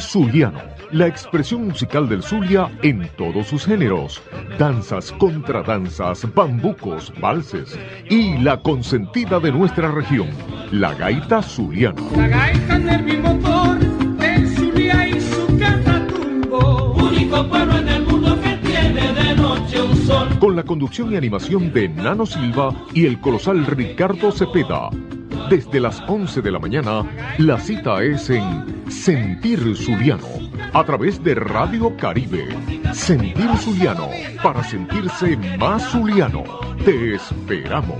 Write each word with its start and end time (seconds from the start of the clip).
Zuliano, 0.00 0.60
la 0.90 1.06
expresión 1.06 1.66
musical 1.68 2.08
del 2.08 2.22
Zulia 2.22 2.70
en 2.82 3.08
todos 3.16 3.46
sus 3.46 3.64
géneros, 3.64 4.22
danzas, 4.58 5.12
contradanzas, 5.12 6.26
bambucos, 6.34 7.12
valses 7.20 7.78
y 8.08 8.38
la 8.38 8.60
consentida 8.60 9.40
de 9.40 9.52
nuestra 9.52 9.90
región, 9.90 10.28
la 10.70 10.94
gaita 10.94 11.42
zuliana. 11.42 12.02
La 12.16 12.28
gaita 12.28 12.78
motor 13.22 13.78
Zulia 14.56 15.08
y 15.08 15.20
su 15.20 15.46
único 16.96 17.48
pueblo 17.48 17.78
en 17.78 17.88
el 17.88 18.06
mundo 18.06 18.40
que 18.40 18.56
tiene 18.58 19.12
de 19.12 19.36
noche 19.36 19.82
un 19.82 19.96
sol. 19.96 20.28
Con 20.38 20.56
la 20.56 20.62
conducción 20.62 21.12
y 21.12 21.16
animación 21.16 21.72
de 21.72 21.88
Nano 21.88 22.26
Silva 22.26 22.74
y 22.92 23.06
el 23.06 23.20
colosal 23.20 23.66
Ricardo 23.66 24.30
Cepeda. 24.32 24.90
Desde 25.50 25.78
las 25.78 26.02
11 26.08 26.40
de 26.40 26.50
la 26.50 26.58
mañana, 26.58 27.04
la 27.38 27.58
cita 27.58 28.02
es 28.02 28.30
en 28.30 28.73
Sentir 29.02 29.76
Zuliano, 29.76 30.26
a 30.72 30.82
través 30.84 31.22
de 31.22 31.34
Radio 31.34 31.94
Caribe. 31.96 32.48
Sentir 32.94 33.50
Zuliano, 33.58 34.08
para 34.42 34.64
sentirse 34.64 35.36
más 35.58 35.82
zuliano. 35.90 36.44
Te 36.84 37.14
esperamos. 37.16 37.98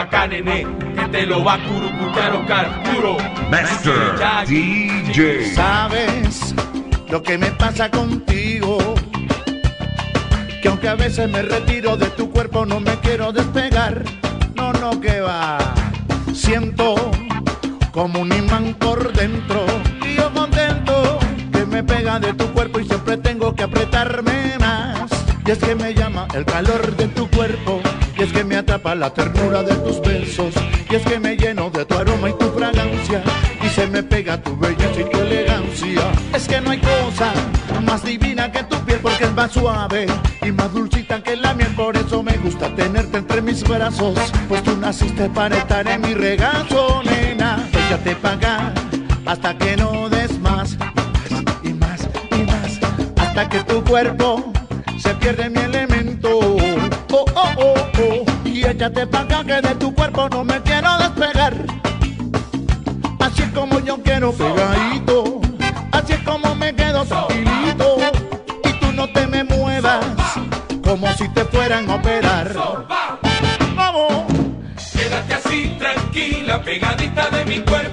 acá, 0.00 0.26
nene, 0.26 0.66
que 0.96 1.08
te 1.08 1.26
lo 1.26 1.44
va 1.44 1.54
a 1.54 1.58
curucutar 1.58 2.32
Oscar 2.32 2.82
Master 3.50 4.46
DJ. 4.46 5.54
¿Sabes 5.54 6.54
lo 7.10 7.22
que 7.22 7.36
me 7.36 7.50
pasa 7.50 7.90
contigo? 7.90 8.78
Que 10.62 10.68
aunque 10.68 10.88
a 10.88 10.94
veces 10.94 11.28
me 11.28 11.42
retiro 11.42 11.96
de 11.96 12.06
tu 12.06 12.30
cuerpo, 12.30 12.64
no 12.64 12.80
me 12.80 12.94
quiero 13.00 13.32
despegar. 13.32 14.02
No, 14.54 14.72
no, 14.72 15.00
que 15.00 15.20
va. 15.20 15.58
Siento 16.32 16.94
como 17.92 18.20
un 18.20 18.32
imán 18.32 18.74
por 18.74 19.12
dentro. 19.12 19.66
Y 20.06 20.14
yo 20.14 20.32
contento 20.32 21.18
que 21.52 21.66
me 21.66 21.82
pega 21.82 22.18
de 22.18 22.32
tu 22.34 22.46
cuerpo 22.52 22.80
y 22.80 22.86
siempre 22.86 23.18
tengo 23.18 23.54
que 23.54 23.64
apretarme 23.64 24.56
más. 24.58 25.10
Y 25.44 25.50
es 25.50 25.58
que 25.58 25.74
me 25.74 25.92
llama 25.92 26.26
el 26.34 26.44
calor 26.44 26.96
de 26.96 27.08
tu 27.08 27.28
cuerpo 27.30 27.80
y 28.20 28.22
es 28.22 28.32
que 28.34 28.44
me 28.44 28.56
atrapa 28.56 28.94
la 28.94 29.14
ternura 29.14 29.62
de 29.62 29.74
tus 29.76 29.98
besos 30.02 30.52
Y 30.90 30.94
es 30.94 31.02
que 31.04 31.18
me 31.18 31.38
lleno 31.38 31.70
de 31.70 31.86
tu 31.86 31.94
aroma 31.94 32.28
y 32.28 32.34
tu 32.34 32.50
fragancia 32.50 33.22
Y 33.64 33.68
se 33.70 33.86
me 33.86 34.02
pega 34.02 34.36
tu 34.42 34.54
belleza 34.58 35.00
y 35.00 35.04
tu 35.04 35.18
elegancia. 35.20 36.02
Es 36.34 36.46
que 36.46 36.60
no 36.60 36.70
hay 36.70 36.80
cosa 36.80 37.32
más 37.82 38.04
divina 38.04 38.52
que 38.52 38.62
tu 38.64 38.76
piel 38.84 38.98
Porque 39.00 39.24
es 39.24 39.32
más 39.32 39.52
suave 39.52 40.06
y 40.42 40.52
más 40.52 40.70
dulcita 40.70 41.22
que 41.22 41.34
la 41.34 41.54
miel. 41.54 41.74
Por 41.74 41.96
eso 41.96 42.22
me 42.22 42.36
gusta 42.36 42.74
tenerte 42.74 43.16
entre 43.16 43.40
mis 43.40 43.66
brazos 43.66 44.18
Pues 44.50 44.62
tú 44.64 44.76
naciste 44.76 45.30
para 45.30 45.56
estar 45.56 45.88
en 45.88 46.02
mi 46.02 46.12
regazo, 46.12 47.02
nena. 47.02 47.66
Déjate 47.72 48.16
pagar 48.16 48.74
hasta 49.24 49.56
que 49.56 49.78
no 49.78 50.10
des 50.10 50.38
más 50.40 50.76
Y 51.62 51.72
más, 51.72 52.06
y 52.32 52.42
más 52.42 52.80
Hasta 53.16 53.48
que 53.48 53.60
tu 53.60 53.82
cuerpo 53.82 54.52
se 54.98 55.14
pierde 55.14 55.48
mi 55.48 55.60
elemento. 55.60 55.89
Échate 58.80 59.06
pa' 59.08 59.20
acá 59.20 59.44
que 59.44 59.60
de 59.60 59.74
tu 59.74 59.94
cuerpo 59.94 60.26
no 60.30 60.42
me 60.42 60.58
quiero 60.62 60.88
despegar. 60.96 61.52
Así 63.18 63.42
es 63.42 63.50
como 63.50 63.78
yo 63.80 64.02
quiero 64.02 64.32
pegadito. 64.32 65.42
Así 65.92 66.14
es 66.14 66.20
como 66.20 66.54
me 66.54 66.74
quedo 66.74 67.04
tranquilito. 67.04 67.98
Y 68.64 68.72
tú 68.80 68.90
no 68.94 69.06
te 69.12 69.26
me 69.26 69.44
muevas 69.44 70.02
como 70.82 71.12
si 71.12 71.28
te 71.28 71.44
fueran 71.44 71.90
a 71.90 71.96
operar. 71.96 72.54
Vamos. 73.76 74.24
Quédate 74.94 75.34
así 75.34 75.76
tranquila, 75.78 76.62
pegadita 76.62 77.28
de 77.28 77.44
mi 77.44 77.60
cuerpo 77.60 77.89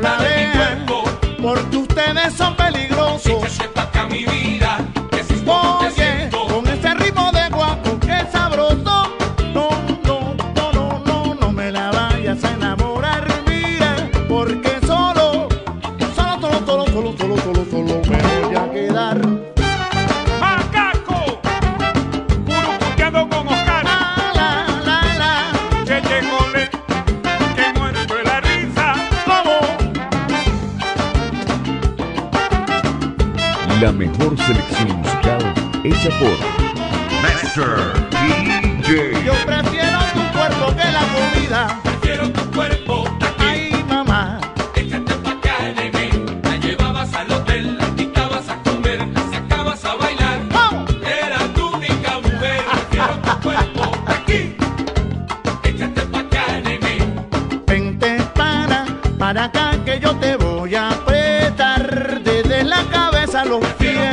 la 0.00 0.16
de 0.18 0.79
a 63.40 63.44
los 63.46 63.64
pies. 63.78 64.09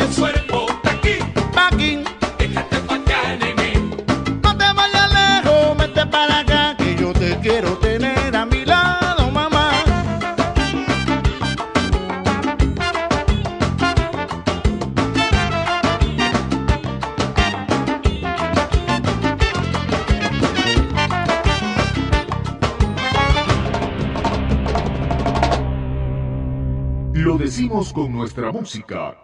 Nuestra 28.37 28.51
música, 28.51 29.17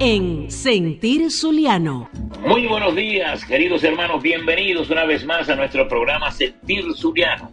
En 0.00 0.50
Sentir 0.50 1.30
Zuliano. 1.30 2.10
Muy 2.46 2.66
buenos 2.66 2.94
días, 2.94 3.42
queridos 3.42 3.82
hermanos. 3.82 4.22
Bienvenidos 4.22 4.90
una 4.90 5.06
vez 5.06 5.24
más 5.24 5.48
a 5.48 5.56
nuestro 5.56 5.88
programa 5.88 6.30
Sentir 6.30 6.84
Zuliano. 6.94 7.50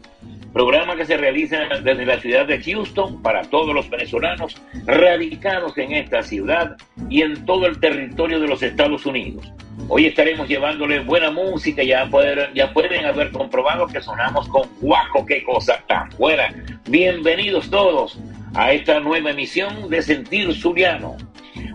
Programa 0.51 0.97
que 0.97 1.05
se 1.05 1.15
realiza 1.15 1.59
desde 1.81 2.05
la 2.05 2.19
ciudad 2.19 2.45
de 2.45 2.61
Houston 2.61 3.21
para 3.21 3.43
todos 3.43 3.73
los 3.73 3.89
venezolanos 3.89 4.61
radicados 4.85 5.77
en 5.77 5.93
esta 5.93 6.21
ciudad 6.21 6.75
y 7.09 7.21
en 7.21 7.45
todo 7.45 7.67
el 7.67 7.79
territorio 7.79 8.41
de 8.41 8.49
los 8.49 8.61
Estados 8.63 9.05
Unidos. 9.05 9.49
Hoy 9.87 10.07
estaremos 10.07 10.49
llevándole 10.49 10.99
buena 10.99 11.31
música, 11.31 11.83
ya 11.83 12.05
pueden, 12.07 12.53
ya 12.53 12.73
pueden 12.73 13.05
haber 13.05 13.31
comprobado 13.31 13.87
que 13.87 14.01
sonamos 14.01 14.49
con 14.49 14.63
guaco, 14.81 15.25
qué 15.25 15.41
cosa 15.43 15.81
tan 15.87 16.09
buena. 16.17 16.53
Bienvenidos 16.89 17.69
todos 17.69 18.19
a 18.55 18.73
esta 18.73 18.99
nueva 18.99 19.31
emisión 19.31 19.89
de 19.89 20.01
Sentir 20.01 20.53
Zuliano. 20.53 21.15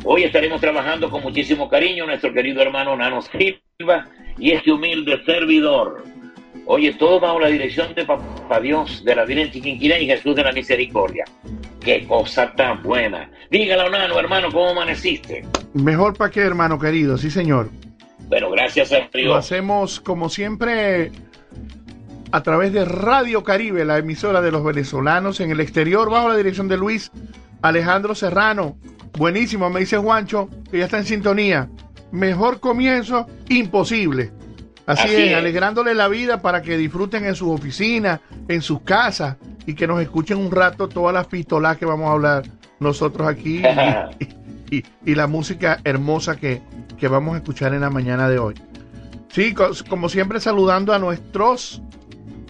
Hoy 0.06 0.22
estaremos 0.24 0.60
trabajando 0.60 1.08
con 1.10 1.22
muchísimo 1.22 1.66
cariño 1.66 2.04
nuestro 2.04 2.30
querido 2.32 2.60
hermano 2.60 2.94
Nano 2.94 3.22
Silva 3.22 4.06
y 4.38 4.50
este 4.52 4.70
humilde 4.70 5.22
servidor. 5.24 6.04
Oye, 6.66 6.92
todo 6.92 7.20
bajo 7.20 7.40
la 7.40 7.48
dirección 7.48 7.94
de 7.94 8.04
Papá 8.04 8.60
Dios, 8.60 9.02
de 9.02 9.16
la 9.16 9.24
Virgen 9.24 9.50
Chiquinquirá 9.50 9.98
y 9.98 10.06
Jesús 10.06 10.36
de 10.36 10.42
la 10.44 10.52
Misericordia. 10.52 11.24
Qué 11.80 12.06
cosa 12.06 12.52
tan 12.54 12.82
buena. 12.82 13.30
Dígalo, 13.50 13.88
Nano, 13.88 14.18
hermano, 14.18 14.48
¿cómo 14.52 14.70
amaneciste? 14.70 15.46
Mejor 15.72 16.14
para 16.16 16.30
qué, 16.30 16.40
hermano 16.40 16.78
querido, 16.78 17.16
sí 17.16 17.30
señor. 17.30 17.70
Bueno, 18.28 18.50
gracias 18.50 18.92
a 18.92 18.98
Lo 18.98 19.08
Dios. 19.14 19.36
hacemos 19.36 20.00
como 20.00 20.28
siempre 20.28 21.12
a 22.30 22.42
través 22.42 22.74
de 22.74 22.84
Radio 22.84 23.42
Caribe, 23.42 23.86
la 23.86 23.96
emisora 23.96 24.42
de 24.42 24.50
los 24.50 24.64
venezolanos 24.64 25.40
en 25.40 25.50
el 25.50 25.60
exterior, 25.60 26.10
bajo 26.10 26.28
la 26.28 26.36
dirección 26.36 26.68
de 26.68 26.76
Luis 26.76 27.10
Alejandro 27.68 28.14
Serrano. 28.14 28.76
Buenísimo, 29.18 29.70
me 29.70 29.80
dice 29.80 29.96
Juancho, 29.96 30.48
que 30.70 30.78
ya 30.78 30.84
está 30.84 30.98
en 30.98 31.06
sintonía. 31.06 31.68
Mejor 32.12 32.60
comienzo, 32.60 33.26
imposible. 33.48 34.32
Así, 34.86 35.04
Así 35.04 35.14
es, 35.14 35.30
es. 35.30 35.34
alegrándole 35.34 35.94
la 35.94 36.08
vida 36.08 36.42
para 36.42 36.60
que 36.60 36.76
disfruten 36.76 37.24
en 37.24 37.34
sus 37.34 37.48
oficinas, 37.48 38.20
en 38.48 38.60
sus 38.60 38.82
casas 38.82 39.36
y 39.66 39.74
que 39.74 39.86
nos 39.86 40.02
escuchen 40.02 40.36
un 40.36 40.50
rato 40.50 40.88
todas 40.88 41.14
las 41.14 41.26
pistolas 41.26 41.78
que 41.78 41.86
vamos 41.86 42.06
a 42.08 42.12
hablar 42.12 42.42
nosotros 42.80 43.26
aquí 43.26 43.62
y, 44.70 44.76
y- 44.76 44.84
y 45.06 45.14
la 45.14 45.26
música 45.26 45.80
hermosa 45.84 46.36
que, 46.36 46.60
que 46.98 47.08
vamos 47.08 47.34
a 47.34 47.38
escuchar 47.38 47.72
en 47.72 47.80
la 47.80 47.88
mañana 47.88 48.28
de 48.28 48.38
hoy. 48.38 48.54
Sí, 49.30 49.54
co- 49.54 49.70
como 49.88 50.10
siempre 50.10 50.38
saludando 50.38 50.92
a 50.92 50.98
nuestros 50.98 51.80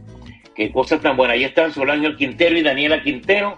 qué 0.56 0.72
cosa 0.72 0.98
tan 0.98 1.16
buena. 1.16 1.34
Ahí 1.34 1.44
están 1.44 1.72
Solange 1.72 2.16
Quintero 2.16 2.58
y 2.58 2.62
Daniela 2.62 3.04
Quintero, 3.04 3.56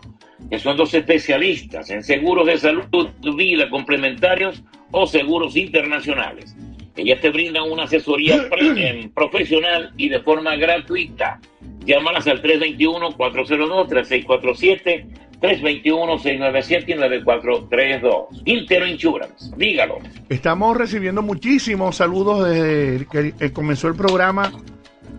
que 0.51 0.59
son 0.59 0.77
dos 0.77 0.93
especialistas 0.93 1.89
en 1.89 2.03
seguros 2.03 2.47
de 2.47 2.59
salud, 2.59 3.09
vida 3.35 3.71
complementarios 3.71 4.63
o 4.91 5.07
seguros 5.07 5.57
internacionales. 5.57 6.55
Ellas 6.97 7.21
te 7.21 7.31
brindan 7.31 7.71
una 7.71 7.85
asesoría 7.85 8.49
profesional 9.15 9.93
y 9.97 10.09
de 10.09 10.21
forma 10.21 10.57
gratuita. 10.57 11.41
Llámalas 11.85 12.27
al 12.27 12.43
321-402-3647, 12.43 15.07
321-697 15.41 16.85
y 16.89 16.95
9432. 16.95 18.43
Quintero 18.45 18.87
Insurance, 18.87 19.51
dígalo. 19.57 19.99
Estamos 20.29 20.77
recibiendo 20.77 21.23
muchísimos 21.23 21.97
saludos 21.97 22.49
desde 22.49 23.07
que 23.07 23.35
eh, 23.41 23.53
comenzó 23.53 23.89
el 23.89 23.95
programa 23.95 24.53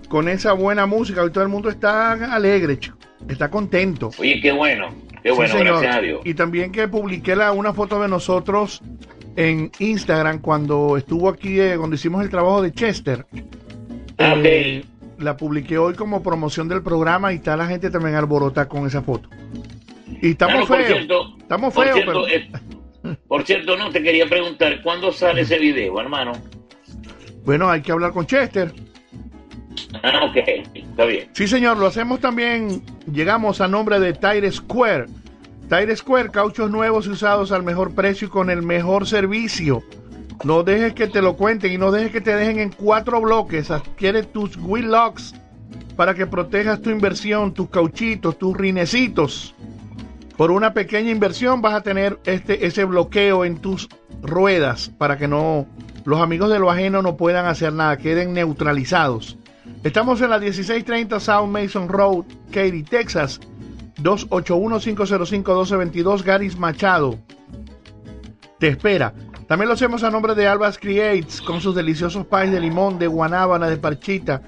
con 0.10 0.30
esa 0.30 0.54
buena 0.54 0.86
música. 0.86 1.24
Hoy 1.24 1.32
todo 1.32 1.44
el 1.44 1.50
mundo 1.50 1.70
está 1.70 2.14
alegre, 2.34 2.78
chico. 2.80 2.98
está 3.28 3.50
contento. 3.50 4.12
Oye, 4.20 4.40
qué 4.42 4.52
bueno, 4.52 4.94
qué 5.24 5.30
Sí, 5.30 5.36
bueno, 5.36 5.52
señor. 5.54 5.68
gracias 5.80 5.96
a 5.96 6.02
Dios. 6.02 6.22
Y 6.26 6.34
también 6.36 6.72
que 6.72 6.88
publiqué 6.88 7.36
la, 7.36 7.52
una 7.54 7.74
foto 7.74 8.00
de 8.02 8.08
nosotros 8.08 8.82
en 9.36 9.72
Instagram 9.80 10.40
cuando 10.40 10.98
estuvo 10.98 11.30
aquí, 11.30 11.60
eh, 11.60 11.76
cuando 11.78 11.96
hicimos 11.96 12.24
el 12.24 12.30
trabajo 12.30 12.62
de 12.62 12.74
Chester. 12.74 13.26
Ah, 14.18 14.36
Eh, 14.44 14.84
La 15.20 15.38
publiqué 15.38 15.78
hoy 15.78 15.94
como 15.94 16.24
promoción 16.24 16.68
del 16.68 16.82
programa 16.82 17.32
y 17.32 17.36
está 17.38 17.56
la 17.56 17.68
gente 17.68 17.90
también 17.92 18.16
alborota 18.16 18.68
con 18.68 18.88
esa 18.88 19.02
foto. 19.04 19.30
Y 20.22 20.32
estamos 20.32 20.66
Claro, 20.66 20.68
por 20.68 20.78
feos. 20.78 20.98
cierto, 20.98 21.36
Estamos 21.40 21.74
por 21.74 21.84
feos, 21.84 21.96
cierto, 21.96 22.24
pero... 22.24 22.28
eh, 23.14 23.18
por 23.28 23.44
cierto, 23.44 23.78
no 23.78 23.90
te 23.92 24.02
quería 24.04 24.28
preguntar, 24.28 24.82
¿cuándo 24.84 25.12
sale 25.12 25.42
ese 25.42 25.58
video, 25.60 26.00
hermano? 26.02 26.34
Bueno, 27.46 27.70
hay 27.70 27.82
que 27.82 27.92
hablar 27.92 28.12
con 28.12 28.26
Chester. 28.26 28.72
Ah, 30.04 30.26
ok, 30.26 30.38
está 30.74 31.06
bien. 31.06 31.30
Sí, 31.34 31.48
señor, 31.48 31.78
lo 31.78 31.88
hacemos 31.88 32.20
también. 32.20 32.84
Llegamos 33.12 33.62
a 33.62 33.68
nombre 33.68 34.00
de 34.00 34.14
Tire 34.14 34.52
Square. 34.52 35.06
Tire 35.72 35.96
Square, 35.96 36.32
cauchos 36.32 36.70
nuevos 36.70 37.08
y 37.08 37.12
usados 37.12 37.54
al 37.54 37.64
mejor 37.64 37.96
precio 37.96 38.28
y 38.28 38.30
con 38.30 38.50
el 38.50 38.62
mejor 38.62 39.08
servicio. 39.08 39.82
No 40.44 40.64
dejes 40.64 40.94
que 40.94 41.08
te 41.08 41.22
lo 41.22 41.38
cuenten 41.38 41.72
y 41.72 41.78
no 41.78 41.92
dejes 41.92 42.12
que 42.12 42.20
te 42.20 42.36
dejen 42.36 42.60
en 42.60 42.72
cuatro 42.72 43.22
bloques. 43.22 43.72
Adquiere 43.72 44.24
tus 44.24 44.58
wheel 44.58 44.92
locks 44.92 45.34
para 45.96 46.14
que 46.14 46.28
protejas 46.28 46.82
tu 46.82 46.90
inversión, 46.90 47.54
tus 47.54 47.70
cauchitos, 47.70 48.38
tus 48.38 48.58
rinecitos. 48.58 49.56
Por 50.36 50.52
una 50.52 50.74
pequeña 50.74 51.10
inversión 51.10 51.62
vas 51.62 51.76
a 51.76 51.82
tener 51.82 52.20
este, 52.26 52.66
ese 52.66 52.84
bloqueo 52.84 53.46
en 53.46 53.58
tus 53.60 53.88
ruedas 54.22 54.92
para 54.98 55.18
que 55.18 55.30
no 55.30 55.68
los 56.04 56.20
amigos 56.20 56.50
de 56.50 56.60
lo 56.60 56.70
ajeno 56.70 57.02
no 57.02 57.16
puedan 57.16 57.46
hacer 57.46 57.72
nada, 57.72 57.96
queden 57.96 58.34
neutralizados. 58.34 59.38
Estamos 59.86 60.20
en 60.20 60.32
la 60.32 60.40
1630 60.40 61.18
South 61.22 61.48
Mason 61.48 61.88
Road, 61.88 62.26
Katy, 62.52 62.84
Texas. 62.84 63.40
281-505-1222 64.04 66.24
Garis 66.24 66.58
Machado. 66.58 67.20
Te 68.60 68.70
espera. 68.70 69.14
También 69.48 69.68
lo 69.68 69.74
hacemos 69.74 70.04
a 70.04 70.12
nombre 70.12 70.36
de 70.36 70.48
Albas 70.48 70.78
Creates 70.78 71.42
con 71.42 71.60
sus 71.60 71.76
deliciosos 71.76 72.26
pies 72.26 72.52
de 72.52 72.62
limón, 72.62 72.98
de 73.00 73.08
guanábana, 73.08 73.68
de 73.68 73.76
parchita, 73.78 74.44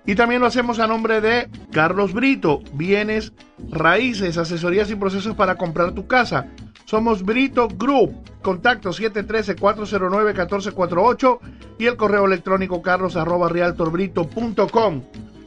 Y 0.07 0.15
también 0.15 0.41
lo 0.41 0.47
hacemos 0.47 0.79
a 0.79 0.87
nombre 0.87 1.21
de 1.21 1.49
Carlos 1.71 2.13
Brito, 2.13 2.63
bienes 2.73 3.33
raíces, 3.69 4.37
asesorías 4.37 4.89
y 4.89 4.95
procesos 4.95 5.35
para 5.35 5.55
comprar 5.55 5.91
tu 5.91 6.07
casa. 6.07 6.47
Somos 6.85 7.23
Brito 7.23 7.67
Group. 7.67 8.15
Contacto 8.41 8.91
713-409-1448 8.91 11.39
y 11.79 11.87
el 11.87 11.97
correo 11.97 12.25
electrónico 12.25 12.81
carlos 12.81 13.17
arroba 13.17 13.49
realtorbrito.com. 13.49 15.03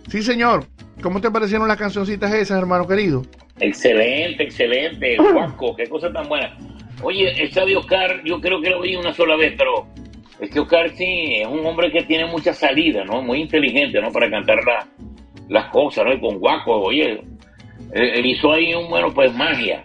Sí, 0.09 0.23
señor. 0.23 0.67
¿Cómo 1.01 1.23
te 1.23 1.31
parecieron 1.31 1.67
las 1.67 1.79
cancioncitas 1.79 2.31
esas, 2.35 2.59
hermano 2.59 2.87
querido? 2.87 3.23
Excelente, 3.59 4.43
excelente, 4.43 5.17
Juanco, 5.33 5.75
qué 5.75 5.89
cosa 5.89 6.13
tan 6.13 6.29
buena. 6.29 6.55
Oye, 7.03 7.43
esta 7.43 7.65
de 7.65 7.79
Oscar, 7.79 8.23
yo 8.25 8.43
creo 8.43 8.61
que 8.61 8.69
lo 8.69 8.83
vi 8.83 8.97
una 8.97 9.15
sola 9.15 9.37
vez, 9.37 9.55
pero 9.57 9.87
es 10.41 10.51
que 10.51 10.61
Oscar 10.61 10.91
sí 10.97 11.35
es 11.41 11.47
un 11.47 11.65
hombre 11.67 11.91
que 11.93 12.03
tiene 12.05 12.27
mucha 12.27 12.53
salida, 12.55 13.05
¿no? 13.05 13.23
Muy 13.23 13.41
inteligente, 13.41 14.01
¿no? 14.01 14.11
Para 14.11 14.31
cantar 14.31 14.59
la- 14.65 14.87
las 15.49 15.67
cosas, 15.71 16.05
¿no? 16.05 16.13
Y 16.15 16.21
con 16.21 16.39
Guaco, 16.39 16.81
oye, 16.81 17.13
él, 17.13 17.23
él 17.93 18.27
hizo 18.27 18.53
ahí 18.53 18.75
un, 18.75 18.89
bueno, 18.89 19.13
pues 19.13 19.35
magia. 19.35 19.85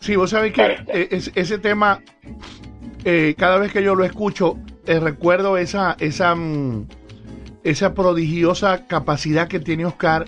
Sí, 0.00 0.16
vos 0.16 0.30
sabés 0.30 0.52
que 0.52 0.62
eh, 0.88 1.08
es- 1.10 1.32
ese 1.34 1.58
tema, 1.58 2.00
eh, 3.04 3.34
cada 3.36 3.58
vez 3.58 3.72
que 3.72 3.82
yo 3.82 3.94
lo 3.94 4.04
escucho, 4.04 4.56
eh, 4.86 5.00
recuerdo 5.00 5.56
esa, 5.58 5.96
esa, 5.98 6.34
mm, 6.34 6.86
esa 7.64 7.94
prodigiosa 7.94 8.86
capacidad 8.86 9.48
que 9.48 9.60
tiene 9.60 9.86
Oscar 9.86 10.26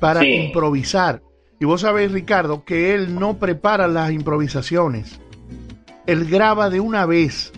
para 0.00 0.20
Sí. 0.20 0.28
improvisar. 0.30 1.20
Y 1.58 1.64
vos 1.64 1.80
sabés, 1.80 2.12
Ricardo, 2.12 2.64
que 2.64 2.94
él 2.94 3.14
no 3.18 3.38
prepara 3.38 3.88
las 3.88 4.12
improvisaciones. 4.12 5.20
Él 6.06 6.26
graba 6.26 6.70
de 6.70 6.80
una 6.80 7.06
vez. 7.06 7.52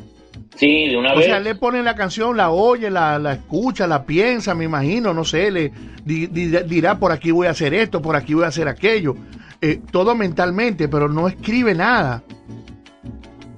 Sí, 0.59 0.89
de 0.89 0.97
una 0.97 1.13
O 1.13 1.17
vez. 1.17 1.27
sea, 1.27 1.39
le 1.39 1.55
pone 1.55 1.83
la 1.85 1.95
canción, 1.95 2.37
la 2.37 2.51
oye, 2.51 2.91
la, 2.91 3.19
la 3.19 3.35
escucha, 3.35 3.87
la 3.87 4.05
piensa, 4.05 4.55
me 4.57 4.65
imagino, 4.65 5.15
no 5.15 5.25
sé, 5.25 5.51
le 5.53 5.71
di- 6.05 6.27
di- 6.27 6.49
dirá 6.67 6.99
por 6.99 7.13
aquí 7.13 7.31
voy 7.31 7.47
a 7.47 7.51
hacer 7.51 7.73
esto, 7.75 8.03
por 8.03 8.17
aquí 8.17 8.35
voy 8.35 8.45
a 8.45 8.49
hacer 8.49 8.67
aquello. 8.67 9.15
Eh, 9.61 9.81
todo 9.93 10.15
mentalmente, 10.17 10.89
pero 10.89 11.09
no 11.09 11.29
escribe 11.29 11.75
nada. 11.75 12.23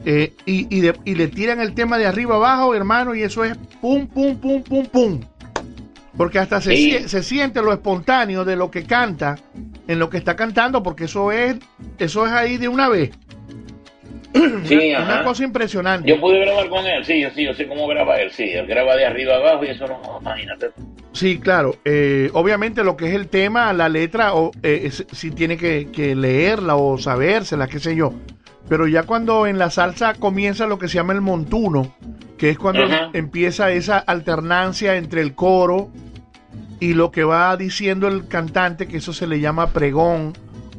Eh, 0.05 0.35
y, 0.47 0.67
y 0.75 0.81
de- 0.81 0.99
y 1.05 1.15
le 1.15 1.29
tiran 1.29 1.61
el 1.61 1.75
tema 1.75 1.99
de 1.99 2.07
arriba 2.07 2.37
abajo, 2.37 2.75
hermano, 2.75 3.15
y 3.15 3.23
eso 3.23 3.45
es 3.45 3.57
pum, 3.81 4.07
pum, 4.07 4.37
pum, 4.37 4.63
pum, 4.63 4.87
pum. 4.87 5.21
Porque 6.17 6.39
hasta 6.39 6.61
se, 6.61 6.75
Sí. 6.77 7.09
se 7.09 7.23
siente 7.23 7.63
lo 7.63 7.73
espontáneo 7.73 8.45
de 8.45 8.57
lo 8.57 8.71
que 8.71 8.85
canta 8.85 9.37
en 9.87 9.99
lo 9.99 10.11
que 10.11 10.19
está 10.19 10.37
cantando, 10.37 10.83
porque 10.83 11.05
eso 11.05 11.33
es, 11.33 11.57
eso 11.99 12.27
es 12.27 12.33
ahí 12.33 12.57
de 12.59 12.69
una 12.69 12.89
vez. 12.89 13.11
Sí, 14.65 14.93
Una 14.95 15.25
cosa 15.25 15.43
impresionante. 15.45 16.09
Yo 16.09 16.21
pude 16.21 16.39
grabar 16.41 16.69
con 16.69 16.87
él, 16.87 17.05
sí, 17.05 17.21
yo 17.21 17.31
sí, 17.31 17.45
yo 17.45 17.55
sé 17.55 17.67
cómo 17.67 17.87
graba 17.89 18.17
él, 18.21 18.31
sí. 18.31 18.45
Él 18.45 18.67
graba 18.67 18.95
de 18.97 19.05
arriba 19.07 19.37
abajo 19.37 19.65
y 19.65 19.69
eso 19.69 19.87
no, 19.89 20.01
imagínate. 20.21 20.71
Sí, 21.13 21.41
claro. 21.41 21.77
Eh, 21.85 22.31
obviamente 22.35 22.85
lo 22.85 22.97
que 22.97 23.09
es 23.09 23.15
el 23.15 23.27
tema, 23.29 23.73
la 23.73 23.89
letra, 23.89 24.35
o 24.35 24.53
eh, 24.63 24.83
es- 24.85 25.05
sí 25.13 25.31
tiene 25.33 25.57
que, 25.57 25.89
que 25.93 26.15
leerla 26.15 26.77
o 26.77 26.97
sabérsela, 26.99 27.67
qué 27.67 27.81
sé 27.81 27.97
yo. 27.97 28.13
Pero 28.69 28.87
ya 28.87 29.03
cuando 29.03 29.47
en 29.49 29.59
la 29.59 29.71
salsa 29.71 30.15
comienza 30.15 30.67
lo 30.69 30.79
que 30.79 30.87
se 30.87 30.95
llama 30.95 31.13
el 31.15 31.21
montuno, 31.21 31.93
que 32.39 32.51
es 32.51 32.59
cuando 32.59 32.85
Ajá. 32.85 33.11
empieza 33.13 33.73
esa 33.73 33.99
alternancia 33.99 34.95
entre 34.97 35.23
el 35.23 35.35
coro 35.35 35.89
y 36.79 36.95
lo 36.95 37.11
que 37.11 37.25
va 37.25 37.57
diciendo 37.57 38.07
el 38.07 38.29
cantante, 38.29 38.87
que 38.87 38.99
eso 38.99 39.13
se 39.13 39.27
le 39.27 39.41
llama 39.41 39.71
pregón 39.71 40.33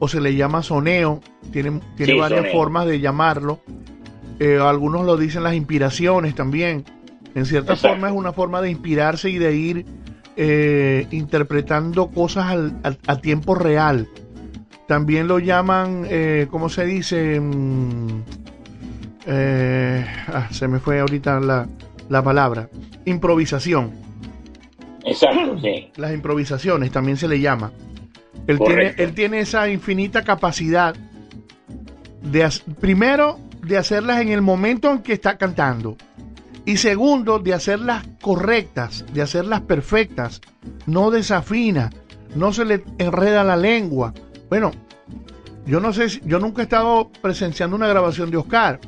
o 0.03 0.07
se 0.07 0.19
le 0.19 0.35
llama 0.35 0.63
soneo, 0.63 1.21
tiene, 1.51 1.79
tiene 1.95 2.13
Sí, 2.13 2.19
varias 2.19 2.39
soneo. 2.41 2.51
formas 2.53 2.87
de 2.87 2.99
llamarlo. 2.99 3.59
Eh, 4.39 4.57
algunos 4.59 5.05
lo 5.05 5.15
dicen 5.15 5.43
las 5.43 5.53
inspiraciones 5.53 6.33
también. 6.33 6.83
En 7.35 7.45
cierta 7.45 7.73
Exacto. 7.73 7.93
forma 7.93 8.07
es 8.09 8.13
una 8.15 8.33
forma 8.33 8.61
de 8.61 8.71
inspirarse 8.71 9.29
y 9.29 9.37
de 9.37 9.55
ir 9.55 9.85
eh, 10.37 11.05
interpretando 11.11 12.07
cosas 12.09 12.47
al- 12.47 12.97
a 13.05 13.15
tiempo 13.21 13.53
real. 13.53 14.07
También 14.87 15.27
lo 15.27 15.37
llaman, 15.37 16.05
eh, 16.09 16.47
¿cómo 16.49 16.67
se 16.69 16.83
dice? 16.85 17.39
Mm, 17.39 18.23
ah, 19.27 20.47
se 20.51 20.67
me 20.67 20.79
fue 20.79 20.99
ahorita 20.99 21.39
la, 21.39 21.67
la 22.09 22.23
palabra. 22.23 22.69
Improvisación. 23.05 23.91
Exacto, 25.05 25.59
sí. 25.61 25.91
Las 25.95 26.13
improvisaciones 26.13 26.91
también 26.91 27.17
se 27.17 27.27
le 27.27 27.39
llama. 27.39 27.71
Él 28.47 28.59
tiene, 28.59 28.93
él 28.97 29.13
tiene 29.13 29.39
esa 29.39 29.69
infinita 29.69 30.23
capacidad 30.23 30.95
de, 32.21 32.49
primero, 32.79 33.39
de 33.63 33.77
hacerlas 33.77 34.21
en 34.21 34.29
el 34.29 34.41
momento 34.41 34.91
en 34.91 34.99
que 34.99 35.13
está 35.13 35.37
cantando. 35.37 35.95
Y 36.65 36.77
segundo, 36.77 37.39
de 37.39 37.53
hacerlas 37.53 38.05
correctas, 38.21 39.05
de 39.13 39.21
hacerlas 39.21 39.61
perfectas. 39.61 40.41
No 40.85 41.09
desafina, 41.11 41.89
no 42.35 42.53
se 42.53 42.65
le 42.65 42.83
enreda 42.99 43.43
la 43.43 43.55
lengua. 43.57 44.13
Bueno, 44.49 44.71
yo 45.65 45.79
no 45.79 45.91
sé, 45.93 46.09
si- 46.09 46.21
yo 46.25 46.39
nunca 46.39 46.61
he 46.61 46.63
estado 46.63 47.09
presenciando 47.21 47.75
una 47.75 47.87
grabación 47.87 48.29
de 48.29 48.37
Oscar, 48.37 48.79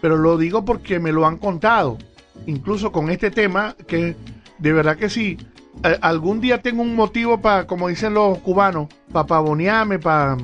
pero 0.00 0.16
lo 0.16 0.36
digo 0.38 0.64
porque 0.64 1.00
me 1.00 1.12
lo 1.12 1.26
han 1.26 1.38
contado. 1.38 1.98
Incluso 2.46 2.92
con 2.92 3.10
este 3.10 3.30
tema, 3.30 3.74
que 3.86 4.14
de 4.58 4.72
verdad 4.72 4.96
que 4.96 5.10
sí, 5.10 5.36
algún 5.82 6.40
día 6.40 6.60
tengo 6.60 6.82
un 6.82 6.94
motivo 6.94 7.40
para, 7.40 7.66
como 7.66 7.88
dicen 7.88 8.14
los 8.14 8.38
cubanos, 8.38 8.88
para 9.12 9.26
pavonearme, 9.26 9.98
para 9.98 10.36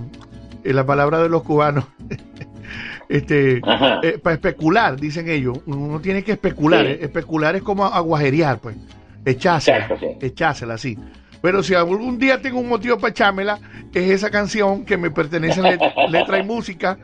la 0.64 0.86
palabra 0.86 1.18
de 1.22 1.28
los 1.28 1.42
cubanos. 1.42 1.84
este 3.08 3.60
Ajá. 3.64 4.00
para 4.22 4.34
especular, 4.34 4.98
dicen 4.98 5.28
ellos. 5.28 5.58
Uno 5.66 6.00
tiene 6.00 6.22
que 6.24 6.32
especular. 6.32 6.84
Sí. 6.84 6.92
eh, 6.92 6.98
Especular 7.02 7.56
es 7.56 7.62
como 7.62 7.84
aguajerear, 7.84 8.58
pues. 8.58 8.76
Echársela. 9.24 9.78
Exacto, 9.78 10.06
sí. 10.20 10.26
Echársela, 10.26 10.78
sí. 10.78 10.98
Pero 11.42 11.62
si 11.62 11.74
algún 11.74 12.18
día 12.18 12.40
tengo 12.40 12.58
un 12.60 12.68
motivo 12.68 12.96
para 12.98 13.10
echármela, 13.10 13.58
es 13.92 14.10
esa 14.10 14.30
canción 14.30 14.84
que 14.84 14.96
me 14.96 15.10
pertenece 15.10 15.60
en 15.60 15.66
let- 15.66 15.80
letra 16.10 16.38
y 16.38 16.42
música, 16.42 16.98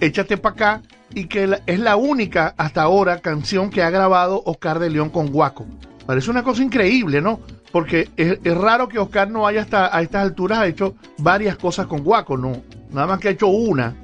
Échate 0.00 0.36
para 0.36 0.54
acá, 0.54 0.82
y 1.12 1.24
que 1.24 1.46
la- 1.48 1.60
es 1.66 1.80
la 1.80 1.96
única 1.96 2.54
hasta 2.56 2.82
ahora 2.82 3.18
canción 3.18 3.70
que 3.70 3.82
ha 3.82 3.90
grabado 3.90 4.42
Oscar 4.46 4.78
de 4.78 4.90
León 4.90 5.10
con 5.10 5.28
Guaco. 5.32 5.66
Parece 6.06 6.30
una 6.30 6.42
cosa 6.44 6.62
increíble, 6.62 7.20
¿no? 7.20 7.40
Porque 7.72 8.08
es, 8.16 8.38
es 8.42 8.56
raro 8.56 8.88
que 8.88 8.98
Oscar 8.98 9.30
no 9.30 9.46
haya 9.46 9.60
hasta 9.62 9.94
a 9.96 10.00
estas 10.02 10.22
alturas 10.22 10.58
ha 10.58 10.66
hecho 10.66 10.94
varias 11.18 11.56
cosas 11.56 11.86
con 11.86 12.02
Guaco, 12.02 12.36
no. 12.36 12.62
Nada 12.90 13.06
más 13.06 13.18
que 13.20 13.28
ha 13.28 13.30
hecho 13.32 13.48
una, 13.48 13.94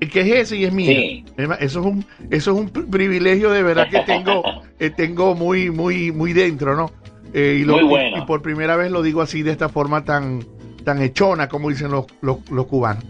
que 0.00 0.20
es 0.20 0.26
ese 0.48 0.56
y 0.56 0.64
es 0.64 0.72
mía. 0.72 0.92
Sí. 0.92 1.24
Eso 1.60 1.80
es 1.80 1.86
un, 1.86 2.04
eso 2.30 2.52
es 2.52 2.58
un 2.58 2.68
pri- 2.70 2.84
privilegio 2.84 3.50
de 3.50 3.62
verdad 3.62 3.88
que 3.90 4.00
tengo, 4.00 4.42
eh, 4.78 4.90
tengo 4.90 5.34
muy, 5.34 5.70
muy, 5.70 6.12
muy 6.12 6.32
dentro, 6.32 6.76
¿no? 6.76 6.90
Eh, 7.34 7.58
y, 7.60 7.64
lo- 7.64 7.74
Muy 7.74 7.84
y- 7.84 7.88
bueno. 7.88 8.18
y 8.18 8.26
por 8.26 8.42
primera 8.42 8.76
vez 8.76 8.90
lo 8.92 9.02
digo 9.02 9.20
así 9.22 9.42
de 9.42 9.50
esta 9.52 9.68
forma 9.68 10.04
tan, 10.04 10.44
tan 10.84 11.00
hechona, 11.02 11.48
como 11.48 11.70
dicen 11.70 11.90
los, 11.90 12.06
los, 12.20 12.48
los 12.50 12.66
cubanos. 12.66 13.04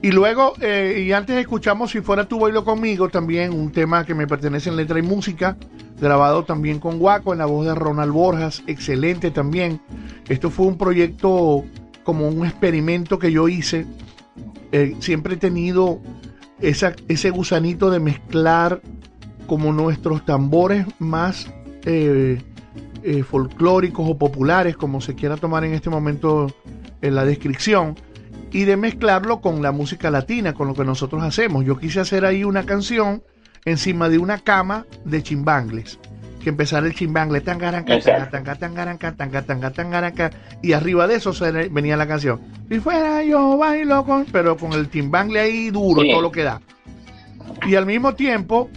Y 0.00 0.12
luego, 0.12 0.54
eh, 0.62 1.04
y 1.06 1.12
antes 1.12 1.36
escuchamos 1.36 1.90
Si 1.90 2.00
fuera 2.00 2.26
tu 2.26 2.38
bailo 2.40 2.64
conmigo, 2.64 3.10
también 3.10 3.52
un 3.52 3.70
tema 3.70 4.06
que 4.06 4.14
me 4.14 4.26
pertenece 4.26 4.70
en 4.70 4.76
letra 4.76 4.98
y 4.98 5.02
música, 5.02 5.58
grabado 6.00 6.44
también 6.44 6.80
con 6.80 6.98
Guaco, 6.98 7.32
en 7.32 7.38
la 7.38 7.46
voz 7.46 7.66
de 7.66 7.74
Ronald 7.74 8.12
Borjas, 8.12 8.62
excelente 8.66 9.30
también. 9.30 9.80
Esto 10.28 10.50
fue 10.50 10.66
un 10.66 10.78
proyecto 10.78 11.64
como 12.02 12.28
un 12.28 12.46
experimento 12.46 13.18
que 13.18 13.32
yo 13.32 13.48
hice. 13.48 13.86
Eh, 14.72 14.96
siempre 15.00 15.34
he 15.34 15.38
tenido 15.38 16.00
ese 16.60 17.30
gusanito 17.30 17.90
de 17.90 18.00
mezclar 18.00 18.80
como 19.46 19.72
nuestros 19.72 20.24
tambores 20.24 20.86
más 20.98 21.50
eh, 21.84 22.40
eh, 23.02 23.22
folclóricos 23.22 24.08
o 24.08 24.18
populares, 24.18 24.76
como 24.76 25.00
se 25.00 25.14
quiera 25.14 25.36
tomar 25.36 25.64
en 25.64 25.74
este 25.74 25.90
momento 25.90 26.54
en 27.02 27.14
la 27.14 27.24
descripción, 27.24 27.96
y 28.50 28.64
de 28.64 28.76
mezclarlo 28.76 29.40
con 29.40 29.62
la 29.62 29.72
música 29.72 30.10
latina, 30.10 30.54
con 30.54 30.68
lo 30.68 30.74
que 30.74 30.84
nosotros 30.84 31.22
hacemos. 31.22 31.64
Yo 31.64 31.76
quise 31.76 32.00
hacer 32.00 32.24
ahí 32.24 32.44
una 32.44 32.64
canción 32.64 33.22
encima 33.64 34.08
de 34.08 34.18
una 34.18 34.38
cama 34.38 34.86
de 35.04 35.22
chimbangles. 35.22 35.98
Que 36.42 36.50
empezara 36.50 36.86
el 36.86 36.94
chimbangle, 36.94 37.40
tangaranca, 37.40 37.98
tangaranca, 38.00 39.12
tanga, 39.12 39.42
tanga, 39.42 39.70
tangaranca, 39.70 40.30
y 40.62 40.72
arriba 40.74 41.06
de 41.06 41.14
eso 41.14 41.32
se 41.32 41.50
venía 41.70 41.96
la 41.96 42.06
canción. 42.06 42.38
Si 42.68 42.80
fuera 42.80 43.22
yo 43.24 43.56
bailo 43.56 44.04
con, 44.04 44.26
pero 44.26 44.54
con 44.56 44.74
el 44.74 44.88
timbangle 44.88 45.40
ahí 45.40 45.70
duro, 45.70 46.02
Sí. 46.02 46.10
todo 46.10 46.20
lo 46.20 46.30
que 46.30 46.42
da. 46.42 46.60
Y 47.66 47.76
al 47.76 47.86
mismo 47.86 48.14
tiempo, 48.14 48.68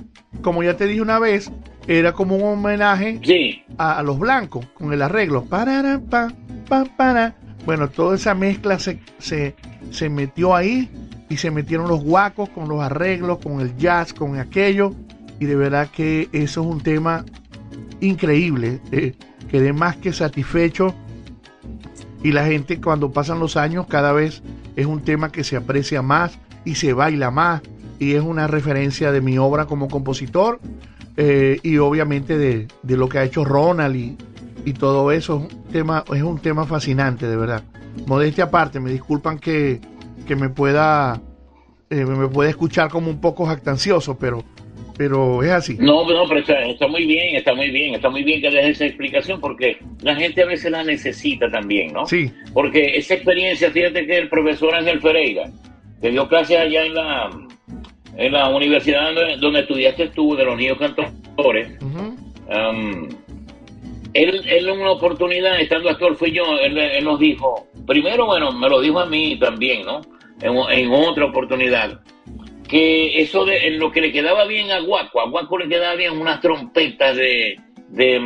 como 0.41 0.63
ya 0.63 0.78
te 0.78 0.86
dije 0.86 1.02
una 1.02 1.19
vez, 1.19 1.52
era 1.88 2.13
como 2.13 2.38
un 2.38 2.43
homenaje 2.60 3.19
Sí, 3.23 3.63
a, 3.78 4.00
a 4.00 4.04
los 4.04 4.17
blancos 4.17 4.65
con 4.73 4.93
el 4.93 5.02
arreglo. 5.02 5.43
Parara, 5.43 6.00
pa, 6.10 6.32
pa, 6.69 6.86
para. 6.95 7.36
Bueno, 7.65 7.89
toda 7.89 8.15
esa 8.15 8.34
mezcla 8.34 8.80
se, 8.80 9.00
se, 9.19 9.56
se 9.91 10.10
metió 10.10 10.56
ahí 10.56 10.89
y 11.30 11.38
se 11.38 11.52
metieron 11.52 11.88
los 11.88 12.04
guacos 12.04 12.50
con 12.50 12.70
los 12.70 12.82
arreglos, 12.82 13.40
con 13.40 13.60
el 13.62 13.76
jazz, 13.78 14.13
con 14.13 14.40
aquello. 14.40 14.94
Y 15.40 15.46
de 15.46 15.56
verdad 15.56 15.90
que 15.90 16.30
eso 16.32 16.62
es 16.62 16.68
un 16.68 16.82
tema 16.82 17.26
increíble. 18.00 18.80
eh, 18.92 19.13
quedé 19.50 19.74
más 19.74 19.98
que 19.98 20.13
satisfecho. 20.13 20.94
Y 22.24 22.32
la 22.32 22.46
gente 22.46 22.82
cuando 22.82 23.12
pasan 23.12 23.40
los 23.40 23.58
años 23.58 23.88
cada 23.88 24.12
vez 24.12 24.42
es 24.76 24.86
un 24.86 25.02
tema 25.02 25.32
que 25.32 25.44
se 25.44 25.56
aprecia 25.56 26.02
más 26.02 26.40
y 26.66 26.76
se 26.76 26.94
baila 26.94 27.32
más. 27.32 27.62
Y 28.00 28.13
es 28.13 28.24
una 28.24 28.48
referencia 28.48 29.12
de 29.12 29.22
mi 29.22 29.38
obra 29.38 29.66
como 29.66 29.88
compositor 29.88 30.60
eh, 31.18 31.60
y 31.63 31.78
obviamente 31.78 32.38
de, 32.38 32.68
de 32.84 32.98
lo 32.98 33.10
que 33.10 33.20
ha 33.20 33.24
hecho 33.24 33.44
Ronald 33.44 33.96
y, 33.96 34.18
y 34.66 34.74
todo 34.74 35.12
eso. 35.12 35.48
Es 35.48 35.54
un 35.54 35.63
tema, 35.72 36.04
es 36.13 36.24
un 36.24 36.40
tema 36.40 36.66
fascinante, 36.66 37.28
de 37.28 37.36
verdad. 37.36 37.63
Modestia 38.06 38.46
aparte, 38.46 38.80
me 38.80 38.92
disculpan 38.92 39.40
que, 39.40 39.82
que 40.28 40.36
me 40.36 40.50
pueda 40.50 41.22
eh, 41.90 42.06
me 42.06 42.28
pueda 42.28 42.50
escuchar 42.50 42.90
como 42.90 43.10
un 43.10 43.22
poco 43.22 43.46
jactancioso, 43.46 44.18
pero, 44.20 44.44
pero 44.98 45.42
es 45.42 45.52
así. 45.52 45.78
no, 45.80 46.06
no, 46.06 46.28
pero 46.28 46.42
está, 46.42 46.60
está 46.66 46.86
muy 46.86 47.06
bien, 47.06 47.38
está 47.38 47.54
muy 47.56 47.72
bien, 47.72 47.96
está 47.96 48.10
muy 48.10 48.24
bien 48.24 48.42
que 48.42 48.52
dejes 48.52 48.72
esa 48.72 48.86
explicación 48.86 49.40
porque 49.40 49.78
la 50.02 50.13
gente 50.16 50.44
a 50.44 50.48
veces 50.48 50.70
la 50.70 50.84
necesita 50.84 51.50
también, 51.50 51.94
¿no? 51.94 52.06
Sí, 52.06 52.30
Porque 52.54 52.98
esa 52.98 53.13
experiencia, 53.13 53.72
fíjate 53.72 54.06
que 54.06 54.18
el 54.18 54.28
profesor 54.28 54.76
Ángel 54.76 55.00
Ferreira, 55.00 55.50
que 56.02 56.12
dio 56.12 56.28
clases 56.28 56.58
allá 56.58 56.86
en 56.86 56.94
la, 56.94 57.30
en 58.18 58.34
la 58.34 58.50
universidad 58.50 59.13
donde, 59.13 59.38
donde 59.38 59.62
estudiaste 59.62 60.10
tú, 60.10 60.36
de 60.36 60.44
los 60.44 60.58
niños 60.58 60.78
cantores, 60.78 61.70
Um, 62.50 63.10
él, 64.13 64.42
él 64.48 64.70
en 64.70 64.80
una 64.80 64.92
oportunidad, 64.92 65.60
estando 65.60 65.90
actor 65.90 66.16
fui 66.16 66.32
yo, 66.32 66.44
él, 66.62 66.78
él 66.78 67.04
nos 67.04 67.20
dijo, 67.20 67.68
primero, 67.86 68.26
bueno, 68.26 68.54
me 68.54 68.70
lo 68.70 68.80
dijo 68.80 69.02
a 69.02 69.06
mí 69.06 69.38
también, 69.38 69.86
¿no? 69.86 70.00
En, 70.41 70.56
en 70.69 70.91
otra 70.91 71.26
oportunidad, 71.26 72.00
que 72.67 73.21
eso 73.21 73.45
de 73.45 73.67
en 73.67 73.80
lo 73.80 73.91
que 73.91 74.02
le 74.02 74.12
quedaba 74.12 74.45
bien 74.45 74.71
a 74.71 74.80
Guaco, 74.80 75.19
a 75.21 75.30
Guaco 75.30 75.58
le 75.58 75.67
quedaba 75.69 75.95
bien 75.95 76.19
unas 76.19 76.41
trompetas 76.41 77.15
de, 77.15 77.56
de 77.89 78.21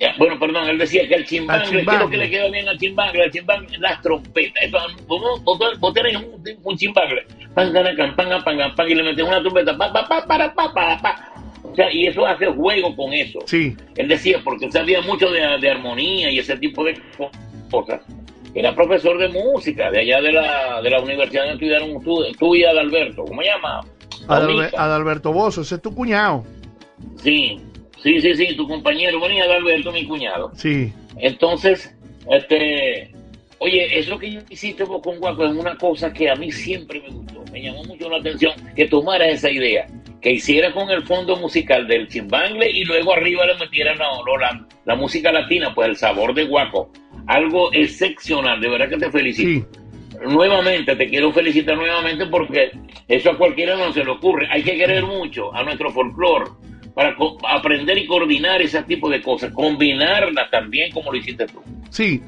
ya, 0.00 0.14
bueno, 0.18 0.38
perdón, 0.38 0.68
él 0.68 0.76
decía 0.78 1.06
que 1.08 1.14
al 1.14 1.24
chimbangle, 1.24 1.64
¿qué 1.86 1.94
es 1.94 2.00
lo 2.00 2.10
que 2.10 2.16
le 2.18 2.30
queda 2.30 2.48
bien 2.50 2.68
al 2.68 2.78
chimbangle? 2.78 3.22
Al 3.22 3.30
chimbangle, 3.30 3.78
las 3.78 4.02
trompetas. 4.02 4.70
Vos, 5.06 5.94
tenés 5.94 6.16
un, 6.16 6.42
un 6.62 6.76
chimbangle, 6.76 7.24
pan, 7.54 7.72
pan, 8.14 8.74
pan, 8.74 8.90
y 8.90 8.94
le 8.94 9.02
metes 9.02 9.24
una 9.24 9.40
trompeta, 9.40 9.76
pa, 9.76 9.92
pa, 9.92 10.06
pa, 10.06 10.26
para, 10.26 10.52
pa, 10.54 10.72
pa, 10.74 10.98
pa. 11.00 11.32
O 11.62 11.74
sea, 11.74 11.90
y 11.92 12.06
eso 12.06 12.26
hace 12.26 12.46
juego 12.46 12.94
con 12.96 13.12
eso. 13.12 13.38
sí, 13.46 13.74
Él 13.96 14.08
decía, 14.08 14.40
porque 14.44 14.70
sabía 14.70 15.00
mucho 15.02 15.30
de, 15.30 15.40
de 15.60 15.70
armonía 15.70 16.30
y 16.30 16.38
ese 16.40 16.56
tipo 16.58 16.84
de 16.84 16.94
co- 17.16 17.30
cosas. 17.70 18.02
Era 18.56 18.74
profesor 18.74 19.18
de 19.18 19.28
música, 19.28 19.90
de 19.90 20.00
allá 20.00 20.22
de 20.22 20.32
la, 20.32 20.80
de 20.80 20.88
la 20.88 21.00
universidad 21.02 21.42
donde 21.42 21.66
estudiaron 21.66 22.02
tú, 22.02 22.24
tú 22.38 22.54
y 22.54 22.64
Adalberto. 22.64 23.26
¿Cómo 23.26 23.42
se 23.42 23.48
llama? 23.48 23.82
Adalbe-. 24.28 24.70
Adalberto 24.74 25.30
Bozo, 25.30 25.60
ese 25.60 25.74
es 25.74 25.82
tu 25.82 25.94
cuñado. 25.94 26.42
Sí, 27.22 27.60
sí, 28.02 28.18
sí, 28.18 28.34
sí, 28.34 28.56
tu 28.56 28.66
compañero. 28.66 29.18
Bueno, 29.18 29.34
y 29.34 29.40
Adalberto, 29.40 29.92
mi 29.92 30.06
cuñado. 30.06 30.50
Sí, 30.54 30.90
Entonces, 31.18 31.94
este, 32.30 33.12
oye, 33.58 33.98
eso 33.98 34.18
que 34.18 34.42
hiciste 34.48 34.84
vos 34.84 35.02
con 35.02 35.18
Guaco 35.18 35.44
es 35.44 35.52
una 35.52 35.76
cosa 35.76 36.10
que 36.10 36.30
a 36.30 36.34
mí 36.34 36.50
siempre 36.50 37.02
me 37.02 37.10
gustó, 37.10 37.44
me 37.52 37.60
llamó 37.60 37.84
mucho 37.84 38.08
la 38.08 38.16
atención 38.16 38.54
que 38.74 38.88
tomaras 38.88 39.28
esa 39.34 39.50
idea, 39.50 39.86
que 40.22 40.32
hiciera 40.32 40.72
con 40.72 40.88
el 40.88 41.02
fondo 41.02 41.36
musical 41.36 41.86
del 41.86 42.08
chimbangle 42.08 42.70
y 42.70 42.84
luego 42.86 43.12
arriba 43.12 43.44
le 43.44 43.58
metieran 43.58 43.98
la, 43.98 44.06
la, 44.40 44.66
la 44.86 44.94
música 44.94 45.30
latina, 45.30 45.74
pues 45.74 45.90
el 45.90 45.96
sabor 45.96 46.32
de 46.32 46.44
Guaco, 46.44 46.90
algo 47.26 47.72
excepcional, 47.72 48.60
de 48.60 48.68
verdad 48.68 48.88
que 48.88 48.98
te 48.98 49.10
felicito. 49.10 49.48
sí, 49.48 49.64
Nuevamente, 50.24 50.96
te 50.96 51.08
quiero 51.08 51.30
felicitar 51.32 51.76
nuevamente 51.76 52.26
porque 52.26 52.70
eso 53.06 53.30
a 53.30 53.36
cualquiera 53.36 53.76
no 53.76 53.92
se 53.92 54.02
le 54.02 54.10
ocurre. 54.10 54.48
Hay 54.50 54.62
que 54.62 54.74
querer 54.76 55.04
mucho 55.04 55.54
a 55.54 55.62
nuestro 55.62 55.90
folclore 55.90 56.46
para 56.94 57.14
aprender 57.50 57.98
y 57.98 58.06
coordinar 58.06 58.62
ese 58.62 58.82
tipo 58.84 59.10
de 59.10 59.20
cosas, 59.20 59.52
combinarlas 59.52 60.50
también 60.50 60.90
como 60.92 61.12
lo 61.12 61.18
hiciste 61.18 61.46
tú. 61.46 61.60
sí. 61.90 62.22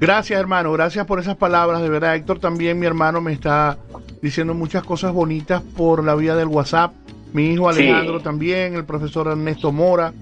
Gracias, 0.00 0.40
hermano. 0.40 0.72
Gracias 0.72 1.06
por 1.06 1.20
esas 1.20 1.36
palabras. 1.36 1.80
De 1.80 1.88
verdad, 1.88 2.16
Héctor 2.16 2.40
también, 2.40 2.76
mi 2.76 2.86
hermano, 2.86 3.20
me 3.20 3.32
está 3.32 3.78
diciendo 4.20 4.52
muchas 4.52 4.82
cosas 4.82 5.12
bonitas 5.12 5.62
por 5.76 6.02
la 6.02 6.16
vía 6.16 6.34
del 6.34 6.48
WhatsApp. 6.48 6.92
Mi 7.32 7.52
hijo 7.52 7.72
Sí. 7.72 7.82
Alejandro 7.84 8.18
también, 8.18 8.74
el 8.74 8.84
profesor 8.84 9.28
Ernesto 9.28 9.70
Mora. 9.70 10.12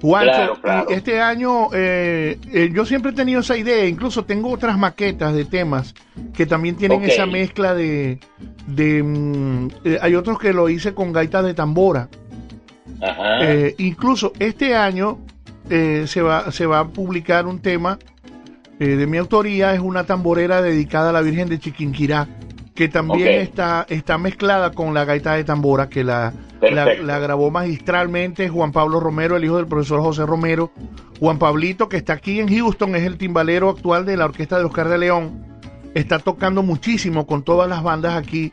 Juancho, 0.00 0.30
Claro, 0.30 0.60
claro. 0.60 0.90
este 0.90 1.20
año 1.20 1.68
eh, 1.72 2.38
eh, 2.52 2.70
yo 2.72 2.84
siempre 2.84 3.12
he 3.12 3.14
tenido 3.14 3.40
esa 3.40 3.56
idea, 3.56 3.86
incluso 3.86 4.24
tengo 4.24 4.50
otras 4.50 4.78
maquetas 4.78 5.34
de 5.34 5.44
temas 5.44 5.94
que 6.34 6.46
también 6.46 6.76
tienen 6.76 7.02
esa 7.02 7.26
mezcla 7.26 7.74
de... 7.74 8.18
de 8.66 9.02
mm, 9.02 9.68
eh, 9.84 9.98
hay 10.00 10.14
otros 10.14 10.38
que 10.38 10.52
lo 10.52 10.68
hice 10.68 10.94
con 10.94 11.12
gaitas 11.12 11.44
de 11.44 11.54
tambora. 11.54 12.08
Ajá. 13.00 13.40
Incluso 13.78 14.32
este 14.38 14.74
año 14.74 15.18
se, 15.68 16.22
va, 16.22 16.50
se 16.50 16.66
va 16.66 16.80
a 16.80 16.88
publicar 16.88 17.46
un 17.46 17.58
tema 17.60 17.98
de 18.78 19.06
mi 19.06 19.18
autoría, 19.18 19.74
es 19.74 19.80
una 19.80 20.04
tamborera 20.04 20.62
dedicada 20.62 21.10
a 21.10 21.12
la 21.12 21.20
Virgen 21.20 21.48
de 21.48 21.58
Chiquinquirá, 21.58 22.26
que 22.76 22.88
también 22.88 23.40
está, 23.40 23.86
está 23.88 24.18
mezclada 24.18 24.70
con 24.70 24.94
la 24.94 25.04
gaita 25.04 25.32
de 25.32 25.44
tambora, 25.44 25.88
que 25.88 26.04
la, 26.04 26.32
la 26.60 27.18
grabó 27.18 27.50
magistralmente 27.50 28.48
Juan 28.50 28.70
Pablo 28.70 29.00
Romero, 29.00 29.36
el 29.36 29.44
hijo 29.44 29.56
del 29.56 29.66
profesor 29.66 30.00
José 30.00 30.26
Romero. 30.26 30.70
Juan 31.18 31.38
Pablito, 31.38 31.88
que 31.88 31.96
está 31.96 32.12
aquí 32.12 32.38
en 32.38 32.54
Houston, 32.54 32.94
es 32.94 33.02
el 33.04 33.16
timbalero 33.16 33.70
actual 33.70 34.04
de 34.04 34.18
la 34.18 34.26
orquesta 34.26 34.58
de 34.58 34.64
Oscar 34.64 34.90
de 34.90 34.98
León. 34.98 35.42
Está 35.94 36.18
tocando 36.18 36.62
muchísimo 36.62 37.26
con 37.26 37.42
todas 37.42 37.68
las 37.68 37.82
bandas 37.82 38.14
aquí. 38.14 38.52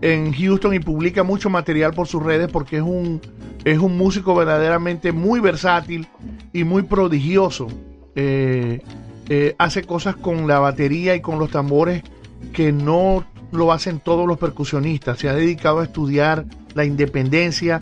en 0.00 0.32
Houston 0.32 0.74
y 0.74 0.78
publica 0.78 1.24
mucho 1.24 1.50
material 1.50 1.92
por 1.92 2.06
sus 2.06 2.22
redes 2.22 2.48
porque 2.50 2.76
es 2.76 2.82
un, 2.82 3.20
es 3.64 3.78
un 3.78 3.96
músico 3.96 4.34
verdaderamente 4.34 5.10
muy 5.10 5.40
versátil 5.40 6.06
y 6.52 6.62
muy 6.62 6.82
prodigioso. 6.82 7.66
Eh, 8.14 8.80
eh, 9.28 9.56
hace 9.58 9.82
cosas 9.82 10.14
con 10.14 10.46
la 10.46 10.60
batería 10.60 11.16
y 11.16 11.20
con 11.20 11.40
los 11.40 11.50
tambores 11.50 12.04
que 12.52 12.70
no 12.70 13.24
lo 13.52 13.72
hacen 13.72 14.00
todos 14.00 14.26
los 14.26 14.38
percusionistas. 14.38 15.18
Se 15.18 15.28
ha 15.28 15.34
dedicado 15.34 15.80
a 15.80 15.84
estudiar 15.84 16.44
la 16.74 16.84
independencia. 16.84 17.80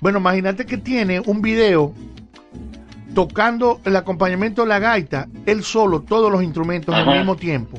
Bueno, 0.00 0.18
imagínate 0.18 0.66
que 0.66 0.76
tiene 0.78 1.20
un 1.20 1.40
video 1.42 1.92
tocando 3.14 3.80
el 3.84 3.96
acompañamiento 3.96 4.62
de 4.62 4.68
la 4.68 4.78
gaita, 4.78 5.28
él 5.46 5.62
solo, 5.64 6.02
todos 6.02 6.30
los 6.30 6.42
instrumentos 6.42 6.94
al 6.94 7.02
Ajá. 7.02 7.14
mismo 7.16 7.36
tiempo. 7.36 7.78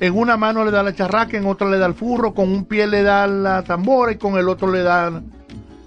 En 0.00 0.16
una 0.16 0.36
mano 0.36 0.64
le 0.64 0.70
da 0.70 0.82
la 0.82 0.94
charraca, 0.94 1.36
en 1.36 1.46
otra 1.46 1.68
le 1.68 1.78
da 1.78 1.86
el 1.86 1.94
furro, 1.94 2.34
con 2.34 2.48
un 2.50 2.64
pie 2.64 2.86
le 2.86 3.02
da 3.02 3.26
la 3.26 3.62
tambora 3.62 4.12
y 4.12 4.16
con 4.16 4.38
el 4.38 4.48
otro 4.48 4.70
le 4.70 4.82
da... 4.82 5.22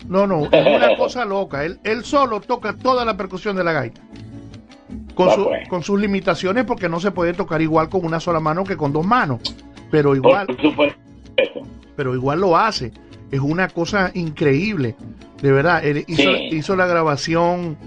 No, 0.07 0.27
no, 0.27 0.45
es 0.51 0.67
una 0.75 0.95
cosa 0.97 1.23
loca. 1.25 1.63
Él, 1.63 1.79
él 1.83 2.03
solo 2.03 2.41
toca 2.41 2.73
toda 2.73 3.05
la 3.05 3.15
percusión 3.15 3.55
de 3.55 3.63
la 3.63 3.71
gaita. 3.73 4.01
Con, 5.15 5.31
su- 5.31 5.43
pues. 5.45 5.67
con 5.69 5.83
sus 5.83 5.99
limitaciones 5.99 6.65
porque 6.65 6.89
no 6.89 6.99
se 6.99 7.11
puede 7.11 7.33
tocar 7.33 7.61
igual 7.61 7.89
con 7.89 8.03
una 8.05 8.19
sola 8.19 8.39
mano 8.39 8.63
que 8.63 8.75
con 8.77 8.91
dos 8.91 9.05
manos. 9.05 9.39
Pero 9.93 10.15
igual, 10.15 10.47
pero 11.95 12.15
igual 12.15 12.41
lo 12.41 12.57
hace. 12.57 12.91
Es 13.29 13.39
una 13.39 13.67
cosa 13.67 14.09
increíble. 14.15 14.95
De 15.39 15.51
verdad, 15.51 15.85
él 15.85 16.03
hizo, 16.07 16.33
Sí. 16.33 16.49
hizo 16.51 16.75
la 16.75 16.87
grabación, 16.87 17.77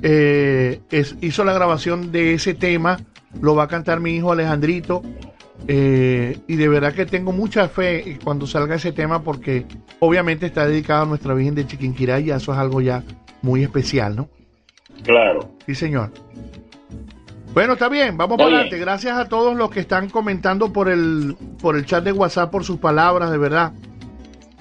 eh, 0.00 0.80
es- 0.90 1.14
hizo 1.20 1.44
la 1.44 1.52
grabación 1.52 2.10
de 2.10 2.32
ese 2.32 2.54
tema, 2.54 2.98
lo 3.42 3.54
va 3.54 3.64
a 3.64 3.68
cantar 3.68 4.00
mi 4.00 4.12
hijo 4.16 4.32
Alejandrito. 4.32 5.02
eh, 5.68 6.38
y 6.48 6.56
de 6.56 6.68
verdad 6.68 6.92
que 6.92 7.06
tengo 7.06 7.30
mucha 7.30 7.68
fe 7.68 8.18
cuando 8.24 8.48
salga 8.48 8.74
ese 8.74 8.90
tema 8.90 9.22
porque 9.22 9.64
obviamente 10.00 10.46
está 10.46 10.66
dedicado 10.66 11.02
a 11.02 11.06
nuestra 11.06 11.34
Virgen 11.34 11.54
de 11.54 11.66
Chiquinquirá 11.68 12.18
y 12.18 12.30
eso 12.32 12.52
es 12.52 12.58
algo 12.58 12.80
ya 12.80 13.04
muy 13.42 13.62
especial, 13.62 14.16
¿no? 14.16 14.28
Claro. 15.04 15.52
Sí, 15.66 15.76
señor. 15.76 16.10
Bueno, 17.54 17.74
está 17.74 17.88
bien, 17.88 18.16
vamos 18.16 18.38
para 18.38 18.48
adelante. 18.48 18.78
Gracias 18.78 19.16
a 19.16 19.28
todos 19.28 19.54
los 19.56 19.70
que 19.70 19.80
están 19.80 20.08
comentando 20.08 20.72
por 20.72 20.88
el, 20.88 21.36
por 21.60 21.76
el 21.76 21.84
chat 21.84 22.02
de 22.02 22.12
WhatsApp, 22.12 22.50
por 22.50 22.64
sus 22.64 22.78
palabras, 22.78 23.30
de 23.30 23.38
verdad. 23.38 23.72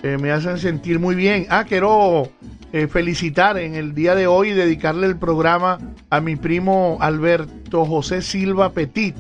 Eh, 0.04 0.18
me 0.20 0.32
hacen 0.32 0.58
sentir 0.58 1.00
muy 1.00 1.16
bien. 1.16 1.46
Ah, 1.50 1.64
quiero 1.66 2.30
eh, 2.74 2.88
felicitar 2.88 3.58
en 3.58 3.76
el 3.76 3.94
día 3.94 4.14
de 4.14 4.28
hoy 4.28 4.50
y 4.50 4.54
dedicarle 4.54 5.08
el 5.08 5.18
programa 5.18 5.78
a 6.10 6.20
mi 6.20 6.36
primo 6.36 6.98
Alberto 7.00 7.86
José 7.86 8.22
Silva 8.22 8.72
Petit, 8.74 9.16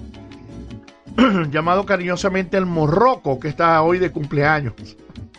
llamado 1.51 1.85
cariñosamente 1.85 2.57
el 2.57 2.65
Morroco, 2.65 3.39
que 3.39 3.47
está 3.47 3.81
hoy 3.83 3.99
de 3.99 4.11
cumpleaños. 4.11 4.73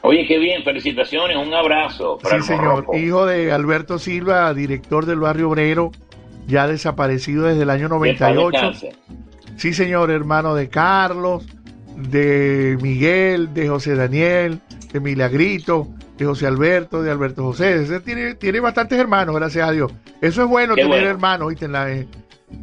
Oye, 0.04 0.26
qué 0.26 0.38
bien, 0.38 0.64
felicitaciones, 0.64 1.36
un 1.36 1.52
abrazo 1.52 2.18
para 2.22 2.36
Sí, 2.36 2.36
el 2.36 2.42
señor. 2.44 2.64
Morroco. 2.64 2.96
Hijo 2.96 3.26
de 3.26 3.52
Alberto 3.52 3.98
Silva, 3.98 4.52
director 4.54 5.04
del 5.06 5.20
barrio 5.20 5.50
obrero, 5.50 5.92
ya 6.46 6.66
desaparecido 6.66 7.44
desde 7.44 7.62
el 7.62 7.70
año 7.70 7.88
Que 7.88 8.10
en 8.10 8.18
paz 8.18 8.34
98. 8.34 8.50
descanse. 8.80 8.92
Sí, 9.56 9.72
señor, 9.74 10.10
hermano 10.10 10.54
de 10.54 10.68
Carlos, 10.68 11.44
de 11.96 12.78
Miguel, 12.80 13.52
de 13.54 13.68
José 13.68 13.94
Daniel, 13.94 14.60
de 14.92 15.00
Milagrito, 15.00 15.88
de 16.18 16.24
José 16.24 16.46
Alberto, 16.46 17.02
de 17.02 17.10
Alberto 17.10 17.42
José. 17.44 17.82
Ese 17.82 18.00
tiene, 18.00 18.34
tiene 18.34 18.60
bastantes 18.60 18.98
hermanos, 18.98 19.34
gracias 19.36 19.68
a 19.68 19.72
Dios. 19.72 19.92
Eso 20.20 20.42
es 20.42 20.48
bueno 20.48 20.74
Qué 20.74 20.82
tener 20.82 20.98
bueno. 20.98 21.10
hermanos, 21.10 21.48
¿viste? 21.50 21.66
En, 21.66 21.72
la- 21.72 21.90
eh, 21.90 22.06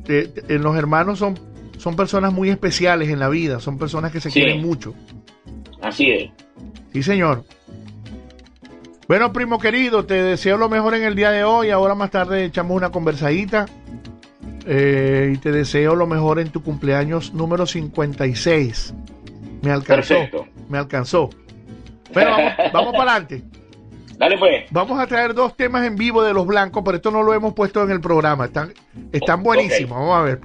en 0.08 0.62
los 0.62 0.76
hermanos 0.76 1.20
son, 1.20 1.38
son 1.78 1.96
personas 1.96 2.34
muy 2.34 2.50
especiales 2.50 3.10
en 3.10 3.20
la 3.20 3.30
vida, 3.30 3.60
son 3.60 3.78
personas 3.78 4.12
que 4.12 4.20
se 4.20 4.30
Sí. 4.32 4.40
quieren 4.42 4.62
mucho. 4.62 4.94
Así 5.82 6.10
es. 6.12 6.30
Sí, 6.94 7.04
señor. 7.04 7.44
Bueno, 9.10 9.34
primo 9.34 9.58
querido, 9.58 10.06
te 10.06 10.22
deseo 10.22 10.56
lo 10.58 10.70
mejor 10.70 10.94
en 10.94 11.04
el 11.04 11.16
día 11.16 11.32
de 11.32 11.44
hoy. 11.44 11.72
Ahora 11.72 11.96
más 11.96 12.12
tarde 12.12 12.46
echamos 12.46 12.78
una 12.78 12.92
conversadita. 12.92 13.66
Eh, 14.68 15.32
y 15.34 15.38
te 15.40 15.52
deseo 15.52 15.96
lo 15.96 16.06
mejor 16.06 16.40
en 16.40 16.52
tu 16.52 16.62
cumpleaños 16.62 17.34
número 17.34 17.66
56. 17.66 18.94
Me 19.64 19.72
alcanzó. 19.72 20.14
Perfecto. 20.14 20.48
Me 20.70 20.78
alcanzó. 20.78 21.32
Bueno, 22.14 22.30
vamos, 22.30 22.54
vamos 22.72 22.92
para 22.96 23.14
adelante. 23.14 23.44
Dale 24.20 24.38
pues. 24.38 24.66
Vamos 24.70 25.00
a 25.00 25.08
traer 25.08 25.34
dos 25.34 25.58
temas 25.58 25.88
en 25.88 25.96
vivo 25.96 26.22
de 26.22 26.32
los 26.32 26.46
blancos, 26.46 26.84
pero 26.86 26.98
esto 26.98 27.10
no 27.10 27.24
lo 27.24 27.34
hemos 27.34 27.56
puesto 27.56 27.82
en 27.82 27.90
el 27.90 28.02
programa. 28.02 28.46
Están, 28.46 28.76
están 29.12 29.42
buenísimos. 29.42 29.98
Vamos 29.98 30.20
a 30.20 30.22
ver. 30.22 30.40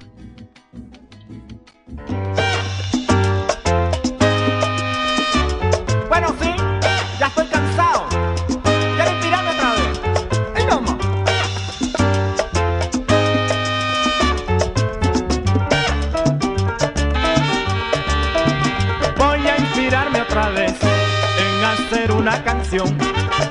Una 22.25 22.43
canción 22.43 22.87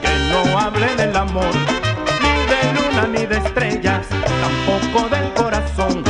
que 0.03 0.13
no 0.33 0.59
hable 0.59 0.97
del 0.97 1.17
amor, 1.17 1.55
ni 2.23 2.35
de 2.51 2.61
luna 2.75 3.07
ni 3.07 3.25
de 3.25 3.37
estrellas, 3.37 4.05
tampoco 4.43 5.09
del 5.15 5.33
corazón, 5.35 6.03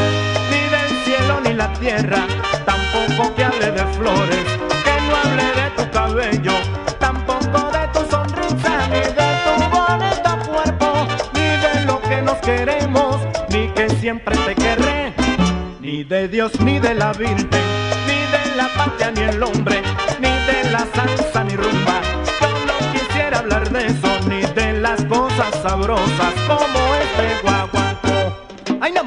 ni 0.51 0.63
del 0.75 1.05
cielo 1.05 1.41
ni 1.45 1.53
la 1.53 1.71
tierra, 1.75 2.27
tampoco 2.65 3.35
que 3.35 3.45
hable 3.45 3.71
de 3.71 3.85
flores, 3.99 4.45
que 4.83 4.95
no 5.07 5.15
hable 5.15 5.45
de 5.61 5.71
tu 5.77 5.91
cabello, 5.91 6.53
tampoco 6.99 7.71
de 7.71 7.87
tu 7.93 8.11
sonrisa, 8.11 8.89
ni 8.89 9.03
de 9.21 9.31
tu 9.45 9.55
bonito 9.77 10.51
cuerpo, 10.51 11.07
ni 11.35 11.49
de 11.65 11.85
lo 11.85 12.01
que 12.01 12.23
nos 12.23 12.39
queremos, 12.39 13.17
ni 13.51 13.69
que 13.75 13.91
siempre 13.91 14.35
te 14.39 14.55
querré, 14.55 15.13
ni 15.83 16.03
de 16.03 16.29
Dios 16.29 16.59
ni 16.61 16.79
de 16.79 16.95
la 16.95 17.13
Virgen, 17.13 17.67
ni 18.07 18.21
de 18.35 18.57
la 18.57 18.69
patria 18.75 19.11
ni 19.11 19.21
el 19.21 19.43
hombre, 19.43 19.83
ni 20.19 20.29
de 20.29 20.71
la 20.71 20.87
salsa 20.95 21.45
ni 21.45 21.57
rumba. 21.57 22.14
Hablar 23.35 23.69
de 23.71 23.87
eso, 23.87 24.21
ni 24.29 24.41
de 24.55 24.73
las 24.81 25.05
cosas 25.05 25.55
sabrosas 25.63 26.35
como 26.47 26.95
este 26.95 27.43
guaguancó. 27.43 28.79
¡Ay, 28.81 28.93
no! 28.93 29.03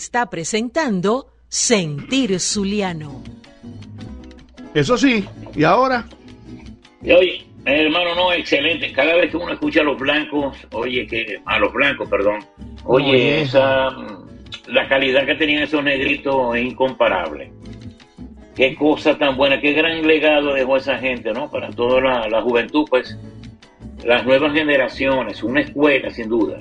Está 0.00 0.30
presentando 0.30 1.26
Sentir 1.48 2.40
Zuliano. 2.40 3.22
Eso 4.74 4.96
sí, 4.96 5.24
y 5.54 5.64
ahora, 5.64 6.06
Y 7.02 7.12
oye, 7.12 7.46
hermano, 7.64 8.14
no, 8.14 8.32
excelente. 8.32 8.92
Cada 8.92 9.14
vez 9.16 9.30
que 9.30 9.36
uno 9.36 9.52
escucha 9.52 9.80
a 9.80 9.84
los 9.84 9.98
blancos, 9.98 10.56
oye, 10.72 11.06
que 11.06 11.40
a 11.44 11.58
los 11.58 11.72
blancos, 11.72 12.08
perdón, 12.08 12.38
oye, 12.84 13.10
Oye. 13.10 13.42
esa, 13.42 13.90
mm, 13.90 14.28
la 14.68 14.88
calidad 14.88 15.26
que 15.26 15.34
tenían 15.34 15.62
esos 15.64 15.82
negritos 15.82 16.56
es 16.56 16.62
incomparable. 16.64 17.52
Qué 18.54 18.74
cosa 18.76 19.16
tan 19.18 19.36
buena, 19.36 19.60
qué 19.60 19.72
gran 19.72 20.06
legado 20.06 20.54
dejó 20.54 20.76
esa 20.76 20.98
gente, 20.98 21.32
¿no? 21.32 21.50
Para 21.50 21.70
toda 21.70 22.00
la, 22.00 22.28
la 22.28 22.42
juventud, 22.42 22.84
pues, 22.90 23.16
las 24.04 24.24
nuevas 24.24 24.52
generaciones, 24.52 25.42
una 25.42 25.60
escuela, 25.62 26.10
sin 26.10 26.28
duda. 26.28 26.58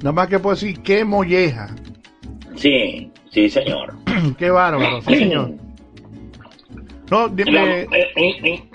nada 0.00 0.12
más 0.12 0.28
que 0.28 0.38
puedo 0.38 0.54
decir, 0.56 0.80
qué 0.82 1.04
molleja, 1.04 1.68
Sí, 2.56 3.10
sí, 3.30 3.48
señor. 3.48 3.94
qué 4.38 4.50
bárbaro, 4.50 5.00
sí, 5.02 5.16
señor. 5.16 5.52
No, 7.08 7.28
dime, 7.28 7.86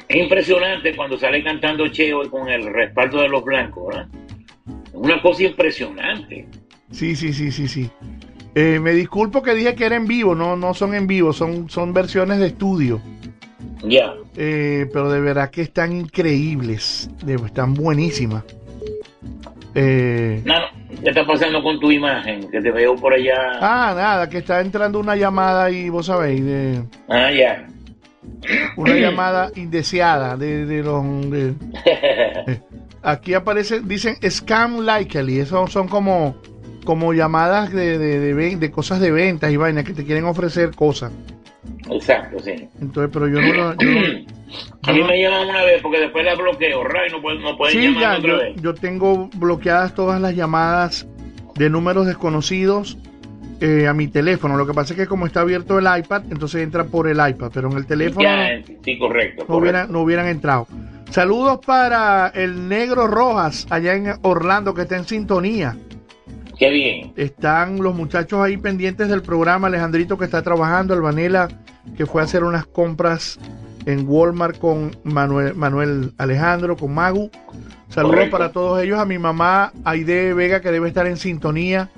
es 0.07 0.15
impresionante 0.15 0.95
cuando 0.95 1.17
sale 1.17 1.43
cantando 1.43 1.85
Cheo 1.89 2.29
con 2.31 2.47
el 2.47 2.63
respaldo 2.73 3.19
de 3.19 3.27
los 3.27 3.43
blancos, 3.43 3.87
¿verdad? 3.89 4.07
Una 4.93 5.21
cosa 5.21 5.43
impresionante. 5.43 6.47
sí, 6.91 7.13
sí, 7.17 7.33
sí, 7.33 7.51
sí, 7.51 7.67
sí. 7.67 7.89
Eh, 8.55 8.79
me 8.81 8.91
disculpo 8.91 9.41
que 9.41 9.53
dije 9.53 9.75
que 9.75 9.85
era 9.85 9.97
en 9.97 10.07
vivo, 10.07 10.33
no, 10.33 10.55
no 10.55 10.73
son 10.73 10.93
en 10.95 11.07
vivo, 11.07 11.33
son, 11.33 11.69
son 11.69 11.91
versiones 11.93 12.39
de 12.39 12.47
estudio. 12.47 13.01
Ya. 13.83 14.13
Eh, 14.37 14.87
pero 14.93 15.11
de 15.11 15.19
verdad 15.19 15.49
que 15.49 15.61
están 15.63 15.91
increíbles, 15.91 17.09
están 17.45 17.73
buenísimas. 17.73 18.45
Eh, 19.75 20.41
No, 20.45 20.57
no, 20.59 20.65
¿qué 21.03 21.09
está 21.09 21.25
pasando 21.25 21.61
con 21.63 21.79
tu 21.79 21.91
imagen? 21.91 22.49
Que 22.49 22.61
te 22.61 22.71
veo 22.71 22.95
por 22.95 23.13
allá. 23.13 23.57
ah, 23.59 23.93
nada, 23.95 24.29
que 24.29 24.39
está 24.39 24.61
entrando 24.61 24.99
una 24.99 25.15
llamada 25.15 25.65
ahí, 25.65 25.89
vos 25.89 26.05
sabéis, 26.07 26.43
de, 26.45 26.83
Ah, 27.09 27.31
ya. 27.31 27.65
una 28.77 28.95
llamada 28.95 29.51
indeseada 29.55 30.37
de, 30.37 30.65
de 30.65 30.83
los... 30.83 31.03
de- 31.29 31.53
aquí 33.03 33.33
aparece, 33.33 33.81
dicen 33.81 34.15
scam 34.29 34.79
likely, 34.81 35.39
eso 35.39 35.65
son 35.67 35.87
como, 35.87 36.35
como 36.85 37.13
llamadas 37.13 37.71
de, 37.71 37.97
de, 37.97 38.19
de 38.19 38.55
de 38.57 38.71
cosas 38.71 38.99
de 38.99 39.11
ventas 39.11 39.51
y 39.51 39.57
vainas 39.57 39.83
que 39.83 39.93
te 39.93 40.05
quieren 40.05 40.25
ofrecer 40.25 40.71
cosas. 40.75 41.11
Exacto, 41.89 42.39
sí. 42.39 42.67
Entonces, 42.81 43.09
pero 43.13 43.27
yo 43.27 43.41
no... 43.41 43.53
lo- 43.53 43.73
yo 43.75 43.87
A 44.83 44.93
mí 44.93 45.01
me 45.03 45.21
llaman 45.21 45.47
una 45.47 45.63
vez 45.63 45.81
porque 45.81 45.99
después 45.99 46.25
la 46.25 46.35
bloqueo, 46.35 46.83
Ray, 46.83 47.09
no 47.11 47.21
pueden, 47.21 47.41
no 47.41 47.55
pueden 47.55 47.77
Sí, 47.77 47.83
llamar 47.87 48.01
ya, 48.01 48.17
otra 48.17 48.29
yo, 48.31 48.37
vez. 48.37 48.61
yo 48.61 48.73
tengo 48.73 49.29
bloqueadas 49.35 49.93
todas 49.95 50.19
las 50.19 50.35
llamadas 50.35 51.07
de 51.55 51.69
números 51.69 52.05
desconocidos 52.07 52.97
eh, 53.61 53.87
a 53.87 53.93
mi 53.93 54.07
teléfono. 54.07 54.57
Lo 54.57 54.65
que 54.67 54.73
pasa 54.73 54.93
es 54.93 54.99
que 54.99 55.07
como 55.07 55.25
está 55.27 55.41
abierto 55.41 55.77
el 55.79 55.85
iPad, 55.99 56.23
entonces 56.31 56.63
entra 56.63 56.83
por 56.83 57.07
el 57.07 57.17
iPad, 57.25 57.51
pero 57.53 57.71
en 57.71 57.77
el 57.77 57.85
teléfono 57.85 58.23
Ya, 58.27 58.59
sí, 58.83 58.97
correcto. 58.97 59.43
no, 59.43 59.47
correcto. 59.47 59.55
hubieran, 59.57 59.91
no 59.91 60.01
hubieran 60.01 60.27
entrado. 60.27 60.67
Saludos 61.11 61.59
para 61.65 62.27
el 62.29 62.67
Negro 62.67 63.07
Rojas, 63.07 63.67
allá 63.69 63.93
en 63.93 64.13
Orlando, 64.23 64.73
que 64.73 64.81
está 64.81 64.97
en 64.97 65.05
sintonía. 65.05 65.77
Qué 66.61 66.69
bien. 66.69 67.11
Están 67.15 67.81
los 67.81 67.95
muchachos 67.95 68.39
ahí 68.39 68.55
pendientes 68.55 69.09
del 69.09 69.23
programa, 69.23 69.65
Alejandrito 69.65 70.15
que 70.19 70.25
está 70.25 70.43
trabajando, 70.43 70.93
Albanela 70.93 71.47
que 71.97 72.05
fue 72.05 72.21
a 72.21 72.25
hacer 72.25 72.43
unas 72.43 72.67
compras 72.67 73.39
en 73.87 74.07
Walmart 74.07 74.59
con 74.59 74.95
Manuel, 75.03 75.55
Manuel 75.55 76.13
Alejandro, 76.19 76.77
con 76.77 76.93
Magu. 76.93 77.31
Saludos 77.89 78.13
Correcto. 78.13 78.37
para 78.37 78.51
todos 78.51 78.79
ellos, 78.79 78.99
a 78.99 79.05
mi 79.05 79.17
mamá 79.17 79.73
Aide 79.83 80.35
Vega 80.35 80.61
que 80.61 80.71
debe 80.71 80.87
estar 80.87 81.07
en 81.07 81.17
sintonía 81.17 81.89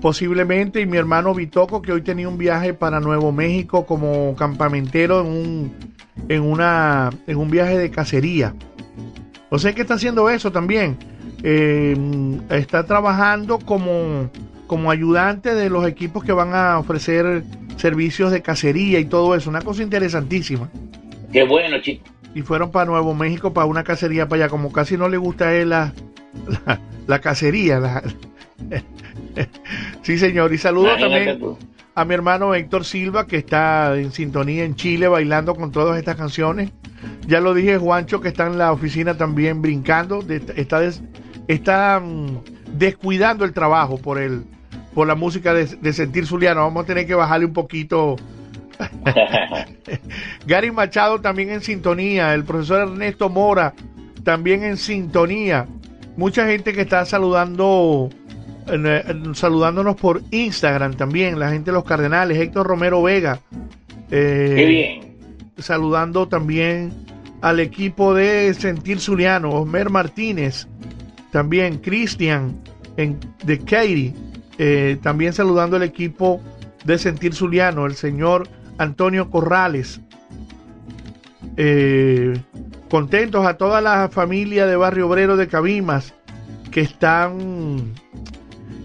posiblemente 0.00 0.80
y 0.80 0.86
mi 0.86 0.98
hermano 0.98 1.34
Vitoco 1.34 1.82
que 1.82 1.90
hoy 1.90 2.02
tenía 2.02 2.28
un 2.28 2.38
viaje 2.38 2.74
para 2.74 3.00
Nuevo 3.00 3.32
México 3.32 3.86
como 3.86 4.36
campamentero 4.36 5.22
en 5.22 5.26
un, 5.26 5.74
en 6.28 6.42
una, 6.42 7.10
en 7.26 7.38
un 7.38 7.50
viaje 7.50 7.76
de 7.76 7.90
cacería. 7.90 8.54
O 9.50 9.58
sea 9.58 9.74
que 9.74 9.80
está 9.82 9.94
haciendo 9.94 10.30
eso 10.30 10.52
también. 10.52 10.96
Eh, 11.48 11.96
está 12.50 12.84
trabajando 12.86 13.60
como, 13.60 14.28
como 14.66 14.90
ayudante 14.90 15.54
de 15.54 15.70
los 15.70 15.86
equipos 15.86 16.24
que 16.24 16.32
van 16.32 16.52
a 16.54 16.76
ofrecer 16.76 17.44
servicios 17.76 18.32
de 18.32 18.42
cacería 18.42 18.98
y 18.98 19.04
todo 19.04 19.32
eso. 19.36 19.48
Una 19.48 19.62
cosa 19.62 19.84
interesantísima. 19.84 20.68
Qué 21.32 21.44
bueno, 21.44 21.78
chico. 21.80 22.04
Y 22.34 22.42
fueron 22.42 22.72
para 22.72 22.86
Nuevo 22.86 23.14
México 23.14 23.52
para 23.52 23.66
una 23.66 23.84
cacería 23.84 24.26
para 24.28 24.42
allá. 24.44 24.50
Como 24.50 24.72
casi 24.72 24.96
no 24.96 25.08
le 25.08 25.18
gusta 25.18 25.46
a 25.48 25.54
él 25.54 25.68
la, 25.68 25.92
la, 26.66 26.80
la 27.06 27.20
cacería. 27.20 27.78
la- 27.78 28.02
sí, 30.02 30.18
señor. 30.18 30.52
Y 30.52 30.56
Imagínate 30.56 31.00
también 31.00 31.38
tú. 31.38 31.56
a 31.94 32.04
mi 32.04 32.14
hermano 32.14 32.54
Héctor 32.56 32.84
Silva, 32.84 33.26
que 33.28 33.36
está 33.36 33.96
en 33.96 34.10
sintonía 34.10 34.64
en 34.64 34.74
Chile 34.74 35.06
bailando 35.08 35.54
con 35.54 35.70
todas 35.70 35.96
estas 35.96 36.16
canciones. 36.16 36.70
Ya 37.28 37.40
lo 37.40 37.54
dije, 37.54 37.78
Juancho, 37.78 38.20
que 38.20 38.28
está 38.28 38.46
en 38.46 38.58
la 38.58 38.72
oficina 38.72 39.16
también 39.16 39.62
brincando. 39.62 40.22
de- 40.22 40.42
está 40.56 40.80
des- 40.80 41.02
está 41.48 42.00
mm, 42.00 42.38
descuidando 42.78 43.44
el 43.44 43.52
trabajo 43.52 43.98
por 43.98 44.18
el 44.18 44.44
por 44.94 45.06
la 45.06 45.14
música 45.14 45.52
de, 45.52 45.66
de 45.66 45.92
Sentir 45.92 46.26
Zuliano. 46.26 46.60
Vamos 46.62 46.84
a 46.84 46.86
tener 46.86 47.06
que 47.06 47.14
bajarle 47.14 47.46
un 47.46 47.52
poquito. 47.52 48.16
Gary 50.46 50.70
Machado 50.70 51.20
también 51.20 51.50
en 51.50 51.60
sintonía, 51.60 52.34
el 52.34 52.44
profesor 52.44 52.88
Ernesto 52.88 53.28
Mora 53.28 53.74
también 54.24 54.64
en 54.64 54.76
sintonía. 54.76 55.66
Mucha 56.16 56.46
gente 56.46 56.72
que 56.72 56.80
está 56.82 57.04
saludando, 57.04 58.08
saludándonos 59.34 59.96
por 59.96 60.22
Instagram 60.30 60.94
también, 60.94 61.38
la 61.38 61.50
gente 61.50 61.70
de 61.70 61.74
los 61.74 61.84
Cardenales, 61.84 62.38
Héctor 62.38 62.66
Romero 62.66 63.02
Vega. 63.02 63.40
eh, 64.10 64.52
Qué 64.56 64.64
bien. 64.66 65.16
saludando 65.58 66.26
también 66.26 66.92
al 67.42 67.60
equipo 67.60 68.14
de 68.14 68.52
Sentir 68.54 68.98
Zuliano, 68.98 69.50
Osmer 69.50 69.90
Martínez, 69.90 70.66
también 71.36 71.76
Cristian 71.80 72.58
de 72.96 73.58
Katy, 73.58 74.14
eh, 74.56 74.96
también 75.02 75.34
saludando 75.34 75.76
al 75.76 75.82
equipo 75.82 76.40
de 76.86 76.96
Sentir 76.96 77.34
Zuliano, 77.34 77.84
el 77.84 77.94
señor 77.94 78.48
Antonio 78.78 79.28
Corrales. 79.28 80.00
Eh, 81.58 82.40
contentos 82.88 83.44
a 83.44 83.58
toda 83.58 83.82
la 83.82 84.08
familia 84.08 84.64
de 84.64 84.76
Barrio 84.76 85.08
Obrero 85.08 85.36
de 85.36 85.46
Cabimas 85.46 86.14
que 86.70 86.80
están 86.80 87.92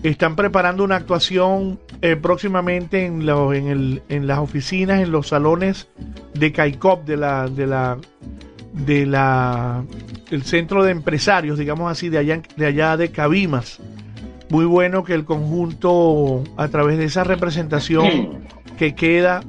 están 0.04 0.36
preparando 0.36 0.84
una 0.84 0.98
actuación 0.98 1.80
eh, 2.02 2.18
próximamente 2.18 3.06
en, 3.06 4.02
en 4.10 4.28
las 4.28 4.40
oficinas, 4.40 5.00
en 5.00 5.14
los 5.14 5.30
salones 5.30 5.88
de 6.34 6.52
CAICOP, 6.52 7.06
de 7.06 7.16
la, 7.16 7.48
de 7.48 7.66
la, 7.66 7.98
de 8.74 9.06
la, 9.06 9.84
el 10.30 10.44
centro 10.44 10.84
de 10.84 10.92
empresarios, 10.92 11.58
digamos 11.58 11.92
así, 11.92 12.10
de 12.10 12.18
allá, 12.18 12.42
de 12.56 12.66
allá 12.66 12.98
de 12.98 13.12
Cabimas. 13.12 13.80
Muy 14.50 14.66
bueno 14.66 15.04
que 15.04 15.14
el 15.14 15.26
conjunto, 15.26 16.44
a 16.58 16.68
través 16.68 16.98
de 16.98 17.06
esa 17.06 17.24
representación 17.24 18.44
que 18.78 18.96
queda 18.96 19.44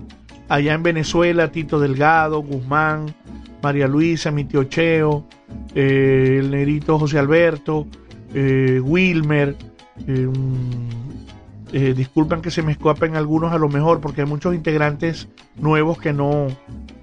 allá 0.49 0.75
en 0.75 0.83
Venezuela, 0.83 1.51
Tito 1.51 1.81
Delgado, 1.81 2.41
Guzmán, 2.41 3.15
María 3.63 3.89
Luisa, 3.89 4.31
mi 4.31 4.45
tío 4.45 4.65
Cheo, 4.65 5.27
eh, 5.75 6.39
el 6.41 6.51
negrito 6.51 6.99
José 6.99 7.19
Alberto, 7.19 7.87
eh, 8.35 8.81
Wilmer, 8.83 9.57
eh, 10.07 10.29
eh, 11.73 11.95
disculpen 11.97 12.43
que 12.43 12.51
se 12.51 12.63
me 12.63 12.73
escapen 12.73 13.17
algunos 13.17 13.53
a 13.53 13.59
lo 13.59 13.69
mejor 13.69 14.01
porque 14.01 14.21
hay 14.21 14.27
muchos 14.27 14.55
integrantes 14.55 15.29
nuevos 15.57 15.99
que 15.99 16.13
no 16.13 16.49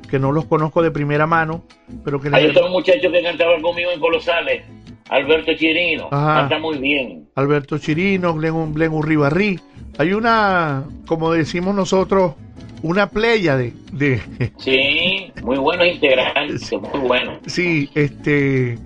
que 0.09 0.19
no 0.19 0.31
los 0.31 0.45
conozco 0.45 0.81
de 0.81 0.91
primera 0.91 1.27
mano, 1.27 1.63
pero 2.03 2.19
que 2.19 2.29
está 2.29 2.65
un 2.65 2.71
muchacho 2.71 3.11
que 3.11 3.21
cantaba 3.21 3.59
conmigo 3.61 3.91
en 3.91 3.99
Colosales, 3.99 4.63
Alberto 5.09 5.53
Chirino. 5.55 6.07
Ajá. 6.11 6.41
Canta 6.41 6.59
muy 6.59 6.77
bien. 6.77 7.27
Alberto 7.35 7.77
Chirino, 7.77 8.33
Glen, 8.33 8.73
Glen 8.73 8.91
Urribarri. 8.91 9.59
Hay 9.97 10.13
una, 10.13 10.83
como 11.05 11.31
decimos 11.31 11.75
nosotros, 11.75 12.33
una 12.81 13.09
playa 13.09 13.57
de, 13.57 13.73
de 13.91 14.21
Sí, 14.57 15.31
muy 15.43 15.57
buenos 15.57 15.87
integrantes, 15.87 16.71
muy 16.71 17.07
buenos. 17.07 17.39
sí, 17.45 17.89
este, 17.95 18.77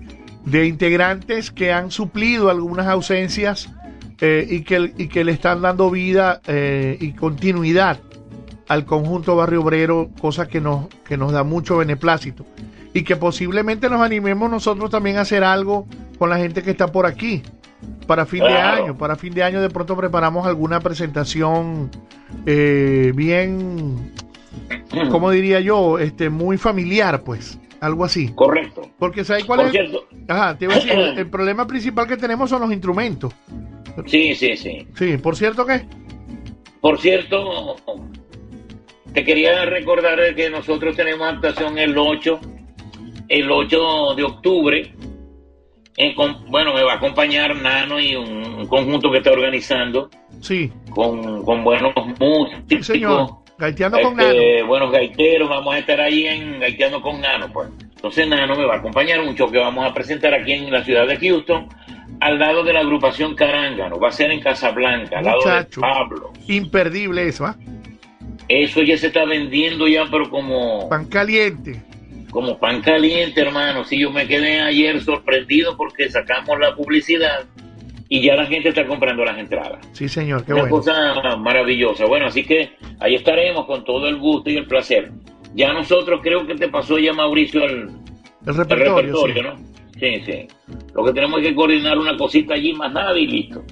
de 0.44 0.66
integrantes 0.66 1.50
que 1.50 1.72
han 1.72 1.90
suplido 1.90 2.50
algunas 2.50 2.86
ausencias 2.86 3.70
eh, 4.20 4.46
y, 4.48 4.62
que, 4.62 4.92
y 4.96 5.08
que 5.08 5.24
le 5.24 5.32
están 5.32 5.62
dando 5.62 5.90
vida 5.90 6.40
eh, 6.46 6.96
y 7.00 7.12
continuidad 7.12 8.00
al 8.68 8.84
conjunto 8.84 9.36
Barrio 9.36 9.62
Obrero, 9.62 10.10
cosa 10.20 10.48
que 10.48 10.60
nos, 10.60 10.86
que 11.06 11.16
nos 11.16 11.32
da 11.32 11.44
mucho 11.44 11.76
beneplácito. 11.78 12.44
Y 12.92 13.02
que 13.02 13.16
posiblemente 13.16 13.88
nos 13.90 14.00
animemos 14.00 14.50
nosotros 14.50 14.90
también 14.90 15.16
a 15.16 15.22
hacer 15.22 15.42
algo 15.42 15.86
con 16.18 16.30
la 16.30 16.38
gente 16.38 16.62
que 16.62 16.70
está 16.70 16.92
por 16.92 17.06
aquí. 17.06 17.42
Para 18.06 18.24
fin 18.24 18.40
de 18.40 18.52
año, 18.54 18.96
para 18.96 19.16
fin 19.16 19.34
de 19.34 19.42
año 19.42 19.60
de 19.60 19.68
pronto 19.68 19.96
preparamos 19.96 20.46
alguna 20.46 20.80
presentación 20.80 21.90
eh, 22.46 23.12
bien, 23.14 24.12
como 25.10 25.30
diría 25.30 25.60
yo, 25.60 25.98
este, 25.98 26.30
muy 26.30 26.56
familiar, 26.56 27.22
pues, 27.24 27.58
algo 27.80 28.04
así. 28.04 28.28
Correcto. 28.34 28.82
Porque 28.98 29.24
¿sabes 29.24 29.44
cuál 29.44 29.58
Por 29.58 29.66
es? 29.66 29.72
cierto, 29.72 30.04
Ajá, 30.28 30.56
te 30.56 30.64
iba 30.66 30.74
a 30.74 30.76
decir, 30.76 30.92
el, 30.92 31.18
el 31.18 31.28
problema 31.28 31.66
principal 31.66 32.06
que 32.06 32.16
tenemos 32.16 32.48
son 32.48 32.62
los 32.62 32.72
instrumentos. 32.72 33.34
sí, 34.06 34.34
sí, 34.34 34.56
sí. 34.56 34.86
Sí, 34.96 35.16
por 35.18 35.36
cierto 35.36 35.66
que, 35.66 35.84
Por 36.80 36.98
cierto, 37.00 37.76
te 39.14 39.24
quería 39.24 39.64
recordar 39.64 40.34
que 40.34 40.50
nosotros 40.50 40.96
tenemos 40.96 41.26
actuación 41.26 41.78
el 41.78 41.96
8, 41.96 42.40
el 43.28 43.50
8 43.50 44.14
de 44.16 44.24
octubre. 44.24 44.92
En 45.96 46.14
bueno, 46.48 46.74
me 46.74 46.82
va 46.82 46.94
a 46.94 46.96
acompañar 46.96 47.54
Nano 47.54 48.00
y 48.00 48.16
un, 48.16 48.44
un 48.44 48.66
conjunto 48.66 49.12
que 49.12 49.18
está 49.18 49.30
organizando 49.30 50.10
sí, 50.40 50.72
con, 50.90 51.44
con 51.44 51.62
buenos 51.62 51.94
músicos. 52.18 52.64
sí 52.68 52.82
señor, 52.82 53.28
gaiteando 53.56 54.00
con 54.02 54.18
este, 54.18 54.56
Nano. 54.56 54.66
buenos 54.66 54.90
gaiteros, 54.90 55.48
vamos 55.48 55.74
a 55.74 55.78
estar 55.78 56.00
ahí 56.00 56.26
en 56.26 56.58
Gaiteando 56.58 57.00
con 57.00 57.20
Nano, 57.20 57.48
pues. 57.52 57.68
Entonces 57.94 58.26
Nano 58.26 58.56
me 58.56 58.64
va 58.64 58.74
a 58.74 58.78
acompañar 58.78 59.20
un 59.20 59.36
show 59.36 59.48
que 59.48 59.58
vamos 59.58 59.88
a 59.88 59.94
presentar 59.94 60.34
aquí 60.34 60.54
en 60.54 60.72
la 60.72 60.82
ciudad 60.82 61.06
de 61.06 61.16
Houston, 61.16 61.68
al 62.20 62.40
lado 62.40 62.64
de 62.64 62.72
la 62.72 62.80
agrupación 62.80 63.36
Carángano, 63.36 64.00
va 64.00 64.08
a 64.08 64.12
ser 64.12 64.32
en 64.32 64.40
Casablanca, 64.40 65.20
al 65.20 65.24
lado 65.24 65.40
de. 65.44 65.66
Pablo. 65.80 66.32
Imperdible 66.48 67.28
eso, 67.28 67.46
¿ah? 67.46 67.56
Eso 68.48 68.82
ya 68.82 68.96
se 68.98 69.06
está 69.08 69.24
vendiendo 69.24 69.88
ya, 69.88 70.04
pero 70.10 70.28
como, 70.30 70.88
Pan 70.88 71.06
caliente. 71.06 71.82
como 72.30 72.58
pan 72.58 72.80
caliente, 72.82 73.40
hermano. 73.40 73.84
Sí, 73.84 73.98
yo 73.98 74.10
me 74.10 74.26
quedé 74.26 74.60
ayer 74.60 75.00
sorprendido 75.00 75.76
porque 75.76 76.10
sacamos 76.10 76.58
la 76.58 76.74
publicidad 76.74 77.44
y 78.08 78.20
ya 78.22 78.34
la 78.36 78.46
gente 78.46 78.68
está 78.68 78.86
comprando 78.86 79.24
las 79.24 79.38
entradas. 79.38 79.78
Sí, 79.92 80.08
señor, 80.08 80.44
qué 80.44 80.52
Una 80.52 80.62
bueno. 80.62 80.76
cosa 80.76 81.36
maravillosa. 81.36 82.04
Bueno, 82.06 82.26
así 82.26 82.44
que 82.44 82.72
ahí 83.00 83.14
estaremos 83.14 83.66
con 83.66 83.84
todo 83.84 84.08
el 84.08 84.16
gusto 84.18 84.50
y 84.50 84.56
el 84.58 84.66
placer. 84.66 85.10
Ya 85.54 85.72
nosotros 85.72 86.20
creo 86.22 86.46
que 86.46 86.54
te 86.56 86.68
pasó 86.68 86.98
ya 86.98 87.12
Mauricio 87.12 87.64
el, 87.64 87.72
El 87.72 87.90
el 88.48 88.54
repertorio, 88.56 88.96
repertorio, 88.96 89.34
sí. 89.34 89.40
¿no? 89.42 89.74
Sí, 90.00 90.22
sí. 90.26 90.48
Lo 90.94 91.04
que 91.04 91.12
tenemos 91.12 91.40
es 91.40 91.48
que 91.48 91.54
coordinar 91.54 91.96
una 91.98 92.16
cosita 92.16 92.54
allí, 92.54 92.72
más 92.74 92.92
nada 92.92 93.16
y 93.18 93.26
listo. 93.28 93.64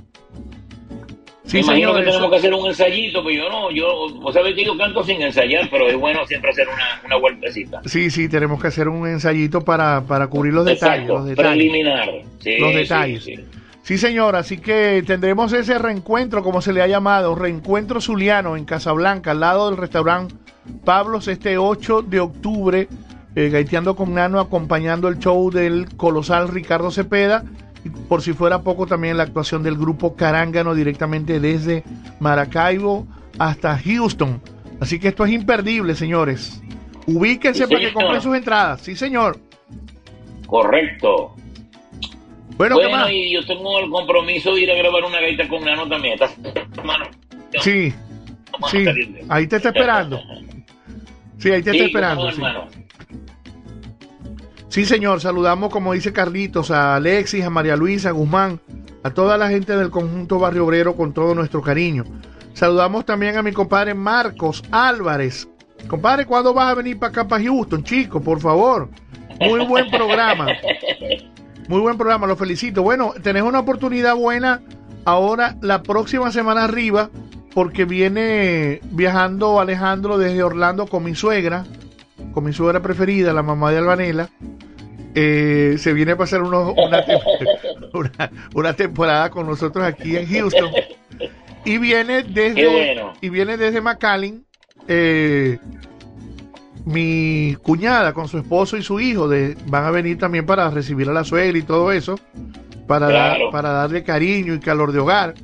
Sí, 1.53 1.59
Me 1.59 1.65
imagino 1.65 1.89
señor, 1.91 2.01
que 2.05 2.11
tenemos 2.11 2.31
que 2.31 2.37
hacer 2.39 2.55
un 2.55 2.67
ensayito, 2.67 3.23
pero 3.23 3.37
yo 3.45 3.51
no, 3.51 3.71
yo, 3.71 4.09
vos 4.21 4.33
sabés 4.33 4.55
que 4.55 4.65
yo 4.65 4.75
canto 4.79 5.05
sin 5.05 5.21
ensayar, 5.21 5.69
pero 5.71 5.87
es 5.87 5.97
bueno 5.99 6.27
siempre 6.27 6.51
hacer 6.51 6.67
una, 6.67 7.03
una 7.05 7.17
vueltecita. 7.17 7.83
Sí, 7.85 8.11
sí, 8.11 8.27
tenemos 8.27 8.59
que 8.63 8.69
hacer 8.69 8.89
un 8.89 9.07
ensayito 9.07 9.61
para, 9.61 10.01
para 10.01 10.29
cubrir 10.29 10.55
los 10.55 10.65
detalles. 10.65 11.09
Los 11.09 11.27
detalles. 11.27 11.51
preliminar. 11.51 12.09
Sí, 12.39 12.57
Los 12.59 12.71
sí, 12.71 12.77
detalles. 12.79 13.25
sí. 13.25 13.35
Sí, 13.83 13.99
señor, 13.99 14.35
así 14.35 14.57
que 14.59 15.03
tendremos 15.07 15.53
ese 15.53 15.77
reencuentro, 15.79 16.43
como 16.43 16.63
se 16.63 16.73
le 16.73 16.81
ha 16.81 16.87
llamado, 16.87 17.35
reencuentro 17.35 18.01
zuliano 18.01 18.57
en 18.57 18.65
Casablanca, 18.65 19.33
al 19.33 19.41
lado 19.41 19.69
del 19.69 19.77
restaurante 19.77 20.35
Pablos, 20.87 21.29
este 21.29 21.59
8 21.59 22.01
de 22.03 22.21
octubre, 22.21 22.89
eh, 23.35 23.49
gaiteando 23.51 23.95
con 23.95 24.15
Nano, 24.15 24.41
acompañando 24.41 25.09
el 25.09 25.19
show 25.19 25.51
del 25.51 25.97
colosal 25.97 26.49
Ricardo 26.49 26.91
Cepeda, 26.91 27.45
y 27.85 27.91
por 27.91 28.23
si 28.23 28.33
fuera 28.33 28.63
poco 28.63 28.87
también 28.87 29.17
la 29.17 29.23
actuación 29.25 29.63
del 29.63 29.77
grupo 29.77 30.15
Carángano 30.17 30.75
directamente 30.75 31.41
desde 31.41 31.83
Maracaibo 32.21 33.07
hasta 33.39 33.79
Houston. 33.79 34.41
Así 34.81 34.99
que 34.99 35.09
esto 35.09 35.25
es 35.25 35.33
imperdible, 35.33 35.95
señores. 35.95 36.61
Ubíquense 37.07 37.67
Sí, 37.67 37.73
para 37.73 37.81
que 37.87 37.93
compren 37.93 38.21
sus 38.21 38.37
entradas. 38.37 38.81
Sí, 38.83 38.95
señor. 38.97 39.39
Correcto. 40.47 41.35
Bueno, 42.57 42.77
¿qué 42.77 42.83
Bueno, 42.85 42.99
más? 42.99 43.11
y 43.11 43.33
yo 43.33 43.45
tengo 43.47 43.79
el 43.81 43.91
compromiso 43.91 44.55
de 44.55 44.61
ir 44.63 44.71
a 44.71 44.75
grabar 44.75 45.05
una 45.05 45.21
gaita 45.21 45.49
con 45.49 45.65
Nano 45.65 45.89
también. 45.89 46.15
Esta 46.15 46.29
semana. 46.75 47.11
Sí, 47.61 47.93
sí, 48.71 48.85
ahí 49.29 49.47
te 49.47 49.57
está 49.57 49.71
esperando. 49.71 50.21
Sí, 51.39 51.51
ahí 51.51 51.63
te 51.63 51.71
está 51.71 51.85
esperando. 51.85 52.31
no, 52.31 52.31
sí. 52.71 52.82
Sí, 54.73 54.87
señor, 54.87 55.21
saludamos, 55.21 55.71
como 55.71 55.93
dice 55.93 56.15
Carlitos, 56.15 56.71
a 56.71 56.97
Alexis, 56.97 57.45
a 57.45 57.51
María 57.51 57.77
Luisa, 57.77 58.09
a 58.09 58.13
Guzmán, 58.13 58.59
a 59.03 59.11
toda 59.11 59.37
la 59.37 59.51
gente 59.51 59.77
del 59.77 59.91
conjunto 59.91 60.39
Barrio 60.39 60.65
Obrero 60.65 60.97
con 60.97 61.13
todo 61.13 61.35
nuestro 61.35 61.61
cariño. 61.61 62.05
Saludamos 62.55 63.05
también 63.05 63.37
a 63.37 63.43
mi 63.43 63.53
compadre 63.53 63.93
Marcos 63.93 64.65
Álvarez. 64.71 65.47
Compadre, 65.89 66.25
¿cuándo 66.25 66.55
vas 66.55 66.73
a 66.73 66.75
venir 66.75 66.99
para 66.99 67.11
acá, 67.11 67.29
para 67.29 67.45
Houston, 67.45 67.85
chico? 67.85 68.23
Por 68.23 68.41
favor. 68.41 68.89
Muy 69.41 69.63
buen 69.67 69.91
programa. 69.91 70.47
Muy 71.69 71.81
buen 71.83 71.99
programa, 71.99 72.27
lo 72.27 72.37
felicito. 72.37 72.83
Bueno, 72.83 73.13
tenés 73.23 73.43
una 73.43 73.61
oportunidad 73.61 74.17
buena 74.17 74.63
ahora, 75.05 75.55
la 75.61 75.83
próxima 75.83 76.33
semana 76.33 76.65
arriba, 76.65 77.11
porque 77.53 77.85
viene 77.85 78.81
viajando 78.85 79.61
Alejandro 79.61 80.17
desde 80.17 80.43
Orlando 80.43 80.87
con 80.87 81.05
mi 81.05 81.15
suegra, 81.15 81.67
con 82.33 82.45
mi 82.45 82.53
suegra 82.53 82.81
preferida, 82.81 83.33
la 83.33 83.43
mamá 83.43 83.71
de 83.71 83.79
Albanela. 83.79 84.29
Eh, 85.15 85.77
se 85.79 85.93
viene 85.93 86.13
a 86.13 86.17
pasar 86.17 86.43
unos- 86.43 86.75
una, 86.77 87.05
una- 87.93 88.31
una 88.55 88.73
temporada 88.75 89.31
con 89.31 89.47
nosotros 89.47 89.85
aquí 89.85 90.17
en 90.17 90.27
Houston. 90.27 90.71
Y 91.65 91.79
viene 91.79 92.23
desde, 92.23 92.67
bueno. 92.69 93.13
y 93.21 93.29
viene 93.29 93.57
desde 93.57 93.81
McAllen, 93.81 94.45
eh, 94.89 95.59
mi 96.85 97.57
cuñada 97.63 98.13
con 98.13 98.27
su 98.29 98.39
esposo 98.39 98.77
y 98.77 98.83
su 98.83 98.99
hijo 98.99 99.29
de, 99.29 99.57
van 99.67 99.85
a 99.85 99.91
venir 99.93 100.19
también 100.19 100.45
para 100.47 100.69
recibir 100.71 101.09
a 101.09 101.13
la 101.13 101.23
suegra 101.25 101.57
y 101.57 101.63
todo 101.63 101.93
eso, 101.93 102.19
para, 102.89 103.09
dar- 103.09 103.39
para 103.53 103.71
darle 103.71 104.03
cariño 104.03 104.55
y 104.55 104.61
calor 104.61 104.91
de 104.93 104.99
hogar. 104.99 105.35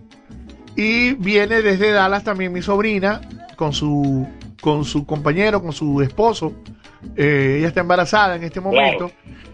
Y 0.74 1.12
viene 1.14 1.62
desde 1.62 1.93
Dallas 1.93 2.24
también 2.24 2.53
mi 2.53 2.62
sobrina 2.62 3.20
con 3.57 3.72
su, 3.72 4.26
con 4.61 4.84
su 4.84 5.06
compañero, 5.06 5.62
con 5.62 5.72
su 5.72 6.00
esposo. 6.02 6.52
Eh, 7.16 7.56
ella 7.59 7.68
está 7.68 7.80
embarazada 7.80 8.36
en 8.36 8.44
este 8.44 8.61
momento. 8.61 9.11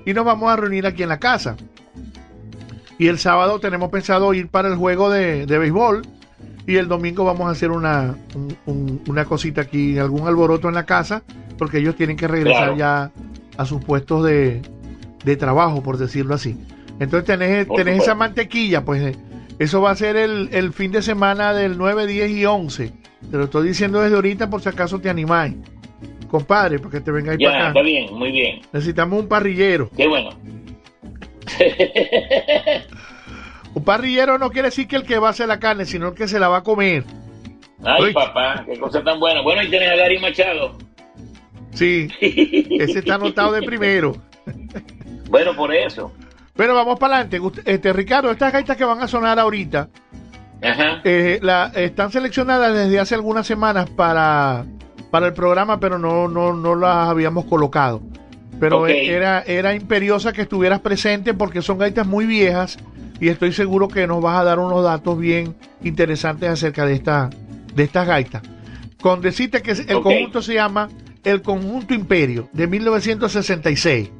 Y 0.07 0.13
nos 0.15 0.25
vamos 0.25 0.51
a 0.51 0.57
reunir 0.57 0.87
aquí 0.87 1.03
en 1.03 1.09
la 1.09 1.19
casa. 1.19 1.57
Y 2.99 3.09
el 3.09 3.19
sábado 3.19 3.59
tenemos 3.59 3.91
pensado 3.91 4.33
ir 4.35 4.49
para 4.49 4.69
el 4.69 4.77
juego 4.77 5.11
de, 5.11 5.47
de 5.47 5.59
béisbol. 5.59 6.03
Y 6.67 6.77
el 6.77 6.89
domingo 6.89 7.25
vamos 7.25 7.47
a 7.47 7.51
hacer 7.51 7.71
una, 7.71 8.17
un- 8.35 8.57
un- 8.67 9.03
una 9.09 9.25
cosita 9.27 9.61
aquí, 9.63 9.99
algún 9.99 10.27
alboroto 10.27 10.69
en 10.69 10.75
la 10.75 10.85
casa, 10.87 11.23
porque 11.59 11.79
ellos 11.79 11.95
tienen 11.97 12.17
que 12.17 12.27
regresar 12.27 12.75
Claro. 12.75 12.77
ya 12.77 13.11
a 13.59 13.67
sus 13.67 13.85
puestos 13.85 14.25
de, 14.25 14.63
de 15.25 15.37
trabajo, 15.37 15.83
por 15.83 15.99
decirlo 15.99 16.35
así. 16.35 16.57
Entonces 17.01 17.27
tenés, 17.27 17.67
tenés 17.77 18.03
esa 18.03 18.15
mantequilla, 18.15 18.83
pues 18.85 19.03
eh, 19.03 19.17
eso 19.59 19.83
va 19.83 19.91
a 19.91 19.97
ser 19.97 20.17
el, 20.17 20.49
el 20.53 20.73
fin 20.73 20.91
de 20.91 21.03
semana 21.03 21.53
del 21.53 21.77
9, 21.77 22.07
10 22.07 22.31
y 22.31 22.47
11. 22.47 22.93
Te 23.31 23.37
lo 23.37 23.45
estoy 23.45 23.69
diciendo 23.69 24.01
desde 24.01 24.17
ahorita 24.17 24.49
por 24.51 24.61
si 24.63 24.69
acaso 24.69 25.01
te 25.01 25.11
animáis. 25.11 25.55
Compadre, 26.29 26.79
porque 26.79 27.01
te 27.01 27.11
vengáis 27.13 27.39
Ya, 27.41 27.49
para 27.49 27.59
está 27.69 27.71
acá. 27.71 27.83
bien, 27.83 28.13
muy 28.15 28.33
bien. 28.33 28.61
Necesitamos 28.73 29.21
un 29.21 29.29
parrillero. 29.29 29.89
Qué 29.97 30.07
bueno. 30.09 30.31
Un 33.75 33.83
parrillero 33.83 34.39
no 34.39 34.51
quiere 34.51 34.69
decir 34.69 34.87
que 34.87 34.95
el 34.97 35.03
que 35.03 35.19
va 35.19 35.29
a 35.29 35.31
hacer 35.33 35.49
la 35.49 35.59
carne, 35.59 35.85
sino 35.85 36.09
el 36.09 36.15
que 36.15 36.29
se 36.29 36.39
la 36.39 36.49
va 36.49 36.59
a 36.59 36.63
comer. 36.63 37.03
Ay, 37.85 38.05
Uy. 38.05 38.13
papá, 38.13 38.65
qué 38.67 38.79
cosa 38.79 39.03
tan 39.03 39.19
buena. 39.19 39.43
Bueno, 39.43 39.63
y 39.65 39.69
tenés 39.71 39.91
a 39.91 39.97
Gary 39.97 40.19
Machado. 40.21 40.79
Sí, 41.73 42.09
ese 42.21 43.01
está 43.01 43.17
anotado 43.17 43.51
de 43.53 43.63
primero. 43.63 44.17
Bueno, 45.29 45.57
por 45.57 45.75
eso. 45.75 46.13
Pero 46.55 46.73
vamos 46.75 47.01
para 47.01 47.17
adelante. 47.19 47.41
Este, 47.65 47.93
Ricardo, 47.93 48.31
estas 48.31 48.53
gaitas 48.53 48.77
que 48.77 48.85
van 48.85 49.01
a 49.03 49.09
sonar 49.09 49.41
ahorita 49.41 49.89
Ajá. 50.63 51.01
eh, 51.05 51.39
la, 51.43 51.73
están 51.75 52.11
seleccionadas 52.11 52.75
desde 52.75 52.99
hace 52.99 53.15
algunas 53.15 53.47
semanas 53.47 53.91
para, 53.91 54.65
para 55.11 55.27
el 55.27 55.33
programa, 55.35 55.79
pero 55.81 55.99
no, 55.99 56.29
no, 56.29 56.53
no 56.55 56.75
las 56.75 57.09
habíamos 57.09 57.45
colocado. 57.45 58.03
Pero 58.61 58.87
eh, 58.87 59.09
era, 59.09 59.43
era 59.43 59.75
imperiosa 59.75 60.33
que 60.33 60.43
estuvieras 60.43 60.81
presente 60.81 61.35
porque 61.35 61.61
son 61.61 61.79
gaitas 61.79 62.07
muy 62.07 62.25
viejas 62.27 62.79
y 63.21 63.29
estoy 63.29 63.53
seguro 63.53 63.89
que 63.89 64.07
nos 64.07 64.23
vas 64.23 64.41
a 64.41 64.45
dar 64.45 64.59
unos 64.59 64.83
datos 64.83 65.19
bien 65.19 65.55
interesantes 65.83 66.49
acerca 66.49 66.87
de, 66.87 66.95
esta, 66.95 67.31
de 67.75 67.83
estas 67.83 68.07
gaitas. 68.07 68.43
Con 69.01 69.21
decirte 69.21 69.61
que 69.63 69.73
el 69.73 70.01
conjunto 70.01 70.41
se 70.41 70.55
llama 70.55 70.89
El 71.25 71.43
Conjunto 71.43 71.95
Imperio 71.95 72.49
de 72.53 72.67
1966. 72.67 74.11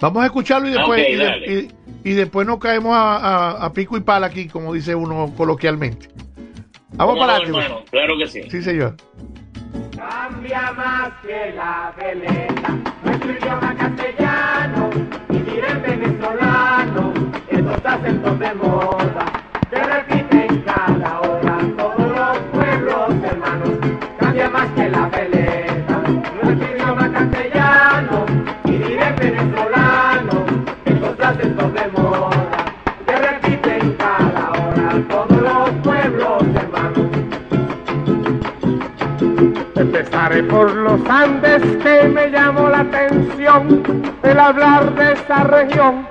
Vamos 0.00 0.22
a 0.22 0.26
escucharlo 0.26 0.68
y 0.68 0.72
después, 0.72 1.06
y. 1.46 1.68
y- 2.04 2.12
después 2.14 2.46
nos 2.46 2.58
caemos 2.58 2.94
a, 2.94 3.16
a- 3.16 3.64
a 3.66 3.72
pico 3.72 3.96
y 3.96 4.00
pala 4.00 4.26
aquí, 4.26 4.48
como 4.48 4.72
dice 4.72 4.94
uno 4.94 5.32
coloquialmente. 5.36 6.08
Vamos 6.94 7.14
¿Cómo 7.14 7.20
para 7.26 7.36
adelante. 7.36 7.58
hermano? 7.64 7.84
Claro 7.90 8.18
que 8.18 8.26
sí. 8.26 8.42
Sí, 8.50 8.62
señor. 8.62 8.96
Cambia 9.96 10.72
más 10.72 11.10
que 11.22 11.52
la 11.54 11.92
veleta, 11.96 12.76
nuestro 13.04 13.32
idioma 13.32 13.74
castellano, 13.76 14.90
y 15.28 15.38
diré 15.38 15.74
venezolano, 15.74 17.12
estos 17.48 17.84
acentos 17.84 18.38
de 18.38 18.54
moda, 18.54 19.29
Empezaré 40.00 40.42
por 40.44 40.74
los 40.76 40.98
Andes 41.10 41.62
que 41.82 42.08
me 42.08 42.30
llamó 42.30 42.70
la 42.70 42.80
atención 42.80 43.82
el 44.22 44.40
hablar 44.40 44.94
de 44.94 45.12
esta 45.12 45.44
región. 45.44 46.06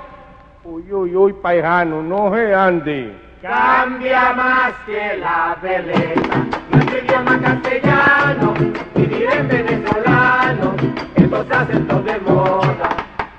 Uy, 0.62 0.92
uy, 0.92 1.16
uy, 1.16 1.32
paisano, 1.32 2.00
no 2.00 2.32
se 2.32 2.54
ande. 2.54 3.12
Cambia 3.42 4.32
más 4.34 4.74
que 4.86 5.16
la 5.16 5.56
veleta, 5.60 6.46
nuestro 6.70 6.98
idioma 6.98 7.40
castellano, 7.40 8.54
y 8.94 9.06
diré 9.06 9.42
venezolano, 9.42 10.74
estos 11.16 11.50
acentos 11.50 12.04
de 12.04 12.20
moda, 12.20 12.88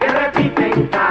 que 0.02 0.08
repiten 0.10 0.88
cada 0.88 1.11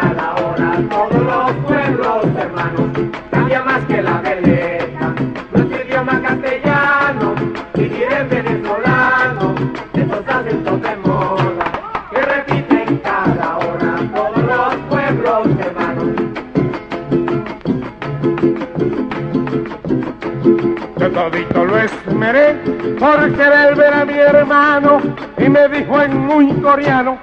Yo 21.01 21.11
todito 21.12 21.64
lo 21.64 21.78
esmeré 21.78 22.53
por 22.98 23.32
querer 23.34 23.74
ver 23.74 23.94
a 23.94 24.05
mi 24.05 24.18
hermano 24.18 25.01
y 25.38 25.48
me 25.48 25.66
dijo 25.68 25.98
en 26.03 26.14
muy 26.26 26.53
coreano, 26.61 27.16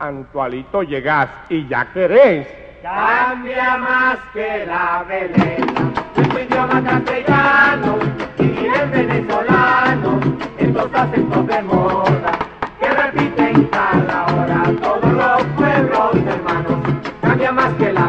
Antualito 0.00 0.82
llegás 0.82 1.28
y 1.48 1.68
ya 1.68 1.86
querés. 1.92 2.48
Cambia 2.82 3.76
más 3.76 4.18
que 4.32 4.66
la 4.66 5.04
veleta, 5.06 5.82
nuestro 6.16 6.40
idioma 6.40 6.82
castellano 6.82 7.98
y 8.38 8.42
diré 8.42 8.86
venezolano, 8.86 10.20
estos 10.58 10.92
acentos 10.92 11.46
de 11.46 11.62
moda 11.62 12.32
que 12.80 12.88
repiten 12.88 13.68
cada 13.68 14.26
hora 14.34 14.64
todos 14.82 15.12
los 15.12 15.44
pueblos 15.56 16.16
hermanos. 16.26 16.78
Cambia 17.20 17.52
más 17.52 17.72
que 17.74 17.92
la 17.92 18.01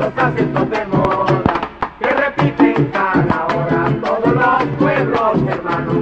estos 0.00 0.24
acentos 0.24 0.70
de 0.70 0.86
moda 0.86 1.42
que 1.98 2.08
repiten 2.08 2.86
cada 2.86 3.46
hora 3.46 3.90
todos 4.02 4.34
los 4.34 4.64
pueblos 4.78 5.42
hermanos. 5.46 5.96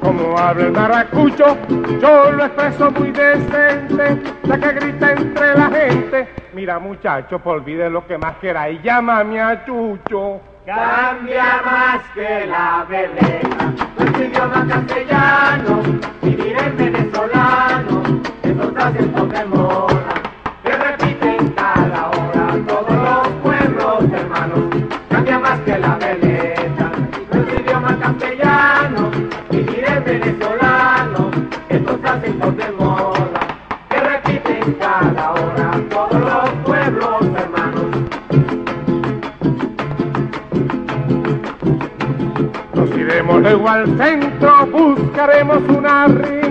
Como 0.00 0.38
habla 0.38 0.64
el 0.64 0.72
maracucho, 0.72 1.58
yo 2.00 2.32
lo 2.32 2.44
expreso 2.44 2.90
muy 2.92 3.10
decente, 3.10 4.22
ya 4.44 4.58
que 4.58 4.72
grita 4.72 5.12
entre 5.12 5.58
la 5.58 5.70
gente. 5.70 6.28
Mira 6.54 6.78
muchacho, 6.78 7.38
por 7.38 7.58
olvide 7.58 7.90
lo 7.90 8.06
que 8.06 8.16
más 8.16 8.36
quiera 8.40 8.70
y 8.70 8.80
llámame 8.82 9.40
a 9.42 9.62
Chucho. 9.66 10.40
Cambia 10.64 11.60
más 11.64 12.02
que 12.14 12.46
la 12.46 12.86
veleta, 12.88 13.72
nuestro 13.98 14.24
idioma 14.24 14.66
castellano, 14.68 15.82
y 16.22 16.30
diré 16.30 16.70
venezolano, 16.70 18.21
estos 18.62 18.84
acentos 18.84 19.28
de 19.28 19.44
moda, 19.46 20.14
que 20.62 20.70
repiten 20.70 21.48
cada 21.50 22.10
hora 22.10 22.56
todos 22.68 22.92
los 22.92 23.28
pueblos 23.42 24.04
hermanos. 24.12 24.60
Cambia 25.10 25.38
más 25.40 25.58
que 25.60 25.78
la 25.78 25.96
veleta, 25.96 26.90
nuestro 27.32 27.60
idioma 27.60 27.98
castellano, 27.98 29.10
y 29.50 29.56
diré 29.56 30.00
venezolano, 30.00 31.30
estos 31.68 32.04
acentos 32.04 32.56
de 32.56 32.72
moda, 32.72 33.40
que 33.90 34.00
repiten 34.00 34.74
cada 34.74 35.32
hora 35.32 35.70
todos 35.90 36.20
los 36.20 36.50
pueblos 36.64 37.22
hermanos. 37.36 37.86
Nos 42.74 42.90
iremos 42.96 43.42
luego 43.42 43.68
al 43.68 43.86
centro, 43.98 44.66
buscaremos 44.66 45.58
una 45.68 46.06
riña, 46.06 46.41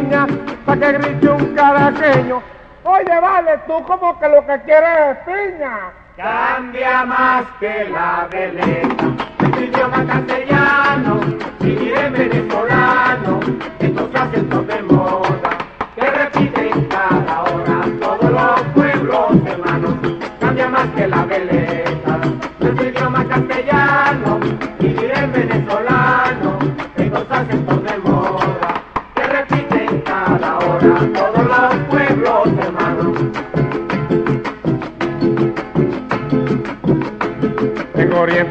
que 0.80 0.92
grite 0.94 1.30
un 1.30 1.56
caraqueño. 1.56 2.42
Oye, 2.84 3.20
vale, 3.20 3.58
tú 3.68 3.84
como 3.86 4.20
que 4.20 4.28
lo 4.28 4.46
que 4.46 4.60
quieres 4.66 5.00
es 5.12 5.18
piña. 5.26 5.92
Cambia 6.18 7.06
más 7.06 7.46
que 7.60 7.90
la 7.90 8.28
veleta, 8.32 9.04
nuestro 9.40 9.64
idioma 9.64 10.06
castellano, 10.06 11.20
diré 11.60 12.10
venezolano, 12.10 13.40
estos 13.80 14.16
acentos 14.16 14.68
de 14.68 14.82
moda, 14.84 15.41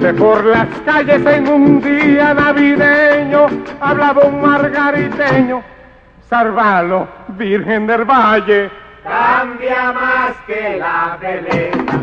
que 0.01 0.15
por 0.15 0.45
las 0.47 0.67
calles 0.87 1.25
en 1.27 1.47
un 1.47 1.81
día 1.81 2.33
navideño 2.33 3.47
hablaba 3.81 4.25
un 4.25 4.41
margariteño, 4.41 5.63
Sarvalo, 6.29 7.07
Virgen 7.29 7.87
del 7.87 8.07
Valle. 8.07 8.71
Cambia 9.05 9.93
más 9.93 10.33
que 10.47 10.79
la 10.79 11.19
belleza, 11.21 12.01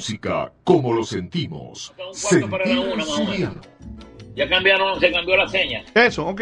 música, 0.00 0.50
como 0.64 0.94
lo 0.94 1.04
sentimos. 1.04 1.92
Ya 4.34 4.48
cambiaron, 4.48 4.98
se 4.98 5.12
cambió 5.12 5.36
la 5.36 5.46
seña. 5.46 5.84
Eso, 5.94 6.26
ok. 6.26 6.40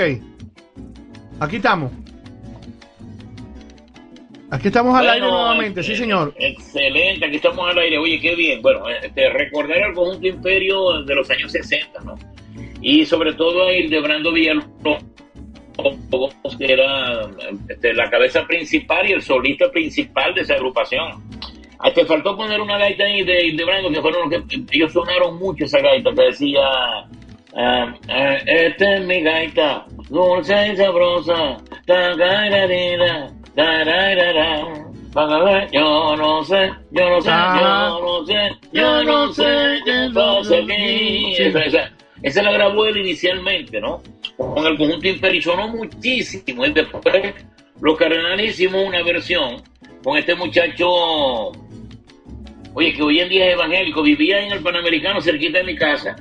Aquí 1.41 1.57
estamos. 1.57 1.91
Aquí 4.51 4.69
estamos 4.69 4.97
al 4.97 5.09
aire 5.09 5.27
nuevamente, 5.27 5.83
sí 5.83 5.93
eh, 5.93 5.97
señor. 5.97 6.35
Excelente, 6.39 7.27
aquí 7.27 7.37
estamos 7.37 7.69
al 7.69 7.79
aire. 7.79 7.99
Oye, 7.99 8.21
qué 8.21 8.37
bien. 8.37 8.63
Bueno, 8.63 8.89
este, 8.89 9.29
recordar 9.31 9.79
el 9.79 9.93
conjunto 9.93 10.29
imperio 10.29 11.03
de 11.03 11.15
los 11.17 11.29
años 11.31 11.51
60, 11.51 12.01
¿no? 12.05 12.15
Y 12.81 13.05
sobre 13.07 13.33
todo 13.35 13.67
a 13.67 13.73
Hildebrando 13.73 14.33
Villalobos, 14.33 15.03
que 16.57 16.73
era 16.73 17.29
este, 17.69 17.93
la 17.93 18.09
cabeza 18.09 18.47
principal 18.47 19.09
y 19.11 19.15
el 19.15 19.23
solista 19.23 19.69
principal 19.73 20.33
de 20.35 20.43
esa 20.43 20.55
agrupación. 20.55 21.28
Ah, 21.81 21.91
te 21.93 22.05
faltó 22.05 22.37
poner 22.37 22.61
una 22.61 22.77
gaita 22.79 23.05
ahí 23.05 23.23
de 23.23 23.47
Hildebrando, 23.47 23.91
que 23.91 24.01
fueron 24.03 24.29
los 24.31 24.43
que 24.45 24.57
ellos 24.73 24.93
sonaron 24.93 25.39
mucho 25.39 25.65
esa 25.65 25.79
gaita, 25.81 26.11
que 26.13 26.23
decía, 26.23 26.61
ah, 27.57 27.95
ah, 28.09 28.37
esta 28.47 28.95
es 28.95 29.05
mi 29.05 29.21
gaita, 29.23 29.87
dulce 30.09 30.73
y 30.73 30.77
sabrosa, 30.77 31.57
tagararira, 31.87 33.31
tararara, 33.55 34.67
yo 35.73 36.17
no 36.17 36.43
sé, 36.45 36.71
yo 36.91 37.09
no 37.11 37.21
sé, 37.21 37.31
yo 37.61 38.03
no 38.05 38.27
sé, 38.27 38.51
yo 38.73 39.03
no 39.05 39.33
sé 39.33 39.79
qué 39.85 40.11
pasa 40.15 40.55
aquí. 40.57 41.35
Esa, 41.39 41.91
esa- 42.23 42.43
la 42.43 42.53
grabó 42.53 42.87
él 42.87 42.99
inicialmente, 42.99 43.81
¿no? 43.81 44.03
Con 44.37 44.67
el 44.67 44.77
conjunto 44.77 45.09
Imperio 45.09 45.39
y 45.39 45.43
sonó 45.43 45.69
muchísimo. 45.69 46.67
Y 46.67 46.73
después 46.73 47.35
los 47.81 47.97
Cardenales 47.97 48.51
hicimos 48.51 48.85
una 48.87 49.03
versión 49.03 49.63
con 50.05 50.17
este 50.17 50.35
muchacho, 50.35 51.53
oye, 52.75 52.93
que 52.93 53.03
hoy 53.03 53.21
en 53.21 53.29
día 53.29 53.47
es 53.49 53.55
evangélico, 53.55 54.03
vivía 54.03 54.45
en 54.45 54.53
el 54.53 54.61
Panamericano 54.61 55.21
cerquita 55.21 55.59
de 55.59 55.65
mi 55.65 55.77
casa. 55.77 56.17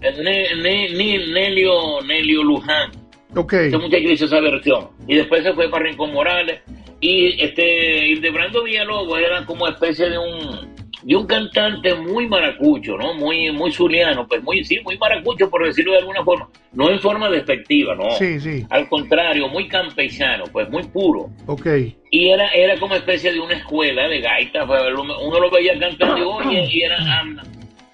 Ne- 0.00 0.54
Ne- 0.56 0.88
Ne- 0.90 1.26
Nelio, 1.32 2.00
Nelio 2.06 2.42
Luján. 2.42 2.90
Ok. 3.36 3.52
Este 3.54 3.78
muchacho 3.78 4.08
hizo 4.08 4.24
esa 4.26 4.40
versión. 4.40 4.88
Y 5.06 5.16
después 5.16 5.42
se 5.42 5.52
fue 5.54 5.68
para 5.70 5.84
Rincón 5.84 6.12
Morales. 6.12 6.60
Y 7.00 7.40
este 7.42 8.08
Hildebrando 8.08 8.62
Villalobos 8.62 9.18
era 9.18 9.44
como 9.46 9.66
especie 9.68 10.08
de 10.10 10.18
un 10.18 10.74
de 11.02 11.16
un 11.16 11.26
cantante 11.26 11.94
muy 11.94 12.28
maracucho, 12.28 12.96
¿no? 12.96 13.14
Muy, 13.14 13.50
muy 13.52 13.72
zuliano, 13.72 14.26
pues 14.26 14.42
muy, 14.42 14.64
sí, 14.64 14.78
muy 14.84 14.96
maracucho 14.98 15.50
por 15.50 15.64
decirlo 15.66 15.92
de 15.92 15.98
alguna 15.98 16.24
forma. 16.24 16.48
No 16.72 16.90
en 16.90 17.00
forma 17.00 17.28
despectiva, 17.28 17.94
no. 17.94 18.10
Sí, 18.12 18.40
sí. 18.40 18.64
Al 18.70 18.88
contrario, 18.88 19.48
muy 19.48 19.68
campesano, 19.68 20.44
pues 20.52 20.68
muy 20.70 20.84
puro. 20.84 21.30
Ok. 21.46 21.66
Y 22.10 22.28
era, 22.28 22.48
era 22.48 22.78
como 22.78 22.94
especie 22.94 23.32
de 23.32 23.40
una 23.40 23.54
escuela 23.54 24.08
de 24.08 24.20
gaita. 24.20 24.66
pues, 24.66 24.80
Uno 24.94 25.40
lo 25.40 25.50
veía 25.50 25.78
cantando 25.78 26.18
y, 26.18 26.22
oye, 26.22 26.68
y 26.70 26.82
era, 26.82 26.98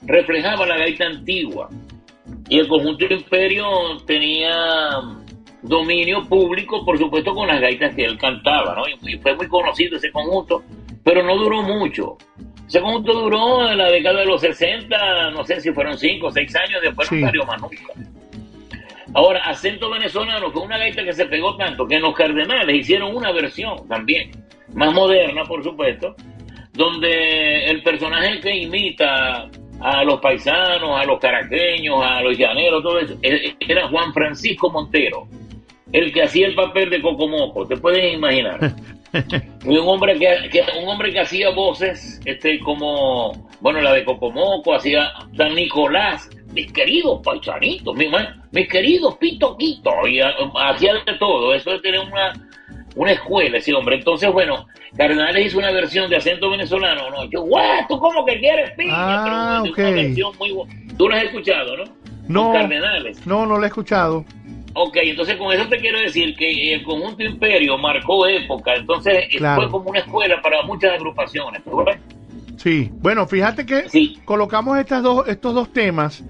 reflejaba 0.02 0.66
la 0.66 0.76
gaita 0.76 1.06
antigua. 1.06 1.68
Y 2.48 2.58
el 2.58 2.68
conjunto 2.68 3.04
Imperio 3.04 3.66
tenía 4.06 5.00
dominio 5.62 6.24
público, 6.28 6.84
por 6.84 6.98
supuesto, 6.98 7.34
con 7.34 7.48
las 7.48 7.60
gaitas 7.60 7.94
que 7.94 8.04
él 8.04 8.18
cantaba, 8.18 8.74
¿no? 8.74 8.82
Y 9.08 9.16
fue 9.18 9.34
muy 9.34 9.48
conocido 9.48 9.96
ese 9.96 10.10
conjunto, 10.10 10.62
pero 11.04 11.22
no 11.22 11.36
duró 11.36 11.62
mucho. 11.62 12.16
Ese 12.68 12.80
conjunto 12.80 13.12
duró 13.14 13.68
en 13.70 13.78
la 13.78 13.90
década 13.90 14.20
de 14.20 14.26
los 14.26 14.40
60, 14.42 15.30
no 15.30 15.42
sé 15.44 15.60
si 15.60 15.72
fueron 15.72 15.96
5 15.98 16.26
o 16.26 16.30
6 16.30 16.54
años, 16.56 16.82
después 16.82 17.08
Sí. 17.08 17.16
no 17.16 17.26
salió 17.26 17.44
más 17.46 17.60
nunca. 17.60 17.76
Ahora, 19.14 19.40
acento 19.44 19.88
venezolano 19.90 20.50
fue 20.52 20.62
una 20.62 20.76
gaita 20.76 21.02
que 21.02 21.14
se 21.14 21.24
pegó 21.26 21.56
tanto 21.56 21.86
que 21.86 21.94
en 21.96 22.02
los 22.02 22.14
Cardenales 22.14 22.76
hicieron 22.76 23.16
una 23.16 23.32
versión 23.32 23.88
también, 23.88 24.30
más 24.74 24.92
moderna, 24.92 25.44
por 25.44 25.64
supuesto, 25.64 26.14
donde 26.74 27.64
el 27.70 27.82
personaje 27.82 28.38
que 28.40 28.54
imita 28.54 29.48
a 29.80 30.04
los 30.04 30.20
paisanos, 30.20 31.00
a 31.00 31.04
los 31.04 31.18
caraqueños, 31.18 32.02
a 32.04 32.20
los 32.20 32.36
llaneros, 32.36 32.82
todo 32.82 32.98
eso, 32.98 33.16
e- 33.22 33.54
era 33.60 33.88
Juan 33.88 34.12
Francisco 34.12 34.70
Montero, 34.70 35.26
el 35.92 36.12
que 36.12 36.22
hacía 36.22 36.46
el 36.46 36.54
papel 36.54 36.90
de 36.90 37.00
Cocomoco, 37.00 37.66
te 37.66 37.76
puedes 37.76 38.12
imaginar. 38.14 38.74
Un 39.64 39.78
hombre 39.88 40.18
que, 40.18 40.50
que- 40.50 40.64
un 40.82 40.86
hombre 40.86 41.10
que 41.10 41.20
hacía 41.20 41.48
voces 41.50 42.20
este 42.26 42.58
como 42.60 43.48
bueno 43.60 43.80
la 43.80 43.94
de 43.94 44.04
Cocomoco 44.04 44.74
hacía 44.74 45.10
San 45.36 45.54
Nicolás. 45.54 46.28
Mis 46.52 46.70
queridos 46.72 47.20
paisanitos 47.24 47.94
mis, 47.96 48.08
mis 48.52 48.68
queridos 48.68 49.16
pitoquitos 49.16 49.94
y 50.08 50.20
hacía 50.20 50.92
de 51.06 51.14
todo. 51.18 51.54
Eso 51.54 51.70
de 51.70 51.80
tener 51.80 52.00
una 52.00 52.34
una 52.96 53.12
escuela 53.12 53.56
ese 53.56 53.72
hombre. 53.72 53.96
Entonces 53.96 54.30
bueno 54.30 54.66
Cardenales 54.96 55.46
hizo 55.46 55.58
una 55.58 55.70
versión 55.70 56.10
de 56.10 56.16
acento 56.16 56.50
venezolano 56.50 57.08
no 57.10 57.24
yo 57.30 57.42
guau 57.42 57.86
tú 57.88 57.98
cómo 57.98 58.26
que 58.26 58.38
quieres 58.38 58.72
piña 58.72 58.92
Ah, 58.94 59.62
Pero 59.74 59.88
una 59.88 59.96
versión 60.02 60.32
muy 60.38 60.54
tú 60.98 61.08
lo 61.08 61.14
has 61.14 61.24
escuchado 61.24 61.76
no 61.78 61.84
No. 62.28 62.52
Cardenales. 62.52 63.26
No, 63.26 63.46
no 63.46 63.56
lo 63.56 63.64
he 63.64 63.68
escuchado. 63.68 64.24
Ok, 64.74 64.96
entonces 65.02 65.36
con 65.36 65.52
eso 65.52 65.66
te 65.68 65.78
quiero 65.78 65.98
decir 66.00 66.34
que 66.36 66.74
el 66.74 66.82
conjunto 66.82 67.22
Imperio 67.22 67.78
marcó 67.78 68.26
época, 68.26 68.74
entonces 68.74 69.24
eh, 69.30 69.38
Claro. 69.38 69.62
fue 69.62 69.70
como 69.70 69.90
una 69.90 70.00
escuela 70.00 70.40
para 70.42 70.62
muchas 70.62 70.92
agrupaciones. 70.92 71.62
¿tú 71.64 71.82
ves? 71.84 71.98
Sí. 72.56 72.90
Bueno, 73.00 73.26
fíjate 73.26 73.64
que 73.66 73.88
Sí. 73.88 74.18
colocamos 74.24 74.78
estas 74.78 75.02
dos, 75.02 75.26
estos 75.28 75.54
dos 75.54 75.72
temas 75.72 76.22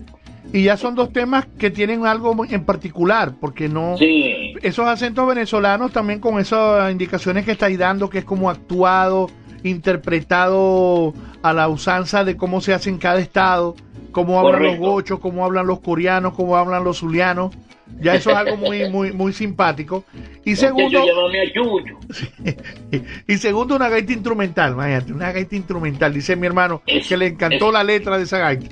y 0.53 0.63
ya 0.65 0.77
son 0.77 0.95
dos 0.95 1.13
temas 1.13 1.47
que 1.59 1.71
tienen 1.71 2.07
algo 2.07 2.35
en 2.49 2.65
particular, 2.65 3.33
porque 3.41 3.69
no... 3.69 3.97
Sí, 3.99 4.55
Esos 4.63 4.87
acentos 4.87 5.27
venezolanos 5.27 5.93
también 5.93 6.21
con 6.21 6.39
esas 6.41 6.91
indicaciones 6.91 7.45
que 7.45 7.53
estáis 7.53 7.79
dando, 7.79 8.09
que 8.11 8.19
es 8.19 8.25
como 8.25 8.49
actuado, 8.51 9.29
interpretado 9.63 11.13
a 11.43 11.53
la 11.53 11.69
usanza 11.69 12.25
de 12.25 12.37
cómo 12.37 12.61
se 12.61 12.73
hace 12.75 12.91
en 12.91 12.99
cada 12.99 13.19
estado, 13.21 13.75
cómo 14.13 14.39
hablan 14.39 14.55
Correcto. 14.55 14.81
los 14.83 14.91
gochos, 14.93 15.21
cómo 15.21 15.45
hablan 15.45 15.67
los 15.67 15.81
coreanos, 15.81 16.35
cómo 16.35 16.57
hablan 16.57 16.83
los 16.85 16.99
zulianos. 16.99 17.55
Ya 18.01 18.15
eso 18.15 18.31
es 18.31 18.37
algo 18.37 18.57
muy, 18.57 18.89
muy, 18.91 19.13
muy 19.13 19.33
simpático. 19.33 20.05
Y 20.45 20.55
segundo, 20.57 21.01
y 23.27 23.37
segundo, 23.39 23.77
una 23.77 23.89
gaita 23.89 24.13
instrumental, 24.13 24.73
imagínate, 24.73 25.13
una 25.13 25.33
gaita 25.33 25.57
instrumental. 25.57 26.15
Dice 26.15 26.37
mi 26.37 26.47
hermano 26.47 26.83
Es- 26.87 27.09
que 27.09 27.17
le 27.17 27.27
encantó 27.27 27.67
es- 27.69 27.73
la 27.73 27.85
letra 27.85 28.17
de 28.17 28.25
esa 28.25 28.39
gaita. 28.39 28.67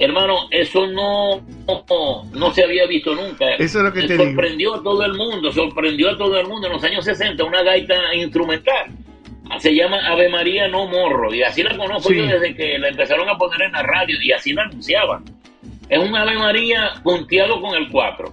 Hermano, 0.00 0.34
eso 0.50 0.84
no, 0.88 1.40
no, 1.68 2.24
no 2.34 2.50
se 2.52 2.64
había 2.64 2.86
visto 2.88 3.14
nunca. 3.14 3.54
Eso 3.54 3.78
es 3.78 3.84
lo 3.84 3.92
que 3.92 4.02
te 4.02 4.14
digo. 4.14 4.24
sorprendió 4.24 4.74
a 4.74 4.82
todo 4.82 5.04
el 5.04 5.14
mundo, 5.14 5.52
sorprendió 5.52 6.10
a 6.10 6.18
todo 6.18 6.40
el 6.40 6.48
mundo 6.48 6.66
en 6.66 6.72
los 6.72 6.82
años 6.82 7.04
60, 7.04 7.44
una 7.44 7.62
gaita 7.62 7.94
instrumental. 8.14 8.86
Se 9.60 9.72
llama 9.72 9.98
Ave 10.08 10.28
María 10.28 10.66
No 10.66 10.88
Morro, 10.88 11.32
y 11.32 11.44
así 11.44 11.62
la 11.62 11.76
conozco 11.76 12.08
Sí. 12.08 12.16
yo 12.16 12.26
desde 12.26 12.56
que 12.56 12.80
la 12.80 12.88
empezaron 12.88 13.28
a 13.28 13.38
poner 13.38 13.62
en 13.62 13.72
la 13.72 13.84
radio, 13.84 14.20
y 14.20 14.32
así 14.32 14.52
la 14.52 14.62
anunciaban. 14.64 15.24
Es 15.88 16.00
un 16.00 16.16
Ave 16.16 16.36
María 16.36 16.94
punteado 17.04 17.60
con 17.60 17.76
el 17.76 17.88
4. 17.88 18.32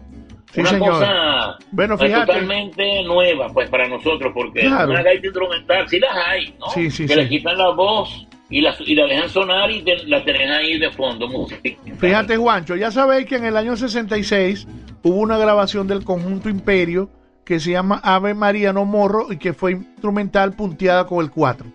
Sí, 0.53 0.61
una 0.61 0.69
señor. 0.69 0.89
cosa 0.89 1.57
Bueno, 1.71 1.97
fíjate. 1.97 2.25
totalmente 2.27 3.03
nueva 3.03 3.47
pues 3.49 3.69
para 3.69 3.87
nosotros, 3.87 4.31
porque 4.35 4.61
Claro. 4.61 4.91
una 4.91 5.01
gaita 5.01 5.25
instrumental 5.25 5.89
sí 5.89 5.99
las 5.99 6.15
hay, 6.27 6.53
¿no? 6.59 6.67
Sí, 6.69 6.91
sí, 6.91 7.05
que 7.07 7.15
le 7.15 7.27
quitan 7.27 7.57
la 7.57 7.69
voz 7.71 8.27
y 8.49 8.61
la, 8.61 8.75
y 8.85 8.93
la 8.93 9.05
dejan 9.07 9.29
sonar 9.29 9.71
y 9.71 9.81
te- 9.81 10.05
la 10.05 10.23
tenés 10.23 10.51
ahí 10.51 10.77
de 10.77 10.91
fondo, 10.91 11.27
música. 11.27 11.59
Fíjate, 11.97 12.37
Juancho, 12.37 12.75
ya 12.75 12.91
sabéis 12.91 13.25
que 13.25 13.37
en 13.37 13.45
el 13.45 13.57
año 13.57 13.75
66 13.75 14.67
hubo 15.01 15.15
una 15.15 15.37
grabación 15.39 15.87
del 15.87 16.03
conjunto 16.03 16.49
Imperio 16.49 17.09
que 17.45 17.59
se 17.59 17.71
llama 17.71 17.99
Ave 18.03 18.33
María 18.35 18.71
No 18.71 18.85
Morro 18.85 19.33
y 19.33 19.37
que 19.37 19.53
fue 19.53 19.71
instrumental 19.71 20.53
punteada 20.53 21.05
con 21.07 21.23
el 21.25 21.31
4. 21.31 21.65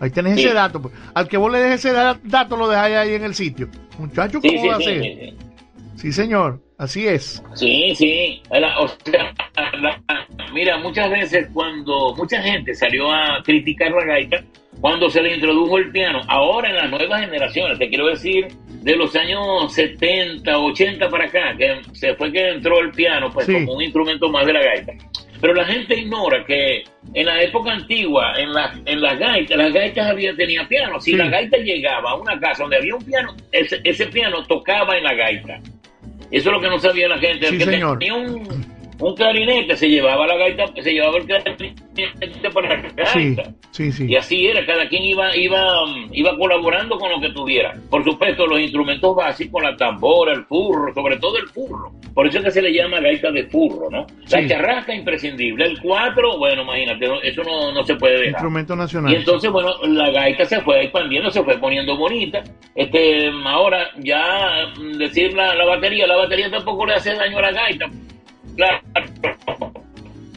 Ahí 0.00 0.10
tenés 0.10 0.38
ese 0.38 0.52
dato. 0.54 0.80
pues. 0.82 0.94
Al 1.14 1.28
que 1.28 1.36
vos 1.36 1.52
le 1.52 1.58
dejes 1.60 1.84
ese 1.84 1.92
da- 1.94 2.18
dato, 2.24 2.56
lo 2.56 2.68
dejáis 2.68 2.96
ahí 2.96 3.14
en 3.14 3.24
el 3.24 3.34
sitio. 3.34 3.68
Muchacho, 3.98 4.40
Sí, 4.42 4.48
¿cómo 4.56 4.68
va 4.70 4.74
a 4.76 4.78
sí, 4.78 4.84
ser? 4.84 5.34
Sí, 5.96 6.12
señor, 6.12 6.60
así 6.82 7.06
es. 7.06 7.42
Sí, 7.54 7.94
sí. 7.96 8.42
O 8.50 8.88
sea, 9.10 9.32
mira, 10.52 10.78
muchas 10.78 11.10
veces 11.10 11.48
cuando 11.52 12.14
mucha 12.16 12.40
gente 12.42 12.74
salió 12.74 13.10
a 13.10 13.42
criticar 13.44 13.90
la 13.92 14.04
gaita, 14.04 14.42
cuando 14.80 15.08
se 15.10 15.22
le 15.22 15.34
introdujo 15.34 15.78
el 15.78 15.90
piano, 15.92 16.20
ahora 16.28 16.70
en 16.70 16.76
las 16.76 16.90
nuevas 16.90 17.20
generaciones, 17.20 17.78
te 17.78 17.88
quiero 17.88 18.06
decir, 18.08 18.48
de 18.82 18.96
los 18.96 19.14
años 19.14 19.72
70, 19.72 20.58
80 20.58 21.08
para 21.08 21.26
acá, 21.26 21.54
que 21.56 21.80
se 21.92 22.14
fue 22.14 22.32
que 22.32 22.48
entró 22.48 22.80
el 22.80 22.90
piano, 22.90 23.30
pues 23.32 23.46
Sí. 23.46 23.52
como 23.52 23.74
un 23.74 23.82
instrumento 23.82 24.28
más 24.28 24.44
de 24.46 24.52
la 24.54 24.62
gaita. 24.62 24.92
Pero 25.40 25.54
la 25.54 25.64
gente 25.64 25.98
ignora 25.98 26.44
que 26.44 26.84
en 27.14 27.26
la 27.26 27.42
época 27.42 27.72
antigua, 27.72 28.32
en, 28.38 28.52
la, 28.52 28.74
en 28.86 29.00
las 29.00 29.18
gaitas, 29.18 29.56
las 29.58 29.72
gaitas 29.72 30.06
había, 30.10 30.34
tenía 30.36 30.66
piano. 30.68 31.00
Si 31.00 31.10
Sí. 31.12 31.16
la 31.16 31.28
gaita 31.28 31.56
llegaba 31.58 32.10
a 32.12 32.14
una 32.14 32.38
casa 32.38 32.62
donde 32.62 32.76
había 32.76 32.94
un 32.94 33.04
piano, 33.04 33.34
ese, 33.50 33.80
ese 33.84 34.06
piano 34.06 34.44
tocaba 34.46 34.96
en 34.96 35.04
la 35.04 35.14
gaita. 35.14 35.60
Eso 36.32 36.48
es 36.48 36.52
lo 36.52 36.60
que 36.60 36.68
no 36.68 36.78
sabía 36.78 37.08
la 37.08 37.18
gente. 37.18 37.46
Sí, 37.46 37.54
el 37.54 37.58
que 37.58 37.64
señor. 37.66 37.98
tenía 37.98 38.14
un, 38.14 38.66
un 39.02 39.14
clarinete 39.16 39.76
se 39.76 39.88
llevaba 39.88 40.26
la 40.26 40.36
gaita, 40.36 40.64
se 40.80 40.92
llevaba 40.92 41.18
el 41.18 41.24
clarinete 41.26 42.50
para 42.52 42.80
la 42.80 43.06
Sí, 43.06 43.34
gaita. 43.34 43.54
sí, 43.70 43.92
sí. 43.92 44.06
Y 44.08 44.16
así 44.16 44.46
era, 44.46 44.64
cada 44.64 44.88
quien 44.88 45.02
iba, 45.04 45.36
iba, 45.36 45.66
iba 46.12 46.36
colaborando 46.38 46.96
con 46.98 47.10
lo 47.10 47.20
que 47.20 47.30
tuviera. 47.30 47.74
Por 47.90 48.04
supuesto, 48.04 48.46
los 48.46 48.60
instrumentos 48.60 49.14
básicos, 49.16 49.62
la 49.62 49.76
tambora, 49.76 50.32
el 50.32 50.44
furro, 50.44 50.92
sobre 50.94 51.16
todo 51.18 51.36
el 51.38 51.48
furro. 51.48 51.92
Por 52.14 52.26
eso 52.26 52.38
es 52.38 52.44
que 52.44 52.50
se 52.50 52.62
le 52.62 52.72
llama 52.72 53.00
gaita 53.00 53.30
de 53.30 53.44
furro, 53.44 53.90
¿no? 53.90 54.06
La 54.30 54.40
Sí. 54.42 54.48
charrasca 54.48 54.94
imprescindible. 54.94 55.64
El 55.64 55.80
cuatro, 55.80 56.38
bueno, 56.38 56.62
imagínate, 56.62 57.06
eso 57.22 57.42
no, 57.42 57.72
no 57.72 57.84
se 57.84 57.96
puede 57.96 58.14
dejar. 58.16 58.32
Instrumento 58.32 58.74
Y 58.74 58.76
nacional. 58.76 59.14
entonces, 59.14 59.50
bueno, 59.50 59.74
la 59.88 60.10
gaita 60.10 60.44
se 60.44 60.60
fue 60.60 60.82
expandiendo, 60.84 61.30
se 61.30 61.42
fue 61.42 61.58
poniendo 61.58 61.96
bonita. 61.96 62.42
Este, 62.74 63.30
ahora 63.44 63.88
ya 63.98 64.72
decir 64.98 65.32
la, 65.34 65.54
la 65.54 65.64
batería, 65.64 66.06
la 66.06 66.16
batería 66.16 66.50
tampoco 66.50 66.86
le 66.86 66.94
hace 66.94 67.14
daño 67.14 67.38
a 67.38 67.42
la 67.42 67.52
gaita. 67.52 67.86
Claro, 68.56 68.80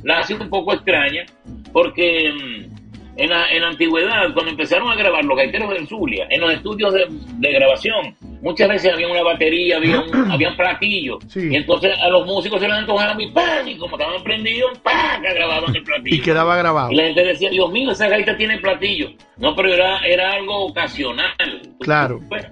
la 0.03 0.19
hace 0.19 0.35
un 0.35 0.49
poco 0.49 0.73
extraña 0.73 1.25
porque 1.73 2.31
mm, 2.31 2.75
en 3.17 3.29
la, 3.29 3.49
en 3.49 3.61
la 3.61 3.67
antigüedad, 3.69 4.33
cuando 4.33 4.51
empezaron 4.51 4.89
a 4.89 4.95
grabar 4.95 5.23
los 5.23 5.37
gaiteros 5.37 5.69
del 5.69 5.87
Zulia, 5.87 6.27
en 6.29 6.41
los 6.41 6.53
estudios 6.53 6.93
de, 6.93 7.07
de 7.09 7.51
grabación, 7.51 8.15
muchas 8.41 8.69
veces 8.69 8.93
había 8.93 9.07
una 9.07 9.23
batería, 9.23 9.77
había 9.77 9.99
un, 9.99 10.13
habían 10.31 10.55
platillos. 10.55 11.23
Sí. 11.27 11.49
Y 11.51 11.55
entonces 11.55 11.93
a 11.99 12.09
los 12.09 12.25
músicos 12.25 12.59
se 12.59 12.67
les 12.67 12.77
antojaba 12.77 13.21
y 13.21 13.31
¡pam! 13.31 13.67
Y 13.67 13.77
como 13.77 13.97
estaban 13.97 14.21
prendidos, 14.23 14.77
¡pam! 14.79 15.21
que 15.21 15.33
grababan 15.33 15.75
el 15.75 15.83
platillo. 15.83 16.15
Y 16.15 16.21
quedaba 16.21 16.55
grabado. 16.57 16.91
Y 16.91 16.95
la 16.95 17.03
gente 17.03 17.25
decía, 17.25 17.49
Dios 17.49 17.71
mío, 17.71 17.91
esa 17.91 18.07
gaita 18.07 18.37
tiene 18.37 18.59
platillo. 18.59 19.11
No, 19.37 19.55
pero 19.55 19.73
era, 19.73 19.99
era 20.05 20.33
algo 20.33 20.65
ocasional. 20.67 21.33
Claro. 21.79 22.21
Pues, 22.29 22.45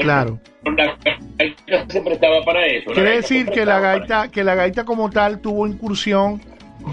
Claro. 0.00 0.40
La 0.64 0.96
gaita 1.38 1.86
se 1.88 2.00
prestaba 2.02 2.44
para 2.44 2.66
eso. 2.66 2.90
Quiere 2.92 3.16
decir 3.16 3.46
que 3.46 3.64
la 3.64 3.80
gaita, 3.80 4.28
que 4.28 4.44
la 4.44 4.54
gaita 4.54 4.84
como 4.84 5.10
tal 5.10 5.40
tuvo 5.40 5.66
incursión 5.66 6.40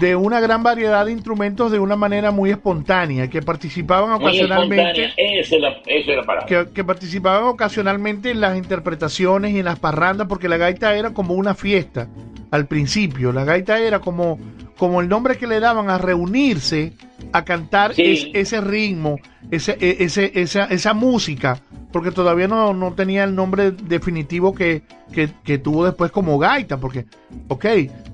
de 0.00 0.14
una 0.16 0.40
gran 0.40 0.62
variedad 0.62 1.06
de 1.06 1.12
instrumentos 1.12 1.72
de 1.72 1.78
una 1.78 1.96
manera 1.96 2.30
muy 2.30 2.50
espontánea, 2.50 3.28
que 3.28 3.42
participaban 3.42 4.12
ocasionalmente, 4.12 5.12
esa 5.16 5.56
es 5.56 5.62
la, 5.62 5.68
esa 5.86 6.10
es 6.10 6.16
la 6.16 6.22
palabra. 6.24 6.46
que, 6.46 6.72
que 6.72 6.84
participaban 6.84 7.44
ocasionalmente 7.44 8.30
en 8.30 8.40
las 8.40 8.56
interpretaciones 8.56 9.52
y 9.52 9.60
en 9.60 9.64
las 9.64 9.78
parrandas, 9.78 10.28
porque 10.28 10.48
la 10.48 10.58
gaita 10.58 10.94
era 10.94 11.14
como 11.14 11.34
una 11.34 11.54
fiesta 11.54 12.08
al 12.50 12.66
principio. 12.66 13.32
La 13.32 13.44
gaita 13.44 13.78
era 13.78 14.00
como, 14.00 14.38
como 14.78 15.00
el 15.00 15.08
nombre 15.08 15.36
que 15.36 15.46
le 15.46 15.60
daban 15.60 15.90
a 15.90 15.98
reunirse 15.98 16.92
a 17.32 17.44
cantar 17.44 17.94
Sí. 17.94 18.02
es- 18.02 18.28
ese 18.32 18.60
ritmo, 18.60 19.18
ese, 19.50 19.76
e- 19.80 19.96
ese, 20.04 20.32
esa, 20.40 20.64
esa 20.66 20.94
música, 20.94 21.58
porque 21.92 22.10
todavía 22.12 22.48
no, 22.48 22.72
no 22.74 22.92
tenía 22.92 23.24
el 23.24 23.34
nombre 23.34 23.72
definitivo 23.72 24.54
que, 24.54 24.82
que, 25.12 25.30
que 25.44 25.58
tuvo 25.58 25.84
después 25.84 26.10
como 26.12 26.38
gaita, 26.38 26.76
porque, 26.78 27.06
ok, 27.48 27.64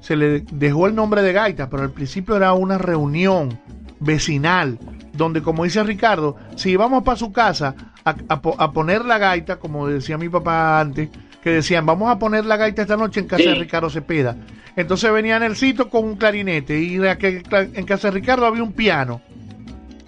se 0.01 0.17
le 0.17 0.41
dejó 0.53 0.87
el 0.87 0.95
nombre 0.95 1.23
de 1.23 1.33
gaita, 1.33 1.69
pero 1.69 1.83
al 1.83 1.91
principio 1.91 2.37
era 2.37 2.53
una 2.55 2.79
reunión 2.79 3.59
vecinal, 4.01 4.79
donde 5.13 5.43
como 5.43 5.65
dice 5.65 5.83
Ricardo, 5.83 6.37
si 6.57 6.71
íbamos 6.71 7.03
para 7.05 7.17
su 7.17 7.33
casa 7.33 7.75
a, 8.05 8.15
a 8.29 8.41
a 8.59 8.73
poner 8.73 9.05
la 9.05 9.19
gaita, 9.19 9.57
como 9.57 9.87
decía 9.89 10.19
mi 10.19 10.29
papá 10.29 10.81
antes, 10.81 11.09
que 11.45 11.51
decían, 11.51 11.85
vamos 11.87 12.11
a 12.11 12.19
poner 12.19 12.47
la 12.47 12.57
gaita 12.57 12.83
esta 12.83 12.97
noche 12.97 13.21
en 13.21 13.27
casa 13.29 13.43
Sí. 13.45 13.49
de 13.51 13.55
Ricardo 13.57 13.91
Cepeda. 13.91 14.35
Entonces 14.75 15.13
venía 15.13 15.39
Nelsito 15.39 15.89
con 15.91 16.05
un 16.05 16.17
clarinete 16.17 16.81
y 16.81 16.97
en 16.97 17.05
en 17.05 17.85
casa 17.87 18.09
de 18.09 18.15
Ricardo 18.15 18.47
había 18.47 18.63
un 18.63 18.73
piano 18.73 19.21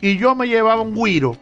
y 0.00 0.16
yo 0.16 0.34
me 0.34 0.48
llevaba 0.48 0.80
un 0.80 0.94
guiro. 0.94 1.36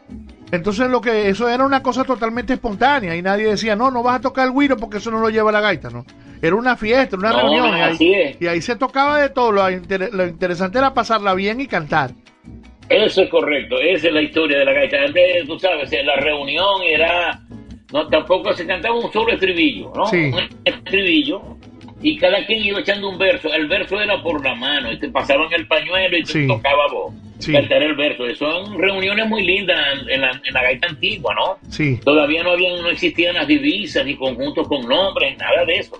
Entonces 0.52 0.90
lo 0.90 1.00
que 1.00 1.28
eso 1.28 1.48
era 1.48 1.64
una 1.64 1.82
cosa 1.82 2.04
totalmente 2.04 2.52
espontánea 2.52 3.16
y 3.16 3.22
nadie 3.22 3.46
decía, 3.46 3.74
no, 3.76 3.90
no 3.90 4.02
vas 4.02 4.16
a 4.16 4.20
tocar 4.20 4.46
el 4.48 4.52
guiro 4.52 4.76
porque 4.76 4.98
eso 4.98 5.10
no 5.10 5.20
lo 5.20 5.30
lleva 5.30 5.50
la 5.52 5.60
gaita, 5.60 5.90
¿no? 5.90 6.04
Era 6.42 6.56
una 6.56 6.76
fiesta, 6.76 7.16
una 7.16 7.30
No, 7.30 7.38
reunión 7.40 7.68
y, 7.68 7.80
ahí, 7.80 8.36
y 8.38 8.46
ahí 8.46 8.60
se 8.60 8.76
tocaba 8.76 9.18
de 9.20 9.30
todo. 9.30 9.50
Lo, 9.52 9.70
inter- 9.70 10.10
lo 10.12 10.26
interesante 10.26 10.76
era 10.78 10.92
pasarla 10.92 11.32
bien 11.34 11.60
y 11.60 11.66
cantar. 11.66 12.10
Eso 12.88 13.22
es 13.22 13.30
correcto, 13.30 13.76
esa 13.80 14.08
es 14.08 14.12
la 14.12 14.20
historia 14.22 14.58
de 14.58 14.64
la 14.66 14.72
gaita. 14.74 14.96
Antes, 15.06 15.46
tú 15.46 15.58
sabes, 15.58 15.90
la 16.04 16.16
reunión 16.16 16.82
era, 16.86 17.40
no, 17.94 18.08
tampoco 18.08 18.52
se 18.54 18.66
cantaba 18.66 18.96
un 18.98 19.12
solo 19.12 19.32
estribillo, 19.32 19.92
¿no? 19.94 20.04
Sí. 20.06 20.16
Un 20.32 20.48
estribillo 20.64 21.40
y 22.02 22.16
cada 22.18 22.44
quien 22.44 22.64
iba 22.64 22.80
echando 22.80 23.08
un 23.08 23.16
verso. 23.16 23.54
El 23.54 23.68
verso 23.68 24.00
era 24.00 24.20
por 24.20 24.44
la 24.44 24.54
mano 24.56 24.90
y 24.92 24.98
te 24.98 25.08
pasaban 25.08 25.46
el 25.52 25.66
pañuelo 25.68 26.18
y 26.18 26.24
te 26.24 26.32
Sí. 26.32 26.46
tocaba 26.48 26.88
vos 26.92 27.14
Sí. 27.38 27.52
cantar 27.52 27.82
el 27.84 27.94
verso. 27.94 28.24
Son 28.34 28.76
reuniones 28.78 29.28
muy 29.28 29.44
lindas 29.44 29.78
en 30.08 30.20
la, 30.20 30.30
en 30.44 30.54
la 30.54 30.62
gaita 30.64 30.88
antigua, 30.88 31.34
¿no? 31.36 31.58
Sí, 31.70 32.00
Todavía 32.04 32.42
no 32.42 32.50
habían, 32.50 32.82
no 32.82 32.88
existían 32.90 33.36
las 33.36 33.46
divisas 33.46 34.04
ni 34.04 34.16
conjuntos 34.16 34.66
con 34.66 34.80
nombres, 34.88 35.38
nada 35.38 35.64
de 35.64 35.74
eso. 35.74 35.96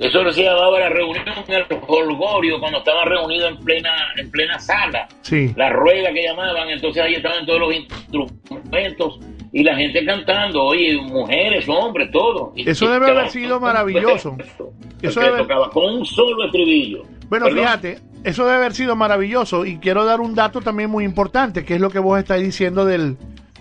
Eso 0.00 0.30
se 0.32 0.42
llamaba 0.42 0.80
la 0.80 0.88
reunión, 0.90 1.24
el 1.48 1.64
holgorio, 1.86 2.58
cuando 2.58 2.78
estaban 2.78 3.06
reunidos 3.08 3.50
en 3.52 3.56
plena, 3.64 3.92
en 4.16 4.30
plena 4.32 4.58
sala 4.58 5.06
sí. 5.22 5.52
la 5.56 5.70
rueda 5.70 6.12
que 6.12 6.22
llamaban, 6.24 6.68
entonces 6.70 7.02
ahí 7.02 7.14
estaban 7.14 7.46
todos 7.46 7.60
los 7.60 7.74
instrumentos 7.74 9.20
y 9.52 9.62
la 9.62 9.76
gente 9.76 10.04
cantando, 10.04 10.62
oye, 10.64 10.96
mujeres, 11.00 11.68
hombres, 11.68 12.10
todo. 12.10 12.52
Y- 12.56 12.68
Eso 12.68 12.90
debe 12.90 13.10
haber 13.10 13.30
sido 13.30 13.60
maravilloso. 13.60 14.36
Eso 14.38 14.72
Eso 15.02 15.20
debe- 15.20 15.38
tocaba 15.38 15.70
con 15.70 15.84
un 15.94 16.04
solo 16.06 16.44
estribillo. 16.46 17.02
Bueno, 17.28 17.46
Perdón. 17.46 17.60
fíjate, 17.64 17.98
eso 18.24 18.44
debe 18.44 18.56
haber 18.58 18.74
sido 18.74 18.96
maravilloso 18.96 19.64
y 19.64 19.78
quiero 19.78 20.04
dar 20.04 20.20
un 20.20 20.34
dato 20.34 20.60
también 20.60 20.90
muy 20.90 21.04
importante, 21.04 21.64
que 21.64 21.74
es 21.74 21.80
lo 21.80 21.90
que 21.90 21.98
vos 21.98 22.18
estáis 22.18 22.44
diciendo 22.44 22.84
del, 22.84 23.16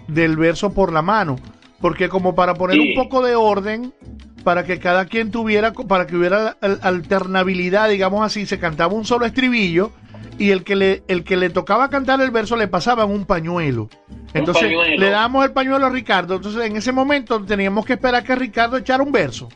del 0.08 0.38
verso 0.38 0.74
por 0.74 0.92
la 0.94 1.02
mano, 1.02 1.36
porque 1.82 2.10
como 2.10 2.36
para 2.36 2.54
poner 2.56 2.78
Sí. 2.78 2.90
un 2.90 2.96
poco 2.96 3.24
de 3.24 3.36
orden, 3.36 3.94
para 4.44 4.64
que 4.64 4.78
cada 4.80 5.06
quien 5.06 5.32
tuviera, 5.32 5.74
para 5.74 6.06
que 6.06 6.16
hubiera 6.16 6.56
al- 6.62 6.80
alternabilidad, 6.84 7.90
digamos 7.90 8.24
así, 8.24 8.46
se 8.46 8.60
cantaba 8.60 8.94
un 8.94 9.06
solo 9.06 9.26
estribillo 9.26 9.92
y 10.38 10.52
el 10.52 10.64
que 10.64 10.76
le, 10.76 11.04
el 11.08 11.24
que 11.24 11.38
le 11.38 11.50
tocaba 11.50 11.90
cantar 11.90 12.22
el 12.22 12.32
verso 12.32 12.56
le 12.56 12.68
pasaban 12.68 13.10
un 13.10 13.26
pañuelo. 13.26 13.90
Entonces 14.34 14.64
pañuelo. 14.64 14.98
le 14.98 15.10
damos 15.10 15.46
el 15.46 15.52
pañuelo 15.52 15.86
a 15.86 15.90
Ricardo, 15.90 16.36
entonces 16.36 16.64
en 16.66 16.76
ese 16.76 16.92
momento 16.92 17.42
teníamos 17.44 17.86
que 17.86 17.94
esperar 17.94 18.24
que 18.24 18.36
Ricardo 18.36 18.78
echara 18.78 19.02
un 19.04 19.12
verso. 19.12 19.48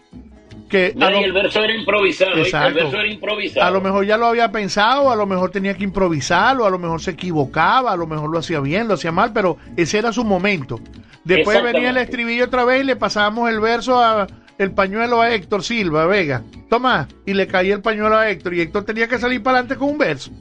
Que 0.69 0.93
No, 0.95 1.07
a 1.07 1.11
lo- 1.11 1.19
y 1.21 1.23
el 1.23 1.33
verso 1.33 1.63
era 1.63 1.73
improvisado, 1.73 2.31
¿oíste? 2.35 2.41
el 2.41 2.45
Exacto. 2.45 2.75
verso 2.75 2.97
era 2.99 3.07
improvisado. 3.07 3.65
a 3.65 3.71
lo 3.71 3.81
mejor 3.81 4.05
ya 4.05 4.17
lo 4.17 4.27
había 4.27 4.51
pensado, 4.51 5.11
a 5.11 5.15
lo 5.15 5.25
mejor 5.25 5.49
tenía 5.49 5.75
que 5.75 5.83
improvisarlo, 5.83 6.65
a 6.65 6.69
lo 6.69 6.77
mejor 6.77 7.01
se 7.01 7.11
equivocaba, 7.11 7.91
a 7.91 7.97
lo 7.97 8.05
mejor 8.05 8.29
lo 8.29 8.37
hacía 8.39 8.59
bien, 8.59 8.87
lo 8.87 8.93
hacía 8.93 9.11
mal, 9.11 9.33
pero 9.33 9.57
ese 9.75 9.97
era 9.97 10.13
su 10.13 10.23
momento. 10.23 10.79
Después 11.23 11.61
venía 11.63 11.89
el 11.89 11.97
estribillo 11.97 12.45
otra 12.45 12.63
vez 12.65 12.81
y 12.81 12.85
le 12.85 12.95
pasábamos 12.95 13.49
el 13.49 13.59
verso 13.59 13.99
a 13.99 14.27
el 14.59 14.71
pañuelo 14.71 15.21
a 15.21 15.31
Héctor 15.33 15.63
Silva, 15.63 16.05
Vega. 16.05 16.43
Toma, 16.69 17.07
y 17.25 17.33
le 17.33 17.47
caía 17.47 17.73
el 17.75 17.81
pañuelo 17.81 18.15
a 18.17 18.29
Héctor 18.29 18.53
y 18.53 18.61
Héctor 18.61 18.83
tenía 18.83 19.07
que 19.07 19.17
salir 19.17 19.41
para 19.41 19.59
adelante 19.59 19.77
con 19.79 19.89
un 19.89 19.97
verso. 19.97 20.31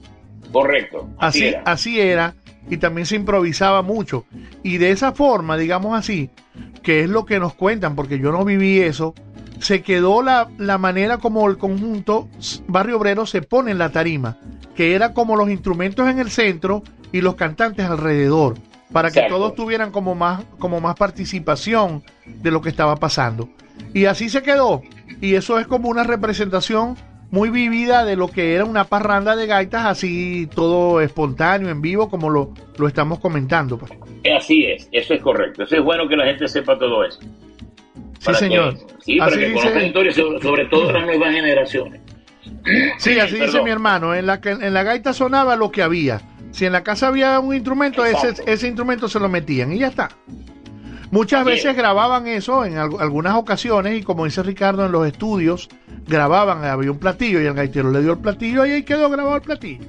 Correcto, 0.53 1.09
así, 1.19 1.41
Así, 1.41 1.49
era. 1.49 1.63
así 1.65 2.01
era, 2.01 2.35
y 2.71 2.77
también 2.79 3.07
se 3.07 3.17
improvisaba 3.17 3.83
mucho. 3.83 4.25
Y 4.63 4.79
de 4.79 4.91
esa 4.91 5.13
forma, 5.13 5.57
digamos 5.57 5.99
así, 5.99 6.31
que 6.83 7.03
es 7.05 7.11
lo 7.11 7.25
que 7.25 7.39
nos 7.41 7.55
cuentan, 7.55 7.95
porque 7.95 8.19
yo 8.19 8.33
no 8.33 8.45
viví 8.45 8.81
eso, 8.81 9.15
se 9.61 9.83
quedó 9.83 10.23
la, 10.23 10.49
la 10.59 10.79
manera 10.79 11.19
como 11.19 11.49
el 11.49 11.59
conjunto 11.59 12.29
Barrio 12.69 12.97
Obrero 12.99 13.27
se 13.27 13.43
pone 13.43 13.71
en 13.73 13.79
la 13.79 13.91
tarima, 13.91 14.39
que 14.77 14.95
era 14.95 15.13
como 15.13 15.37
los 15.37 15.51
instrumentos 15.51 16.09
en 16.09 16.19
el 16.19 16.31
centro 16.31 16.83
y 17.13 17.21
los 17.21 17.35
cantantes 17.35 17.87
alrededor, 17.87 18.55
para 18.93 19.11
que 19.11 19.19
Exacto. 19.21 19.37
todos 19.37 19.55
tuvieran 19.55 19.91
como 19.91 20.15
más, 20.15 20.45
como 20.59 20.81
más 20.81 20.95
participación 20.97 22.03
de 22.27 22.51
lo 22.51 22.63
que 22.63 22.69
estaba 22.69 22.97
pasando. 22.97 23.49
Y 23.95 24.05
así 24.07 24.29
se 24.29 24.43
quedó, 24.43 24.83
y 25.21 25.35
eso 25.35 25.59
es 25.59 25.67
como 25.67 25.89
una 25.89 26.05
representación 26.05 26.97
muy 27.31 27.51
vivida 27.51 28.05
de 28.05 28.17
lo 28.17 28.29
que 28.29 28.55
era 28.55 28.65
una 28.65 28.85
parranda 28.85 29.37
de 29.37 29.47
gaitas, 29.47 29.85
así 29.87 30.49
todo 30.55 31.01
espontáneo, 31.01 31.69
en 31.69 31.83
vivo, 31.83 32.09
como 32.09 32.31
lo, 32.31 32.55
lo 32.79 32.89
estamos 32.89 33.19
comentando. 33.19 33.77
pues. 33.79 33.93
Así 34.37 34.65
es, 34.65 34.89
eso 34.93 35.15
es 35.15 35.21
correcto. 35.23 35.63
Eso 35.65 35.77
es 35.77 35.83
bueno 35.83 36.09
que 36.09 36.17
la 36.17 36.25
gente 36.27 36.49
sepa 36.49 36.79
todo 36.79 37.05
eso. 37.05 37.21
Sí, 37.21 38.25
Para 38.25 38.39
señor. 38.39 38.75
que- 38.75 38.85
sí, 39.01 39.17
para 39.19 39.31
Así 39.31 39.39
que 39.41 39.47
dice- 39.49 39.59
conozcan 39.61 39.87
historias, 39.87 40.15
sobre, 40.17 40.41
sobre 40.41 40.65
todo 40.67 40.91
las 40.93 41.05
nuevas 41.05 41.33
generaciones. 41.33 42.01
Sí, 42.99 43.19
así 43.21 43.37
dice 43.39 43.63
mi 43.63 43.71
hermano. 43.71 44.15
En 44.15 44.27
la, 44.27 44.41
que- 44.41 44.51
en 44.51 44.75
la 44.75 44.83
gaita 44.83 45.13
sonaba 45.13 45.55
lo 45.57 45.71
que 45.71 45.83
había. 45.83 46.21
Si 46.51 46.65
en 46.65 46.73
la 46.73 46.83
casa 46.83 47.09
había 47.09 47.39
un 47.41 47.55
instrumento, 47.55 48.05
ese, 48.05 48.35
ese 48.47 48.67
instrumento 48.67 49.07
se 49.09 49.21
lo 49.21 49.29
metían 49.29 49.73
y 49.73 49.79
ya 49.79 49.89
está. 49.89 50.09
Muchas 51.11 51.45
veces 51.45 51.67
es. 51.71 51.77
grababan 51.77 52.27
eso 52.27 52.65
en 52.65 52.77
al- 52.79 53.01
algunas 53.01 53.35
ocasiones 53.35 53.99
y 53.99 54.03
como 54.03 54.25
dice 54.27 54.43
Ricardo 54.43 54.85
en 54.87 54.93
los 54.93 55.07
estudios, 55.07 55.69
grababan, 56.07 56.65
había 56.65 56.91
un 56.91 56.99
platillo 56.99 57.41
y 57.41 57.47
el 57.47 57.55
gaitero 57.55 57.91
le 57.91 58.03
dio 58.03 58.13
el 58.13 58.19
platillo 58.19 58.67
y 58.67 58.71
ahí 58.73 58.83
quedó 58.83 59.09
grabado 59.09 59.37
el 59.37 59.43
platillo. 59.43 59.85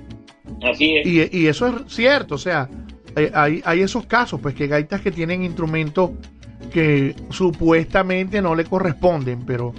Así 0.63 0.95
es. 0.97 1.05
Y, 1.05 1.37
y 1.37 1.47
eso 1.47 1.67
es 1.67 1.73
cierto, 1.93 2.35
o 2.35 2.37
sea, 2.37 2.69
eh, 3.15 3.31
hay, 3.33 3.61
hay 3.65 3.81
esos 3.81 4.05
casos, 4.05 4.39
pues 4.41 4.55
que 4.55 4.67
gaitas 4.67 5.01
que 5.01 5.11
tienen 5.11 5.43
instrumentos 5.43 6.11
que 6.71 7.15
supuestamente 7.29 8.41
no 8.41 8.55
le 8.55 8.63
corresponden, 8.65 9.45
pero 9.45 9.73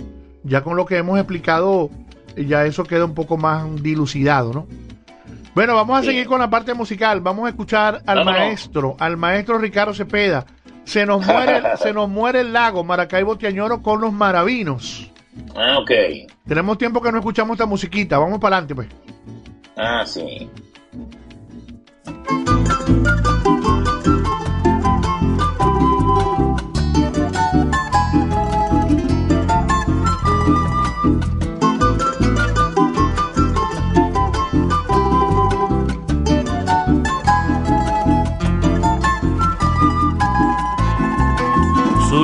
ya 0.45 0.63
con 0.63 0.77
lo 0.77 0.85
que 0.87 0.97
hemos 0.99 1.19
explicado, 1.19 1.91
ya 2.37 2.65
eso 2.67 2.85
queda 2.85 3.05
un 3.05 3.15
poco 3.15 3.37
más 3.37 3.83
dilucidado, 3.83 4.53
¿no? 4.53 4.67
Bueno, 5.55 5.75
vamos 5.75 5.99
a 5.99 6.01
Sí. 6.03 6.09
seguir 6.09 6.27
con 6.27 6.39
la 6.41 6.49
parte 6.49 6.75
musical, 6.75 7.21
vamos 7.21 7.47
a 7.47 7.49
escuchar 7.51 8.03
al 8.07 8.25
maestro, 8.25 8.97
al 9.01 9.17
maestro 9.17 9.59
Ricardo 9.59 9.93
Cepeda. 9.93 10.47
Se 10.85 11.07
nos 11.07 11.25
muere, 11.27 11.63
se 11.83 11.93
nos 11.93 12.09
muere 12.09 12.41
el 12.41 12.53
lago 12.53 12.85
Maracaibo 12.85 13.37
Tiañoro 13.37 13.83
con 13.83 14.01
los 14.01 14.13
maravinos. 14.13 15.11
Ah, 15.55 15.79
ok. 15.79 15.91
Tenemos 16.47 16.79
tiempo 16.79 17.01
que 17.01 17.13
no 17.13 17.19
escuchamos 17.19 17.55
esta 17.55 17.67
musiquita, 17.67 18.19
vamos 18.19 18.39
para 18.41 18.57
adelante 18.57 18.75
pues. 18.75 18.89
Ah, 19.77 20.05
sí. 20.07 20.51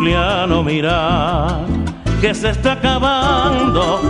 Zuliano, 0.06 0.62
mira 0.62 1.58
que 2.20 2.32
se 2.32 2.50
está 2.50 2.74
acabando, 2.74 4.00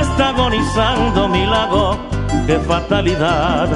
está 0.00 0.30
agonizando 0.30 1.28
mi 1.28 1.44
lago, 1.44 1.98
qué 2.46 2.58
fatalidad. 2.60 3.68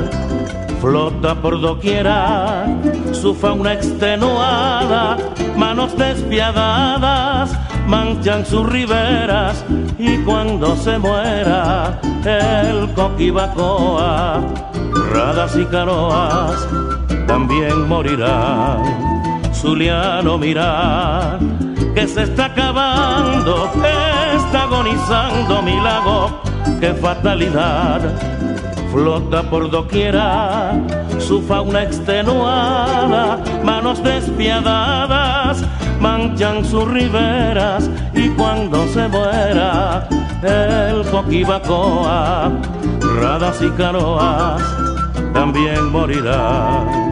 Flota 0.81 1.35
por 1.35 1.61
doquiera 1.61 2.65
su 3.13 3.35
fauna 3.35 3.75
extenuada, 3.75 5.19
manos 5.59 5.95
despiadadas 5.99 7.51
manchan 7.87 8.47
sus 8.47 8.67
riberas 8.67 9.63
y 9.99 10.17
cuando 10.25 10.75
se 10.75 10.99
muera 10.99 12.01
el 12.25 12.91
coquibacoa, 12.95 14.41
radas 15.13 15.55
y 15.55 15.67
canoas 15.67 16.67
también 17.27 17.87
morirán. 17.87 19.18
Zuliano, 19.61 20.39
mira 20.39 21.39
que 21.95 22.07
se 22.07 22.23
está 22.23 22.47
acabando, 22.47 23.71
está 24.37 24.63
agonizando 24.63 25.63
mi 25.63 25.81
lago, 25.81 26.41
qué 26.81 26.95
fatalidad. 26.95 28.01
Flota 28.93 29.43
por 29.43 29.69
doquiera 29.71 30.73
su 31.19 31.43
fauna 31.43 31.83
extenuada, 31.83 33.43
manos 33.65 34.03
despiadadas 34.03 35.65
manchan 36.01 36.65
sus 36.65 36.89
riberas 36.89 37.91
y 38.15 38.29
cuando 38.31 38.87
se 38.89 39.09
muera 39.09 40.09
el 40.43 41.03
coquibacoa, 41.11 42.53
radas 43.21 43.61
y 43.63 43.71
canoas 43.71 44.63
también 45.33 45.91
morirán. 45.91 47.09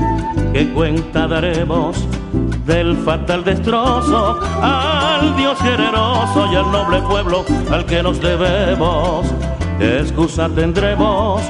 ¿Qué 0.52 0.72
cuenta 0.72 1.26
daremos 1.26 2.06
del 2.66 2.96
fatal 2.98 3.44
destrozo 3.44 4.38
al 4.60 5.36
Dios 5.36 5.58
generoso 5.60 6.52
y 6.52 6.56
al 6.56 6.70
noble 6.70 7.00
pueblo 7.02 7.44
al 7.70 7.86
que 7.86 8.02
nos 8.02 8.20
debemos? 8.20 9.26
¿Qué 9.78 10.00
excusa 10.00 10.48
tendremos 10.48 11.42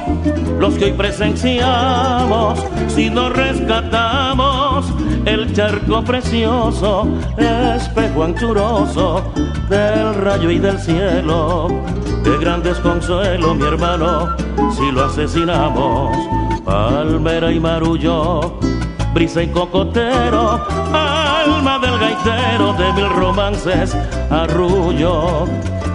los 0.59 0.73
que 0.75 0.85
hoy 0.85 0.91
presenciamos 0.91 2.59
si 2.87 3.09
no 3.09 3.29
rescatamos 3.29 4.85
el 5.25 5.53
charco 5.53 6.03
precioso, 6.03 7.07
espejo 7.37 8.23
anchuroso 8.23 9.23
del 9.69 10.13
rayo 10.15 10.49
y 10.49 10.59
del 10.59 10.79
cielo. 10.79 11.67
De 12.23 12.37
gran 12.37 12.63
desconsuelo, 12.63 13.55
mi 13.55 13.65
hermano, 13.65 14.35
si 14.75 14.91
lo 14.91 15.05
asesinamos, 15.05 16.17
palmera 16.63 17.51
y 17.51 17.59
marullo, 17.59 18.57
brisa 19.13 19.43
y 19.43 19.47
cocotero, 19.47 20.59
alma 20.93 21.79
del 21.79 21.97
gaitero 21.99 22.73
de 22.73 22.93
mil 22.93 23.09
romances, 23.09 23.95
arrullo, 24.29 25.45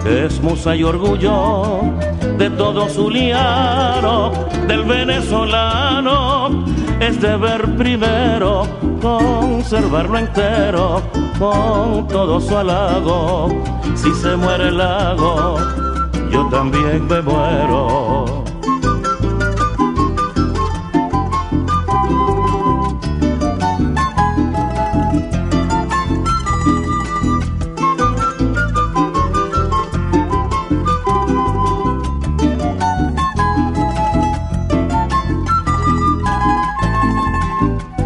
es 0.05 0.41
musa 0.41 0.75
y 0.75 0.83
orgullo 0.83 1.81
de 2.37 2.49
todo 2.51 2.87
Zuliano, 2.89 4.31
del 4.67 4.83
venezolano, 4.83 6.65
es 6.99 7.21
deber 7.21 7.75
primero 7.75 8.67
conservarlo 9.01 10.17
entero 10.17 11.01
con 11.37 12.07
todo 12.07 12.39
su 12.39 12.57
halago. 12.57 13.49
Si 13.95 14.13
se 14.13 14.35
muere 14.35 14.69
el 14.69 14.77
lago, 14.77 15.57
yo 16.31 16.47
también 16.49 17.05
me 17.07 17.21
muero. 17.21 18.22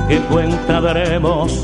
¿Qué 0.07 0.19
cuenta 0.21 0.79
daremos 0.79 1.63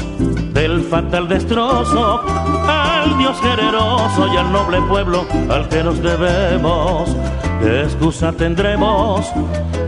del 0.54 0.82
fatal 0.82 1.30
destrozo 1.30 2.22
al 2.68 3.18
Dios 3.18 3.40
generoso 3.40 4.28
y 4.34 4.36
al 4.36 4.52
noble 4.52 4.82
pueblo 4.82 5.26
al 5.50 5.70
que 5.70 5.82
nos 5.82 6.02
debemos? 6.02 7.16
¿Qué 7.62 7.84
excusa 7.84 8.34
tendremos 8.34 9.32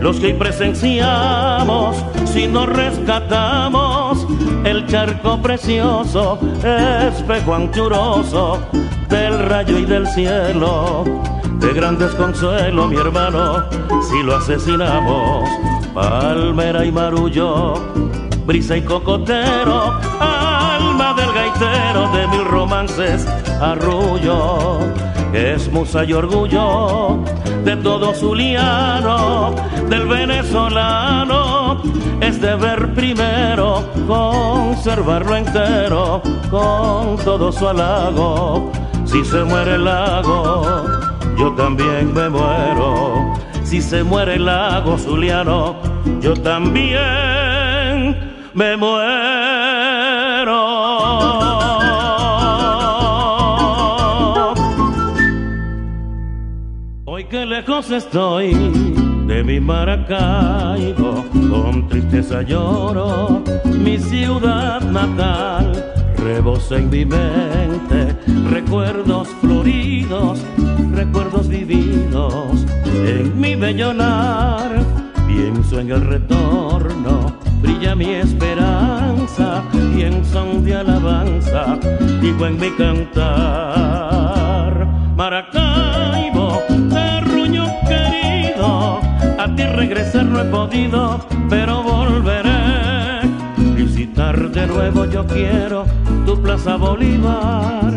los 0.00 0.18
que 0.18 0.32
presenciamos 0.32 2.02
si 2.24 2.46
no 2.46 2.64
rescatamos 2.64 4.26
el 4.64 4.86
charco 4.86 5.36
precioso, 5.42 6.38
espejo 6.64 7.54
anchuroso 7.54 8.58
del 9.10 9.38
rayo 9.38 9.78
y 9.78 9.84
del 9.84 10.06
cielo? 10.06 11.04
De 11.60 11.74
gran 11.74 11.98
desconsuelo, 11.98 12.88
mi 12.88 12.96
hermano, 12.96 13.64
si 14.08 14.22
lo 14.22 14.36
asesinamos, 14.36 15.46
palmera 15.92 16.86
y 16.86 16.92
marullo 16.92 17.74
brisa 18.46 18.76
y 18.76 18.82
cocotero, 18.82 19.98
alma 20.20 21.14
del 21.14 21.32
gaitero 21.32 22.08
de 22.12 22.28
mil 22.28 22.44
romances, 22.44 23.26
arrullo, 23.60 24.78
es 25.32 25.70
musa 25.72 26.04
y 26.04 26.12
orgullo 26.12 27.18
de 27.64 27.76
todo 27.78 28.14
Zuliano, 28.14 29.52
del 29.88 30.06
venezolano, 30.06 31.82
es 32.20 32.40
deber 32.40 32.94
primero 32.94 33.84
conservarlo 34.06 35.36
entero 35.36 36.22
con 36.48 37.16
todo 37.24 37.50
su 37.50 37.68
halago. 37.68 38.70
Si 39.04 39.24
se 39.24 39.42
muere 39.42 39.74
el 39.74 39.84
lago, 39.84 40.84
yo 41.36 41.52
también 41.54 42.14
me 42.14 42.28
muero. 42.28 43.34
Si 43.64 43.82
se 43.82 44.04
muere 44.04 44.34
el 44.34 44.46
lago 44.46 44.96
Zuliano, 44.96 45.74
yo 46.20 46.34
también 46.34 47.35
me 48.56 48.74
muero. 48.74 49.06
Hoy 57.04 57.24
que 57.24 57.44
lejos 57.44 57.90
estoy 57.90 58.54
de 59.26 59.44
mi 59.44 59.60
Maracaibo, 59.60 61.24
con 61.50 61.86
tristeza 61.88 62.40
lloro 62.42 63.44
mi 63.66 63.98
ciudad 63.98 64.80
natal. 64.80 65.92
Rebosa 66.16 66.78
en 66.78 66.88
mi 66.88 67.04
mente 67.04 68.16
recuerdos 68.50 69.28
floridos, 69.42 70.40
recuerdos 70.94 71.48
vividos 71.48 72.64
en 72.86 73.38
mi 73.38 73.54
bellonar. 73.54 74.82
Pienso 75.26 75.78
en 75.78 75.90
el 75.90 76.00
retorno 76.00 77.45
brilla 77.66 77.94
mi 77.94 78.14
esperanza 78.14 79.62
y 79.96 80.02
en 80.02 80.24
son 80.24 80.64
de 80.64 80.76
alabanza 80.76 81.76
digo 82.20 82.46
en 82.46 82.60
mi 82.60 82.70
cantar. 82.70 83.26
Maracaibo, 85.16 86.62
terruño 86.90 87.66
querido 87.88 89.00
a 89.38 89.54
ti 89.56 89.64
regresar 89.64 90.24
no 90.24 90.40
he 90.40 90.44
podido 90.44 91.26
pero 91.50 91.82
volveré. 91.82 93.26
Visitar 93.76 94.50
de 94.50 94.66
nuevo 94.66 95.04
yo 95.06 95.26
quiero 95.26 95.86
tu 96.24 96.40
plaza 96.40 96.76
Bolívar 96.76 97.92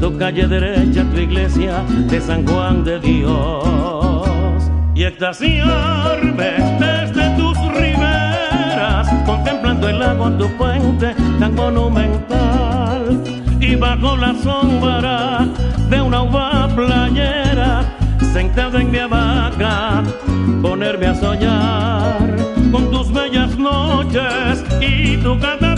tu 0.00 0.16
calle 0.16 0.46
derecha, 0.48 1.04
tu 1.12 1.20
iglesia 1.20 1.84
de 2.08 2.20
San 2.20 2.46
Juan 2.46 2.82
de 2.84 2.98
Dios. 3.00 4.70
Y 4.94 5.04
extasiarme 5.04 6.50
desde 6.80 7.19
contemplando 9.80 9.88
el 9.88 9.98
lago 9.98 10.30
tu 10.32 10.56
puente 10.56 11.14
tan 11.38 11.54
monumental 11.54 13.22
y 13.60 13.74
bajo 13.76 14.16
la 14.16 14.34
sombra 14.34 15.46
de 15.88 16.00
una 16.00 16.22
uva 16.22 16.68
playera 16.74 17.84
sentado 18.32 18.78
en 18.78 18.90
mi 18.90 18.98
hamaca 18.98 20.02
ponerme 20.62 21.06
a 21.06 21.14
soñar 21.14 22.36
con 22.70 22.90
tus 22.90 23.12
bellas 23.12 23.56
noches 23.58 24.64
y 24.80 25.16
tu 25.18 25.38
catatumbo 25.38 25.69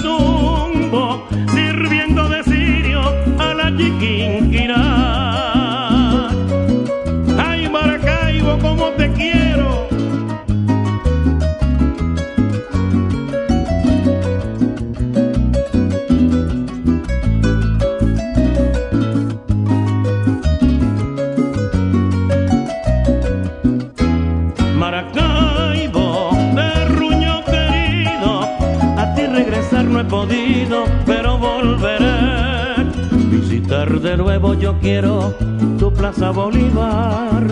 de 34.03 34.17
nuevo 34.17 34.55
yo 34.55 34.77
quiero 34.81 35.33
tu 35.79 35.93
plaza 35.93 36.31
Bolívar, 36.33 37.47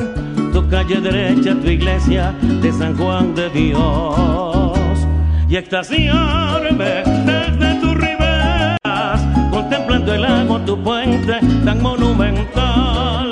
tu 0.53 0.69
calle 0.69 1.01
derecha, 1.01 1.55
tu 1.55 1.69
iglesia 1.69 2.35
de 2.43 2.73
San 2.73 2.97
Juan 2.97 3.35
de 3.37 3.49
Dios. 3.51 5.07
Y 5.49 5.57
extasiarme 5.57 7.05
desde 7.25 7.81
tus 7.81 7.95
riberas, 7.95 9.21
contemplando 9.53 10.13
el 10.13 10.23
lago, 10.23 10.59
tu 10.63 10.77
puente 10.83 11.39
tan 11.65 11.81
monumental. 11.83 13.31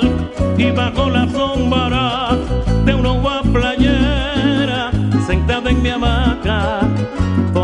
Y 0.57 0.71
bajo 0.71 1.09
la 1.09 1.27
sombra 1.27 2.37
de 2.85 2.93
una 2.93 3.11
uva 3.11 3.41
playera, 3.51 4.91
sentada 5.27 5.69
en 5.69 5.81
mi 5.81 5.89
hamaca, 5.89 6.38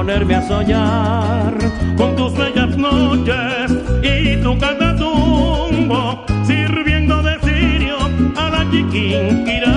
ponerme 0.05 0.35
a 0.35 0.41
soñar 0.43 1.57
con 1.97 2.15
tus 2.15 2.31
bellas 2.37 2.77
noches 2.77 3.71
y 4.03 4.39
tu 4.43 4.55
catatumbo, 4.59 6.23
sirviendo 6.45 7.23
de 7.23 7.39
sirio 7.39 7.97
a 8.35 8.49
la 8.51 8.69
chiquinquirá. 8.69 9.71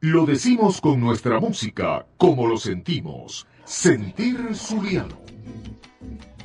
Lo 0.00 0.26
decimos 0.26 0.80
con 0.80 0.98
nuestra 0.98 1.38
música, 1.38 2.04
como 2.16 2.48
lo 2.48 2.56
sentimos. 2.56 3.46
Sentir 3.64 4.56
Zuliano. 4.56 5.20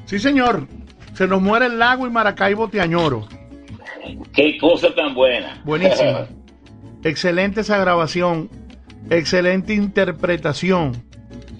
Sí, 0.05 0.19
señor. 0.19 0.67
Se 1.15 1.25
nos 1.25 1.41
muere 1.41 1.65
el 1.65 1.79
lago 1.79 2.05
y 2.05 2.11
Maracaibo 2.11 2.67
te 2.67 2.79
añoro. 2.79 3.27
Qué 4.33 4.57
cosa 4.57 4.93
tan 4.93 5.13
buena. 5.13 5.61
Buenísima. 5.65 6.27
Excelente 7.03 7.61
esa 7.61 7.77
grabación. 7.77 8.49
Excelente 9.09 9.73
interpretación. 9.73 10.93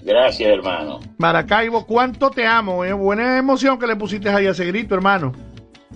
Gracias, 0.04 0.48
hermano. 0.48 1.00
Maracaibo, 1.18 1.86
cuánto 1.86 2.30
te 2.30 2.46
amo. 2.46 2.84
eh. 2.84 2.92
Buena 2.92 3.38
emoción 3.38 3.78
que 3.78 3.86
le 3.86 3.96
pusiste 3.96 4.28
ahí 4.28 4.46
a 4.46 4.50
ese 4.50 4.64
grito, 4.66 4.94
hermano. 4.94 5.32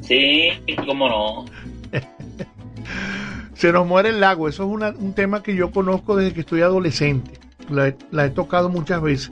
Sí, 0.00 0.48
cómo 0.86 1.08
no. 1.08 1.44
Se 3.54 3.72
nos 3.72 3.86
muere 3.86 4.08
el 4.10 4.20
lago. 4.20 4.48
Eso 4.48 4.64
es 4.64 4.68
una- 4.70 4.90
un 4.98 5.12
tema 5.14 5.42
que 5.42 5.54
yo 5.54 5.70
conozco 5.70 6.16
desde 6.16 6.32
que 6.34 6.40
estoy 6.40 6.62
adolescente. 6.62 7.32
La, 7.68 7.94
la 8.10 8.26
he 8.26 8.30
tocado 8.30 8.68
muchas 8.68 9.00
veces. 9.02 9.30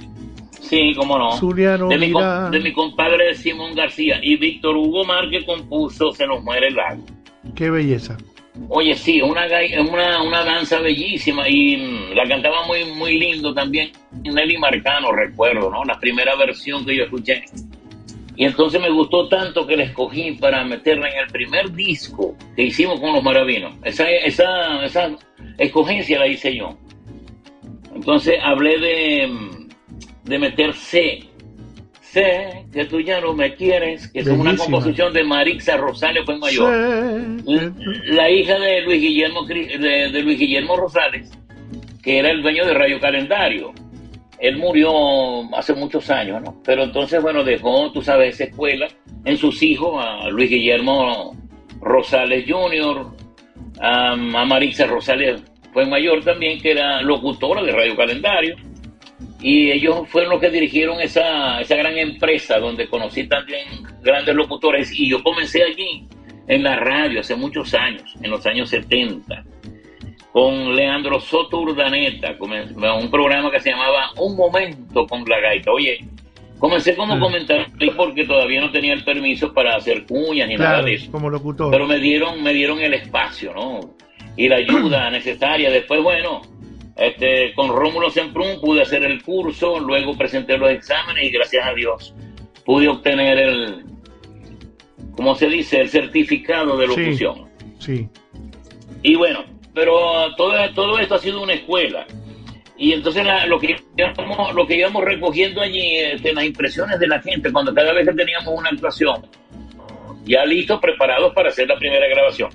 Sí, 0.61 0.93
cómo 0.97 1.19
no. 1.19 1.33
Zuliano, 1.33 1.89
de, 1.89 1.99
mi, 1.99 2.13
de 2.13 2.61
mi 2.61 2.73
compadre 2.73 3.35
Simón 3.35 3.75
García 3.75 4.19
y 4.23 4.37
Víctor 4.37 4.77
Hugo 4.77 5.05
Márquez 5.05 5.45
compuso 5.45 6.13
Se 6.13 6.27
nos 6.27 6.43
muere 6.43 6.69
el 6.69 6.75
lago. 6.75 7.03
Qué 7.55 7.71
belleza. 7.71 8.17
Oye, 8.69 8.95
sí, 8.95 9.23
una, 9.23 9.47
una, 9.89 10.23
una 10.23 10.45
danza 10.45 10.81
bellísima 10.81 11.49
y 11.49 11.77
mm, 11.77 12.15
la 12.15 12.27
cantaba 12.27 12.67
muy, 12.67 12.85
muy 12.85 13.19
lindo 13.19 13.55
también 13.55 13.93
Nelly 14.25 14.59
Marcano, 14.59 15.13
recuerdo, 15.13 15.71
¿no? 15.71 15.85
La 15.85 15.99
primera 15.99 16.35
versión 16.37 16.85
que 16.85 16.97
yo 16.97 17.05
escuché. 17.05 17.45
Y 18.37 18.45
entonces 18.45 18.81
me 18.81 18.91
gustó 18.91 19.29
tanto 19.29 19.67
que 19.67 19.77
la 19.77 19.85
escogí 19.85 20.33
para 20.33 20.65
meterla 20.65 21.09
en 21.09 21.19
el 21.19 21.27
primer 21.29 21.73
disco 21.73 22.37
que 22.55 22.65
hicimos 22.65 23.01
con 23.01 23.13
los 23.13 23.23
Maravinos. 23.23 23.75
Esa, 23.83 24.09
esa, 24.11 24.85
esa 24.85 25.11
escogencia 25.57 26.19
la 26.19 26.27
hice 26.27 26.57
yo. 26.57 26.77
Entonces 27.95 28.37
hablé 28.43 28.79
de, 28.79 29.27
mm, 29.27 29.58
de 30.29 30.39
meter 30.39 30.75
C. 30.75 31.21
Sé 32.01 32.65
que 32.73 32.85
tú 32.87 33.01
ya 33.01 33.21
no 33.21 33.35
me 33.35 33.55
quieres, 33.55 34.09
que 34.09 34.21
es 34.21 34.27
una 34.29 34.57
composición 34.57 35.13
de 35.13 35.25
Marixa 35.25 35.77
Rosario 35.77 36.25
fue 36.25 36.39
mayor. 36.39 36.73
La, 37.45 37.73
la 38.07 38.31
hija 38.31 38.59
de 38.59 38.81
Luis 38.83 39.01
Guillermo 39.01 39.45
de, 39.45 40.11
de 40.11 40.23
Luis 40.23 40.39
Guillermo 40.39 40.77
Rosales, 40.77 41.31
que 42.03 42.19
era 42.19 42.31
el 42.31 42.43
dueño 42.43 42.65
de 42.65 42.73
Radio 42.73 42.99
Calendario. 42.99 43.73
Él 44.39 44.57
murió 44.57 44.91
hace 45.55 45.75
muchos 45.75 46.09
años, 46.11 46.41
¿no? 46.43 46.63
Pero 46.65 46.85
entonces, 46.85 47.21
bueno, 47.21 47.45
dejó, 47.45 47.91
tú 47.93 48.01
sabes, 48.01 48.35
esa 48.35 48.45
escuela 48.45 48.89
en 49.25 49.37
sus 49.37 49.63
hijos, 49.63 50.03
a 50.03 50.29
Luis 50.31 50.49
Guillermo 50.49 51.37
Rosales 51.81 52.45
Jr., 52.49 53.07
a, 53.81 54.13
a 54.13 54.17
Marixa 54.17 54.87
Rosales 54.87 55.43
fue 55.73 55.87
mayor 55.87 56.25
también, 56.25 56.61
que 56.61 56.71
era 56.71 57.03
locutora 57.03 57.63
de 57.63 57.73
Radio 57.73 57.97
Calendario. 57.97 58.57
Y 59.41 59.71
ellos 59.71 60.09
fueron 60.09 60.31
los 60.33 60.41
que 60.41 60.51
dirigieron 60.51 61.01
esa, 61.01 61.61
esa 61.61 61.77
gran 61.77 61.97
empresa 61.97 62.59
donde 62.59 62.89
conocí 62.89 63.29
también 63.29 63.67
grandes 64.03 64.35
locutores. 64.35 64.93
Y 64.99 65.09
yo 65.11 65.23
comencé 65.23 65.63
allí 65.63 66.07
en 66.49 66.63
la 66.65 66.77
radio 66.77 67.21
hace 67.21 67.37
muchos 67.37 67.73
años, 67.75 68.15
en 68.23 68.31
los 68.31 68.45
años 68.47 68.71
70, 68.71 69.45
con 70.33 70.75
Leandro 70.75 71.21
Soto 71.21 71.61
Urdaneta, 71.61 72.37
un 72.41 73.11
programa 73.11 73.51
que 73.51 73.61
se 73.61 73.71
llamaba 73.71 74.11
Un 74.17 74.37
Momento 74.37 75.07
con 75.07 75.25
la 75.25 75.39
Gaita. 75.41 75.71
Oye, 75.73 75.99
comencé 76.59 76.97
como 76.97 77.17
Mm. 77.17 77.21
comentarista 77.21 77.87
porque 77.97 78.25
todavía 78.25 78.61
no 78.61 78.71
tenía 78.73 78.93
el 78.95 79.05
permiso 79.05 79.53
para 79.55 79.77
hacer 79.77 80.05
cuñas 80.05 80.49
ni 80.49 80.57
nada 80.57 80.83
de 80.83 80.95
eso 80.95 81.11
como 81.13 81.31
locutor. 81.31 81.71
pero 81.71 81.87
me 81.87 81.99
dieron 81.99 82.43
me 82.43 82.53
dieron 82.53 82.81
el 82.81 82.95
espacio 82.95 83.55
no 83.55 83.95
y 84.37 84.49
la 84.49 84.57
ayuda 84.57 85.09
necesaria 85.13 85.71
después 85.71 86.03
bueno 86.03 86.43
este 86.99 87.53
con 87.55 87.69
Rómulo 87.71 88.11
Semprún 88.11 88.61
pude 88.61 88.83
hacer 88.83 89.05
el 89.05 89.23
curso 89.23 89.79
luego 89.79 90.17
presenté 90.17 90.59
los 90.59 90.71
exámenes 90.71 91.25
y 91.25 91.31
gracias 91.31 91.67
a 91.67 91.73
Dios 91.75 92.15
pude 92.65 92.89
obtener 92.89 93.39
el 93.39 93.85
¿cómo 95.17 95.35
se 95.35 95.47
dice? 95.49 95.81
el 95.81 95.89
certificado 95.89 96.77
de 96.77 96.87
locución 96.89 97.49
Sí. 97.79 98.09
y 99.03 99.15
bueno, 99.15 99.45
pero 99.73 100.17
ah, 100.19 100.35
todo, 100.37 100.53
todo 100.75 100.99
esto 100.99 101.15
ha 101.15 101.19
sido 101.19 101.41
una 101.43 101.53
escuela. 101.55 102.05
Y 102.77 102.93
entonces 102.93 103.25
la- 103.25 103.47
lo, 103.47 103.59
que 103.61 103.77
íbamos, 103.97 104.55
lo 104.55 104.67
que 104.67 104.77
íbamos 104.77 105.05
recogiendo 105.05 105.61
allí, 105.61 105.97
este, 105.97 106.33
las 106.33 106.45
impresiones 106.45 106.99
de 106.99 107.07
la 107.09 107.21
gente, 107.21 107.53
cuando 107.53 107.73
cada 107.75 107.93
vez 107.93 108.07
que 108.09 108.15
teníamos 108.15 108.49
una 108.57 108.69
actuación, 108.71 109.27
ya 110.29 110.45
listos, 110.45 110.81
preparados 110.81 111.33
para 111.35 111.49
hacer 111.49 111.67
la 111.69 111.77
primera 111.79 112.07
grabación. 112.07 112.51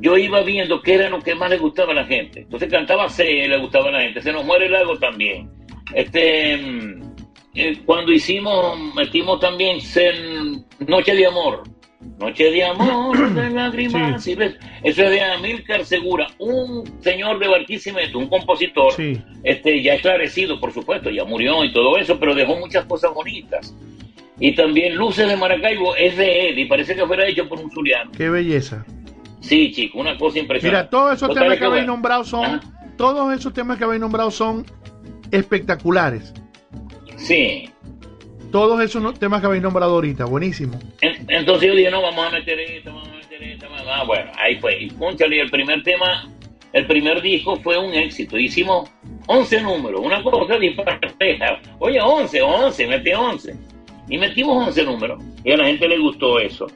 Yo 0.00 0.16
iba 0.16 0.40
viendo 0.42 0.80
qué 0.82 0.94
era 0.94 1.08
lo 1.10 1.20
que 1.20 1.34
más 1.34 1.50
le 1.50 1.58
gustaba 1.58 1.92
a 1.92 1.96
la 1.96 2.04
gente. 2.04 2.40
Entonces 2.40 2.68
cantaba 2.70 3.08
C, 3.08 3.46
le 3.46 3.58
gustaba 3.58 3.88
a 3.88 3.92
la 3.92 4.00
gente. 4.00 4.22
Se 4.22 4.32
nos 4.32 4.44
muere 4.44 4.66
el 4.66 4.72
lago 4.72 4.98
también. 4.98 5.50
Este, 5.94 6.56
mm, 6.56 7.02
eh, 7.54 7.78
cuando 7.84 8.12
hicimos, 8.12 8.78
metimos 8.94 9.38
también 9.40 9.78
Cen- 9.78 10.64
Noche 10.86 11.14
de 11.14 11.26
Amor. 11.26 11.62
Noche 12.18 12.50
de 12.50 12.64
amor, 12.64 13.30
de 13.34 13.50
lágrimas. 13.50 14.26
ves, 14.36 14.56
Eso 14.82 15.04
es 15.04 15.10
de 15.10 15.20
Amílcar 15.20 15.84
Segura, 15.84 16.26
un 16.38 16.82
señor 17.00 17.38
de 17.38 17.46
Barquisimeto, 17.46 18.18
un 18.18 18.26
compositor, 18.28 18.92
Sí. 18.92 19.20
este, 19.44 19.80
ya 19.82 19.94
esclarecido, 19.94 20.58
por 20.58 20.72
supuesto, 20.72 21.10
ya 21.10 21.24
murió 21.24 21.62
y 21.64 21.72
todo 21.72 21.96
eso, 21.98 22.18
pero 22.18 22.34
dejó 22.34 22.56
muchas 22.56 22.84
cosas 22.86 23.14
bonitas. 23.14 23.72
Y 24.44 24.56
también 24.56 24.96
Luces 24.96 25.28
de 25.28 25.36
Maracaibo 25.36 25.94
es 25.94 26.16
de 26.16 26.48
él 26.48 26.58
y 26.58 26.64
parece 26.64 26.96
que 26.96 27.06
fuera 27.06 27.24
hecho 27.28 27.48
por 27.48 27.60
un 27.60 27.70
zuliano. 27.70 28.10
Qué 28.10 28.28
belleza. 28.28 28.84
Sí, 29.38 29.70
chico, 29.72 30.00
una 30.00 30.18
cosa 30.18 30.40
impresionante. 30.40 30.78
Mira, 30.80 30.90
todos 30.90 31.14
esos 31.14 31.28
Total, 31.28 31.44
temas 31.44 31.58
que 31.58 31.64
habéis 31.64 31.86
nombrado 31.86 32.24
son, 32.24 32.44
Ajá. 32.44 32.60
todos 32.96 33.32
esos 33.38 33.52
temas 33.52 33.78
que 33.78 33.84
habéis 33.84 34.00
nombrado 34.00 34.32
son 34.32 34.66
espectaculares. 35.30 36.34
Sí. 37.16 37.68
Todos 38.50 38.80
esos 38.82 39.18
temas 39.18 39.40
que 39.40 39.46
habéis 39.46 39.62
nombrado 39.62 39.94
ahorita, 39.94 40.24
buenísimo. 40.24 40.78
En- 41.00 41.24
Entonces 41.28 41.68
yo 41.68 41.74
dije, 41.76 41.90
no, 41.90 42.02
vamos 42.02 42.26
a 42.26 42.30
meter 42.30 42.58
esto, 42.58 42.92
vamos 42.92 43.08
a 43.08 43.12
meter 43.12 43.42
esto. 43.44 43.66
vamos 43.70 43.86
a- 43.86 44.00
Ah, 44.00 44.04
bueno, 44.04 44.30
ahí 44.38 44.56
fue. 44.56 44.82
Y 44.82 44.90
cónchale, 44.90 45.40
el 45.40 45.50
primer 45.50 45.82
tema, 45.84 46.28
el 46.72 46.86
primer 46.86 47.22
disco 47.22 47.56
fue 47.60 47.78
un 47.78 47.94
éxito. 47.94 48.36
Hicimos 48.38 48.90
11 49.28 49.60
números, 49.62 50.00
una 50.04 50.20
cosa 50.22 50.58
dispareja. 50.58 51.60
Oye, 51.78 52.00
11, 52.00 52.42
11, 52.42 52.86
metí 52.88 53.12
11. 53.12 53.54
Y 54.12 54.18
metimos 54.18 54.68
11 54.68 54.84
números. 54.84 55.24
Y 55.42 55.52
a 55.52 55.56
la 55.56 55.64
gente 55.64 55.88
le 55.88 55.98
gustó 55.98 56.38
eso. 56.38 56.66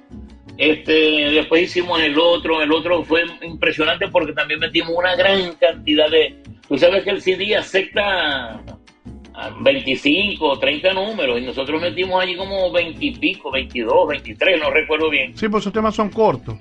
Este, 0.57 0.93
después 0.93 1.65
hicimos 1.65 2.01
el 2.01 2.19
otro, 2.19 2.63
el 2.63 2.73
otro 2.73 3.05
fue 3.05 3.25
impresionante 3.43 4.09
porque 4.09 4.33
también 4.33 4.59
metimos 4.59 4.95
una 4.97 5.15
gran 5.17 5.53
cantidad 5.61 6.11
de... 6.11 6.35
Tú 6.67 6.79
sabes 6.79 7.05
que 7.05 7.11
el 7.11 7.21
CD 7.21 7.55
acepta 7.55 8.59
a 9.35 9.51
25 9.61 10.47
o 10.47 10.59
30 10.59 10.95
números 10.95 11.39
y 11.39 11.45
nosotros 11.45 11.79
metimos 11.79 12.23
allí 12.23 12.37
como 12.37 12.73
20 12.73 13.05
y 13.05 13.15
pico, 13.17 13.53
22, 13.53 14.09
23, 14.09 14.59
no 14.59 14.71
recuerdo 14.71 15.11
bien. 15.11 15.37
Sí, 15.37 15.47
pues 15.51 15.63
esos 15.63 15.75
temas 15.75 15.95
son 15.95 16.09
cortos. 16.09 16.57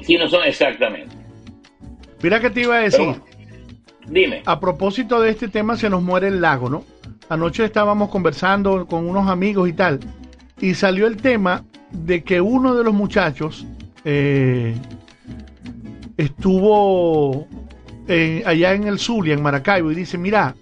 Sí, 0.00 0.16
no 0.16 0.28
son 0.28 0.42
exactamente. 0.42 1.14
Mira 2.20 2.40
que 2.40 2.50
te 2.50 2.62
iba 2.62 2.74
a 2.74 2.80
decir. 2.80 3.06
Pero, 3.06 3.24
dime. 4.08 4.42
A 4.46 4.58
propósito 4.58 5.20
de 5.20 5.30
este 5.30 5.46
tema, 5.46 5.76
se 5.76 5.88
nos 5.88 6.02
muere 6.02 6.26
el 6.26 6.40
lago, 6.40 6.68
¿no? 6.68 6.91
Anoche 7.28 7.64
estábamos 7.64 8.10
conversando 8.10 8.86
con 8.86 9.08
unos 9.08 9.28
amigos 9.28 9.68
y 9.68 9.72
tal, 9.72 10.00
y 10.60 10.74
salió 10.74 11.06
el 11.06 11.16
tema 11.16 11.64
de 11.90 12.22
que 12.22 12.40
uno 12.40 12.74
de 12.74 12.84
los 12.84 12.92
muchachos 12.92 13.66
eh, 14.04 14.74
estuvo 16.16 17.46
eh, 18.08 18.42
allá 18.46 18.74
en 18.74 18.84
el 18.86 18.98
Zulia, 18.98 19.34
en 19.34 19.42
Maracaibo, 19.42 19.90
y 19.90 19.94
dice, 19.94 20.18
mira, 20.18 20.54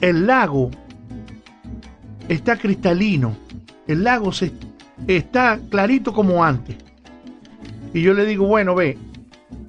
el 0.00 0.26
lago 0.26 0.70
está 2.28 2.56
cristalino, 2.56 3.36
el 3.86 4.04
lago 4.04 4.32
se, 4.32 4.52
está 5.06 5.58
clarito 5.70 6.12
como 6.12 6.44
antes. 6.44 6.76
Y 7.94 8.02
yo 8.02 8.12
le 8.12 8.26
digo, 8.26 8.46
bueno, 8.46 8.74
ve, 8.74 8.98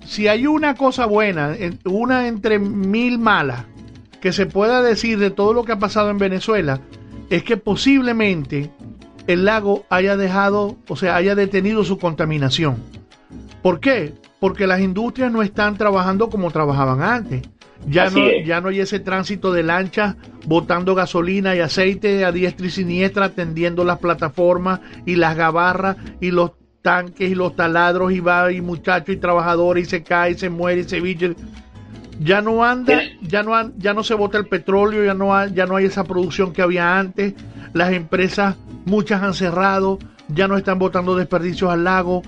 si 0.05 0.27
hay 0.27 0.45
una 0.45 0.75
cosa 0.75 1.05
buena, 1.05 1.55
en- 1.55 1.79
una 1.85 2.27
entre 2.27 2.59
mil 2.59 3.17
malas, 3.19 3.63
que 4.21 4.31
se 4.33 4.45
pueda 4.45 4.81
decir 4.81 5.19
de 5.19 5.31
todo 5.31 5.53
lo 5.53 5.63
que 5.63 5.73
ha 5.73 5.79
pasado 5.79 6.09
en 6.09 6.17
Venezuela, 6.17 6.81
es 7.29 7.43
que 7.43 7.57
posiblemente 7.57 8.71
el 9.27 9.45
lago 9.45 9.85
haya 9.89 10.17
dejado, 10.17 10.77
o 10.87 10.95
sea, 10.95 11.15
haya 11.15 11.35
detenido 11.35 11.83
su 11.83 11.97
contaminación. 11.97 12.77
¿Por 13.61 13.79
qué? 13.79 14.13
Porque 14.39 14.67
las 14.67 14.79
industrias 14.81 15.31
no 15.31 15.43
están 15.43 15.77
trabajando 15.77 16.29
como 16.29 16.51
trabajaban 16.51 17.01
antes. 17.01 17.43
Ya 17.87 18.05
Así 18.05 18.19
no, 18.19 18.27
es. 18.27 18.45
ya 18.45 18.59
no 18.59 18.69
hay 18.69 18.79
ese 18.81 18.99
tránsito 18.99 19.53
de 19.53 19.63
lanchas 19.63 20.15
botando 20.45 20.95
gasolina 20.95 21.55
y 21.55 21.59
aceite 21.59 22.25
a 22.25 22.31
diestra 22.31 22.67
y 22.67 22.71
siniestra, 22.71 23.25
atendiendo 23.25 23.85
las 23.85 23.99
plataformas 23.99 24.81
y 25.05 25.15
las 25.15 25.37
gabarras 25.37 25.95
y 26.19 26.31
los 26.31 26.51
tanques 26.81 27.29
y 27.29 27.35
los 27.35 27.55
taladros 27.55 28.11
y 28.11 28.19
va 28.19 28.51
y 28.51 28.61
muchachos 28.61 29.15
y 29.15 29.17
trabajadores 29.17 29.87
y 29.87 29.89
se 29.89 30.03
cae, 30.03 30.31
y 30.31 30.37
se 30.37 30.49
muere 30.49 30.81
y 30.81 30.83
se 30.85 30.99
villa. 30.99 31.29
Ya 32.19 32.41
no 32.41 32.63
anda, 32.65 33.01
ya 33.21 33.43
no 33.43 33.55
han- 33.55 33.73
ya 33.77 33.93
no 33.93 34.03
se 34.03 34.13
bota 34.13 34.37
el 34.37 34.45
petróleo, 34.47 35.05
ya 35.05 35.13
no 35.13 35.33
hay, 35.35 35.53
ya 35.53 35.65
no 35.65 35.77
hay 35.77 35.85
esa 35.85 36.03
producción 36.03 36.51
que 36.51 36.61
había 36.61 36.99
antes. 36.99 37.33
Las 37.73 37.93
empresas 37.93 38.57
muchas 38.85 39.23
han 39.23 39.33
cerrado, 39.33 39.99
ya 40.27 40.47
no 40.47 40.57
están 40.57 40.79
botando 40.79 41.15
desperdicios 41.15 41.71
al 41.71 41.83
lago. 41.85 42.21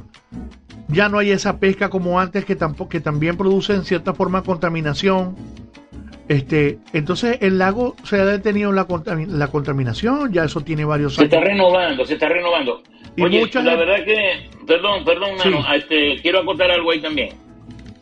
Ya 0.88 1.08
no 1.10 1.20
hay 1.20 1.32
esa 1.32 1.58
pesca 1.60 1.90
como 1.90 2.20
antes 2.20 2.46
que 2.46 2.56
tampoco 2.56 2.90
que 2.90 3.00
también 3.02 3.38
produce 3.38 3.74
en 3.74 3.84
cierta 3.84 4.14
forma 4.14 4.44
contaminación. 4.44 5.36
Este, 6.28 6.80
entonces 6.94 7.38
el 7.42 7.58
lago 7.58 7.96
se 8.04 8.20
ha 8.22 8.26
detenido 8.26 8.72
la, 8.72 8.88
la 9.28 9.48
contaminación, 9.48 10.32
ya 10.32 10.46
eso 10.46 10.62
tiene 10.62 10.86
varios 10.86 11.16
Se 11.16 11.26
está 11.26 11.38
años. 11.38 11.50
renovando, 11.50 12.06
se 12.06 12.14
está 12.14 12.30
renovando. 12.30 12.82
Y 13.18 13.24
Oye, 13.24 13.40
mucha 13.42 13.62
la 13.62 13.72
gente- 13.72 13.86
verdad 13.86 14.06
que, 14.06 14.50
perdón, 14.66 15.04
perdón, 15.04 15.30
Sí. 15.40 15.50
Nano, 15.50 15.74
este, 15.74 16.16
quiero 16.22 16.40
acotar 16.40 16.72
algo 16.72 16.92
ahí 16.92 17.02
también. 17.02 17.30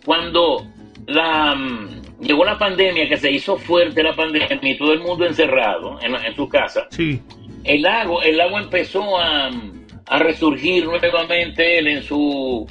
Cuando 0.05 0.67
la 1.09 1.55
mm, 1.55 2.21
llegó 2.21 2.45
la 2.45 2.57
pandemia, 2.57 3.09
que 3.09 3.17
se 3.17 3.31
hizo 3.31 3.57
fuerte 3.57 4.03
la 4.03 4.15
pandemia 4.15 4.59
y 4.61 4.77
todo 4.77 4.93
el 4.93 4.99
mundo 4.99 5.25
encerrado 5.25 5.99
en, 6.01 6.15
en 6.15 6.35
su 6.35 6.47
casa, 6.47 6.87
Sí, 6.91 7.21
el 7.63 7.81
lago, 7.81 8.21
el 8.21 8.37
lago 8.37 8.59
empezó 8.59 9.17
a, 9.17 9.49
a 10.07 10.19
resurgir 10.19 10.85
nuevamente 10.85 11.79
él 11.79 11.87
en 11.87 12.03
su 12.03 12.67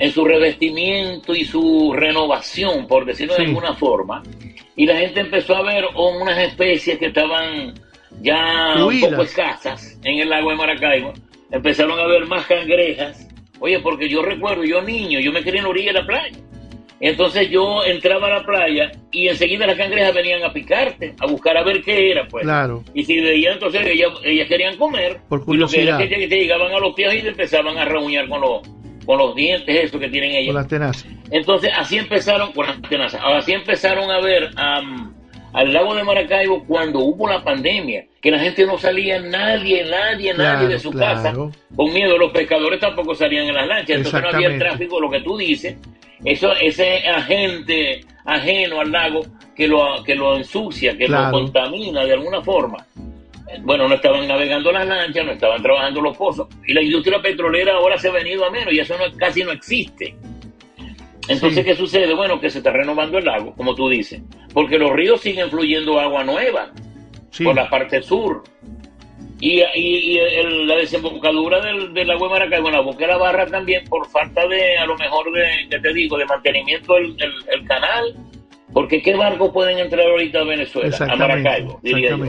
en 0.00 0.12
su 0.12 0.24
revestimiento 0.24 1.34
y 1.34 1.44
su 1.44 1.92
renovación, 1.92 2.86
por 2.86 3.04
decirlo 3.04 3.34
de 3.34 3.46
alguna 3.46 3.74
forma, 3.74 4.22
y 4.76 4.86
la 4.86 4.96
gente 4.96 5.20
empezó 5.20 5.56
a 5.56 5.62
ver 5.62 5.84
unas 5.96 6.38
especies 6.38 6.98
que 6.98 7.06
estaban 7.06 7.74
ya 8.20 8.76
un 8.84 9.00
poco 9.00 9.22
escasas 9.22 9.98
en 10.04 10.20
el 10.20 10.28
lago 10.28 10.50
de 10.50 10.56
Maracaibo, 10.56 11.12
empezaron 11.50 11.98
a 11.98 12.06
ver 12.06 12.26
más 12.26 12.46
cangrejas. 12.46 13.26
Oye, 13.60 13.80
porque 13.80 14.08
yo 14.08 14.22
recuerdo, 14.22 14.62
yo 14.62 14.80
niño, 14.82 15.18
yo 15.18 15.32
me 15.32 15.42
quería 15.42 15.60
en 15.60 15.64
la 15.64 15.70
orilla 15.70 15.92
de 15.92 15.98
la 15.98 16.06
playa. 16.06 16.38
Entonces 17.00 17.48
yo 17.48 17.84
entraba 17.84 18.26
a 18.26 18.30
la 18.40 18.42
playa 18.44 18.90
y 19.12 19.28
enseguida 19.28 19.66
las 19.66 19.76
cangrejas 19.76 20.12
venían 20.14 20.42
a 20.42 20.52
picarte, 20.52 21.14
a 21.20 21.26
buscar 21.26 21.56
a 21.56 21.62
ver 21.62 21.82
qué 21.82 22.10
era, 22.10 22.26
pues. 22.26 22.42
Claro. 22.44 22.82
Y 22.92 23.04
si 23.04 23.20
veían, 23.20 23.54
entonces 23.54 23.86
ellas, 23.86 24.10
ellas 24.24 24.48
querían 24.48 24.76
comer. 24.76 25.18
Por 25.28 25.44
Y 25.46 25.56
lo 25.56 25.68
que 25.68 25.82
era 25.82 25.92
curiosidad. 25.96 26.18
que 26.18 26.28
te 26.28 26.36
llegaban 26.40 26.72
a 26.72 26.78
los 26.80 26.94
pies 26.94 27.14
y 27.14 27.22
te 27.22 27.28
empezaban 27.28 27.78
a 27.78 27.84
reuniar 27.84 28.28
con 28.28 28.40
los, 28.40 28.62
con 29.06 29.16
los 29.18 29.34
dientes, 29.36 29.84
eso 29.84 29.98
que 29.98 30.08
tienen 30.08 30.30
Con 30.30 30.38
ellas. 30.40 30.54
las 30.56 30.68
tenaces. 30.68 31.06
Entonces 31.30 31.70
así 31.76 31.98
empezaron, 31.98 32.50
con 32.52 32.66
las 32.66 32.80
tenazas, 32.82 33.20
así 33.24 33.52
empezaron 33.52 34.10
a 34.10 34.20
ver 34.20 34.50
am, 34.56 35.14
al 35.52 35.72
lago 35.72 35.94
de 35.94 36.04
Maracaibo 36.04 36.64
cuando 36.64 37.00
hubo 37.00 37.28
la 37.28 37.42
pandemia, 37.42 38.04
que 38.20 38.30
la 38.30 38.38
gente 38.38 38.66
no 38.66 38.76
salía, 38.78 39.20
nadie, 39.20 39.84
nadie, 39.84 40.34
nadie 40.34 40.68
de 40.68 40.78
su 40.78 40.90
claro. 40.90 41.14
casa, 41.22 41.32
con 41.74 41.92
miedo, 41.92 42.18
los 42.18 42.32
pescadores 42.32 42.80
tampoco 42.80 43.14
salían 43.14 43.46
en 43.46 43.54
las 43.54 43.66
lanchas, 43.66 43.96
entonces 43.96 44.20
no 44.22 44.28
había 44.28 44.48
el 44.48 44.58
tráfico, 44.58 45.00
lo 45.00 45.10
que 45.10 45.20
tú 45.20 45.36
dices, 45.36 45.76
eso, 46.24 46.52
ese 46.60 47.08
agente 47.08 48.00
ajeno 48.24 48.80
al 48.80 48.90
lago 48.92 49.22
que 49.56 49.66
lo, 49.66 50.02
que 50.04 50.14
lo 50.14 50.36
ensucia, 50.36 50.96
que 50.96 51.06
Claro. 51.06 51.26
lo 51.26 51.44
contamina 51.44 52.04
de 52.04 52.12
alguna 52.12 52.42
forma. 52.42 52.86
Bueno, 53.62 53.88
no 53.88 53.94
estaban 53.94 54.28
navegando 54.28 54.70
las 54.70 54.86
lanchas, 54.86 55.24
no 55.24 55.32
estaban 55.32 55.62
trabajando 55.62 56.02
los 56.02 56.16
pozos. 56.16 56.48
Y 56.66 56.74
la 56.74 56.82
industria 56.82 57.20
petrolera 57.22 57.74
ahora 57.76 57.96
se 57.96 58.08
ha 58.08 58.12
venido 58.12 58.44
a 58.44 58.50
menos 58.50 58.72
y 58.74 58.80
eso 58.80 58.94
no, 58.98 59.04
casi 59.16 59.42
no 59.42 59.52
existe. 59.52 60.14
Entonces, 61.28 61.58
Sí. 61.58 61.64
¿qué 61.64 61.74
sucede? 61.76 62.14
Bueno, 62.14 62.40
que 62.40 62.50
se 62.50 62.58
está 62.58 62.70
renovando 62.70 63.18
el 63.18 63.24
lago, 63.24 63.54
como 63.54 63.74
tú 63.74 63.88
dices, 63.88 64.22
porque 64.54 64.78
los 64.78 64.90
ríos 64.92 65.20
siguen 65.20 65.50
fluyendo 65.50 66.00
agua 66.00 66.24
nueva 66.24 66.70
Sí. 67.30 67.44
por 67.44 67.54
la 67.54 67.68
parte 67.68 68.02
sur. 68.02 68.42
Y, 69.40 69.60
y- 69.74 70.14
y 70.14 70.18
el- 70.18 70.66
la 70.66 70.76
desembocadura 70.76 71.60
del, 71.60 71.94
del 71.94 72.08
lago 72.08 72.26
de 72.26 72.30
Maracaibo, 72.32 72.68
en 72.68 72.74
la 72.74 72.80
boca 72.80 72.98
de 72.98 73.06
la 73.06 73.18
barra 73.18 73.46
también, 73.46 73.84
por 73.84 74.08
falta 74.08 74.46
de, 74.48 74.76
a 74.78 74.84
lo 74.86 74.96
mejor, 74.96 75.30
de, 75.32 75.68
¿qué 75.70 75.78
te 75.78 75.92
digo, 75.92 76.18
de 76.18 76.24
mantenimiento 76.24 76.94
del 76.94 77.14
el, 77.20 77.32
el 77.52 77.64
canal. 77.68 78.14
Porque 78.72 79.00
¿qué 79.00 79.14
barcos 79.14 79.50
pueden 79.52 79.78
entrar 79.78 80.06
ahorita 80.06 80.40
a 80.40 80.44
Venezuela? 80.44 80.96
A. 81.08 81.16
Maracaibo, 81.16 81.78
diría 81.82 82.10
yo. 82.16 82.24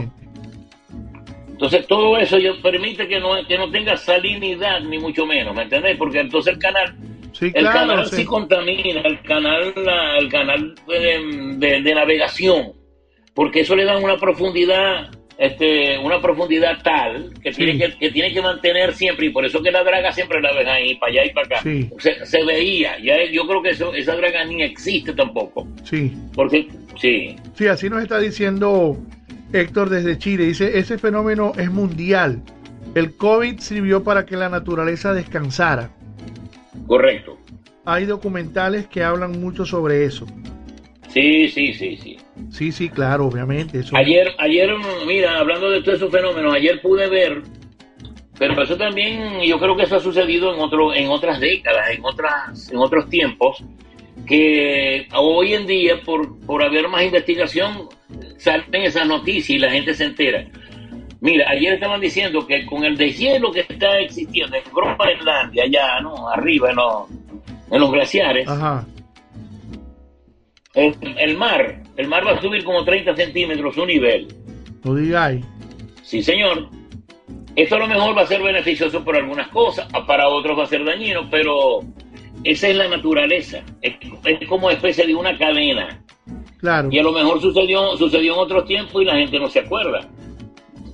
Entonces 1.50 1.86
todo 1.86 2.16
eso 2.16 2.38
yo 2.38 2.60
permite 2.62 3.06
que 3.06 3.20
no, 3.20 3.44
que 3.46 3.58
no 3.58 3.70
tenga 3.70 3.96
salinidad, 3.96 4.80
ni 4.80 4.98
mucho 4.98 5.26
menos, 5.26 5.54
¿me 5.54 5.64
entendés? 5.64 5.96
Porque 5.98 6.20
entonces 6.20 6.54
el 6.54 6.58
canal 6.58 6.94
Sí, 7.32 7.46
el 7.46 7.52
claro. 7.52 7.78
canal 7.88 8.06
sí. 8.06 8.16
sí 8.16 8.24
contamina, 8.24 9.00
el 9.02 9.20
canal, 9.22 9.72
la- 9.76 10.18
el 10.18 10.28
canal 10.28 10.74
de, 10.88 11.56
de- 11.58 11.82
de 11.82 11.94
navegación, 11.94 12.72
porque 13.34 13.60
eso 13.60 13.76
le 13.76 13.84
da 13.84 13.96
una 13.98 14.16
profundidad, 14.16 15.10
este, 15.38 15.98
una 15.98 16.20
profundidad 16.20 16.82
tal 16.82 17.32
que, 17.42 17.52
Sí. 17.52 17.64
tiene 17.64 17.78
que, 17.78 17.98
que 17.98 18.10
tiene 18.10 18.32
que 18.32 18.42
mantener 18.42 18.92
siempre, 18.94 19.26
y 19.26 19.30
por 19.30 19.44
eso 19.44 19.62
que 19.62 19.70
la 19.70 19.82
draga 19.84 20.12
siempre 20.12 20.40
la 20.42 20.52
ven 20.52 20.68
ahí, 20.68 20.96
para 20.96 21.12
allá 21.12 21.24
y 21.24 21.30
para 21.32 21.46
acá. 21.46 21.60
Sí. 21.62 21.88
Se, 21.98 22.26
se 22.26 22.44
veía, 22.44 22.98
ya 22.98 23.14
yo 23.30 23.46
creo 23.46 23.62
que 23.62 23.70
eso, 23.70 23.94
esa 23.94 24.16
draga 24.16 24.44
ni 24.44 24.62
existe 24.62 25.12
tampoco, 25.14 25.66
Sí. 25.84 26.12
porque 26.34 26.68
sí, 27.00 27.36
Sí, 27.54 27.66
así 27.68 27.88
nos 27.88 28.02
está 28.02 28.18
diciendo 28.18 28.96
Héctor 29.52 29.88
desde 29.90 30.16
Chile. 30.18 30.44
Dice, 30.46 30.78
ese 30.78 30.96
fenómeno 30.98 31.52
es 31.58 31.70
mundial. 31.70 32.42
El 32.94 33.16
COVID 33.16 33.58
sirvió 33.60 34.02
para 34.04 34.24
que 34.26 34.36
la 34.36 34.48
naturaleza 34.48 35.12
descansara. 35.14 35.90
Correcto. 36.90 37.38
Hay 37.84 38.04
documentales 38.04 38.88
que 38.88 39.04
hablan 39.04 39.40
mucho 39.40 39.64
sobre 39.64 40.04
eso. 40.04 40.26
Sí, 41.08 41.46
sí, 41.48 41.72
sí, 41.72 41.96
sí. 41.96 42.16
Sí, 42.50 42.72
sí, 42.72 42.88
claro, 42.88 43.26
obviamente. 43.26 43.78
Eso, 43.78 43.96
Ayer, 43.96 44.32
ayer, 44.38 44.70
mira, 45.06 45.38
hablando 45.38 45.70
de 45.70 45.82
todos 45.82 45.98
esos 45.98 46.10
fenómenos, 46.10 46.52
ayer 46.52 46.80
pude 46.82 47.08
ver, 47.08 47.42
pero 48.36 48.60
eso 48.60 48.76
también, 48.76 49.40
yo 49.42 49.60
creo 49.60 49.76
que 49.76 49.84
eso 49.84 49.96
ha 49.96 50.00
sucedido 50.00 50.52
en 50.52 50.60
otro, 50.60 50.92
en 50.92 51.08
otras 51.10 51.38
décadas, 51.38 51.90
en 51.90 52.04
otras, 52.04 52.72
en 52.72 52.78
otros 52.78 53.08
tiempos, 53.08 53.62
que 54.26 55.06
hoy 55.14 55.54
en 55.54 55.68
día, 55.68 56.00
por, 56.04 56.40
por 56.40 56.64
haber 56.64 56.88
más 56.88 57.04
investigación, 57.04 57.88
salen 58.36 58.82
esas 58.82 59.06
noticias 59.06 59.50
y 59.50 59.58
la 59.58 59.70
gente 59.70 59.94
se 59.94 60.06
entera. 60.06 60.44
Mira, 61.20 61.50
ayer 61.50 61.74
estaban 61.74 62.00
diciendo 62.00 62.46
que 62.46 62.64
con 62.64 62.82
el 62.84 62.96
deshielo 62.96 63.52
que 63.52 63.60
está 63.60 63.98
existiendo 63.98 64.56
en 64.56 64.62
Groenlandia, 64.72 65.64
allá, 65.64 66.00
¿no? 66.00 66.28
Arriba, 66.30 66.70
en 66.70 66.76
los, 66.76 67.10
en 67.70 67.80
los 67.80 67.92
glaciares, 67.92 68.48
Ajá. 68.48 68.86
el, 70.74 70.94
el 71.18 71.36
mar, 71.36 71.82
el 71.96 72.08
mar 72.08 72.26
va 72.26 72.32
a 72.32 72.40
subir 72.40 72.64
como 72.64 72.84
30 72.84 73.14
centímetros 73.16 73.74
su 73.74 73.84
nivel. 73.84 74.28
No 74.82 74.94
digáis. 74.94 75.44
Sí, 76.02 76.22
señor. 76.22 76.68
Esto 77.54 77.76
a 77.76 77.80
lo 77.80 77.88
mejor 77.88 78.16
va 78.16 78.22
a 78.22 78.26
ser 78.26 78.42
beneficioso 78.42 79.04
por 79.04 79.16
algunas 79.16 79.48
cosas, 79.48 79.86
para 80.06 80.28
otros 80.28 80.58
va 80.58 80.64
a 80.64 80.66
ser 80.66 80.84
dañino, 80.84 81.28
pero 81.30 81.80
esa 82.44 82.68
es 82.68 82.76
la 82.76 82.88
naturaleza. 82.88 83.62
Es, 83.82 83.94
es 84.24 84.48
como 84.48 84.70
especie 84.70 85.06
de 85.06 85.14
una 85.14 85.36
cadena. 85.36 86.02
Claro. 86.58 86.88
Y 86.90 86.98
a 86.98 87.02
lo 87.02 87.12
mejor 87.12 87.40
sucedió, 87.40 87.96
sucedió 87.96 88.34
en 88.34 88.38
otros 88.38 88.64
tiempos 88.66 89.02
y 89.02 89.04
la 89.04 89.16
gente 89.16 89.38
no 89.38 89.48
se 89.48 89.60
acuerda. 89.60 90.08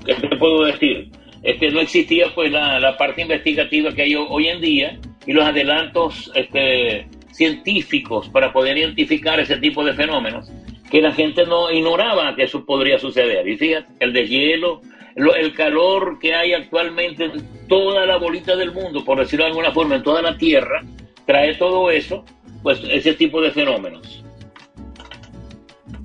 ¿Qué 0.06 0.14
te 0.14 0.36
puedo 0.36 0.64
decir? 0.64 1.10
Es 1.42 1.58
que 1.58 1.70
no 1.70 1.80
existía 1.80 2.26
pues 2.34 2.50
la, 2.50 2.78
la 2.80 2.96
parte 2.96 3.22
investigativa 3.22 3.92
que 3.92 4.02
hay 4.02 4.14
ho- 4.14 4.28
hoy 4.28 4.48
en 4.48 4.60
día 4.60 4.98
y 5.26 5.32
los 5.32 5.44
adelantos 5.44 6.30
este, 6.34 7.06
científicos 7.32 8.28
para 8.28 8.52
poder 8.52 8.78
identificar 8.78 9.38
ese 9.40 9.56
tipo 9.58 9.84
de 9.84 9.92
fenómenos 9.94 10.50
que 10.90 11.00
la 11.02 11.12
gente 11.12 11.44
no 11.44 11.70
ignoraba 11.70 12.34
que 12.36 12.44
eso 12.44 12.64
podría 12.64 12.98
suceder. 12.98 13.46
Y 13.48 13.56
fíjate, 13.56 13.88
el 14.00 14.12
deshielo, 14.12 14.80
lo- 15.16 15.34
el 15.34 15.52
calor 15.52 16.18
que 16.20 16.34
hay 16.34 16.52
actualmente 16.52 17.24
en 17.24 17.32
toda 17.68 18.06
la 18.06 18.16
bolita 18.16 18.54
del 18.56 18.72
mundo, 18.72 19.04
por 19.04 19.18
decirlo 19.18 19.44
de 19.44 19.50
alguna 19.50 19.72
forma, 19.72 19.96
en 19.96 20.02
toda 20.02 20.22
la 20.22 20.36
Tierra, 20.38 20.82
trae 21.26 21.54
todo 21.56 21.90
eso, 21.90 22.24
pues 22.62 22.80
ese 22.90 23.14
tipo 23.14 23.40
de 23.40 23.50
fenómenos. 23.50 24.22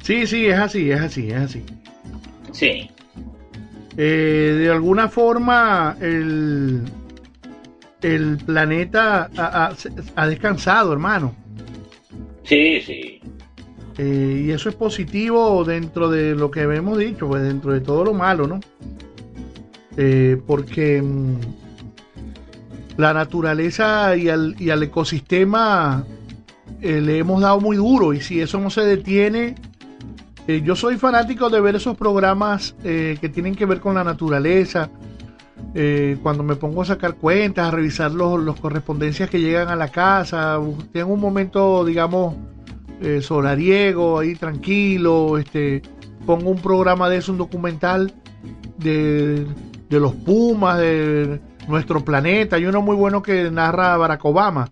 Sí, 0.03 0.25
sí, 0.25 0.47
es 0.47 0.57
así, 0.57 0.91
es 0.91 0.99
así, 0.99 1.27
es 1.29 1.35
así. 1.35 1.63
Sí. 2.51 2.89
Eh, 4.03 4.55
de 4.57 4.69
alguna 4.71 5.09
forma, 5.09 5.95
el, 6.01 6.81
el 8.01 8.37
planeta 8.43 9.29
ha, 9.37 9.67
ha- 9.67 9.75
ha 10.15 10.27
descansado, 10.27 10.91
hermano. 10.91 11.35
Sí, 12.43 12.81
sí. 12.81 13.19
Eh, 13.99 14.45
y 14.47 14.49
eso 14.49 14.69
es 14.69 14.75
positivo 14.75 15.63
dentro 15.63 16.09
de 16.09 16.33
lo 16.33 16.49
que 16.49 16.61
hemos 16.61 16.97
dicho, 16.97 17.27
pues 17.27 17.43
dentro 17.43 17.73
de 17.73 17.81
todo 17.81 18.03
lo 18.03 18.15
malo, 18.15 18.47
¿no? 18.47 18.59
Eh, 19.97 20.41
porque 20.47 20.99
mm, 20.99 21.35
la 22.97 23.13
naturaleza 23.13 24.15
y 24.15 24.29
al, 24.29 24.55
y 24.57 24.71
al 24.71 24.81
ecosistema 24.81 26.03
eh, 26.81 27.01
le 27.01 27.19
hemos 27.19 27.39
dado 27.41 27.59
muy 27.59 27.77
duro 27.77 28.13
y 28.13 28.21
si 28.21 28.41
eso 28.41 28.59
no 28.59 28.71
se 28.71 28.81
detiene, 28.81 29.53
eh, 30.47 30.61
yo 30.63 30.75
soy 30.75 30.97
fanático 30.97 31.49
de 31.49 31.61
ver 31.61 31.75
esos 31.75 31.97
programas 31.97 32.75
eh, 32.83 33.17
que 33.21 33.29
tienen 33.29 33.55
que 33.55 33.65
ver 33.65 33.79
con 33.79 33.95
la 33.95 34.03
naturaleza. 34.03 34.89
eh, 35.73 36.17
cuando 36.21 36.43
me 36.43 36.55
pongo 36.55 36.81
a 36.81 36.85
sacar 36.85 37.15
cuentas, 37.15 37.67
a 37.67 37.71
revisar 37.71 38.11
los, 38.11 38.39
los 38.39 38.59
correspondencias 38.59 39.29
que 39.29 39.39
llegan 39.39 39.69
a 39.69 39.75
la 39.75 39.89
casa, 39.89 40.59
tengo 40.91 41.13
un 41.13 41.19
momento, 41.19 41.85
digamos, 41.85 42.35
eh, 43.01 43.21
solariego, 43.21 44.19
ahí 44.19 44.35
tranquilo, 44.35 45.37
este, 45.37 45.81
pongo 46.25 46.49
un 46.51 46.61
programa 46.61 47.09
de 47.09 47.17
eso, 47.17 47.31
un 47.31 47.37
documental 47.37 48.13
de, 48.77 49.45
de 49.89 49.99
los 49.99 50.13
pumas, 50.15 50.77
de 50.79 51.41
nuestro 51.67 52.03
planeta, 52.03 52.55
hay 52.57 52.65
uno 52.65 52.81
muy 52.81 52.95
bueno 52.95 53.21
que 53.21 53.49
narra 53.51 53.95
Barack 53.97 54.25
Obama, 54.25 54.71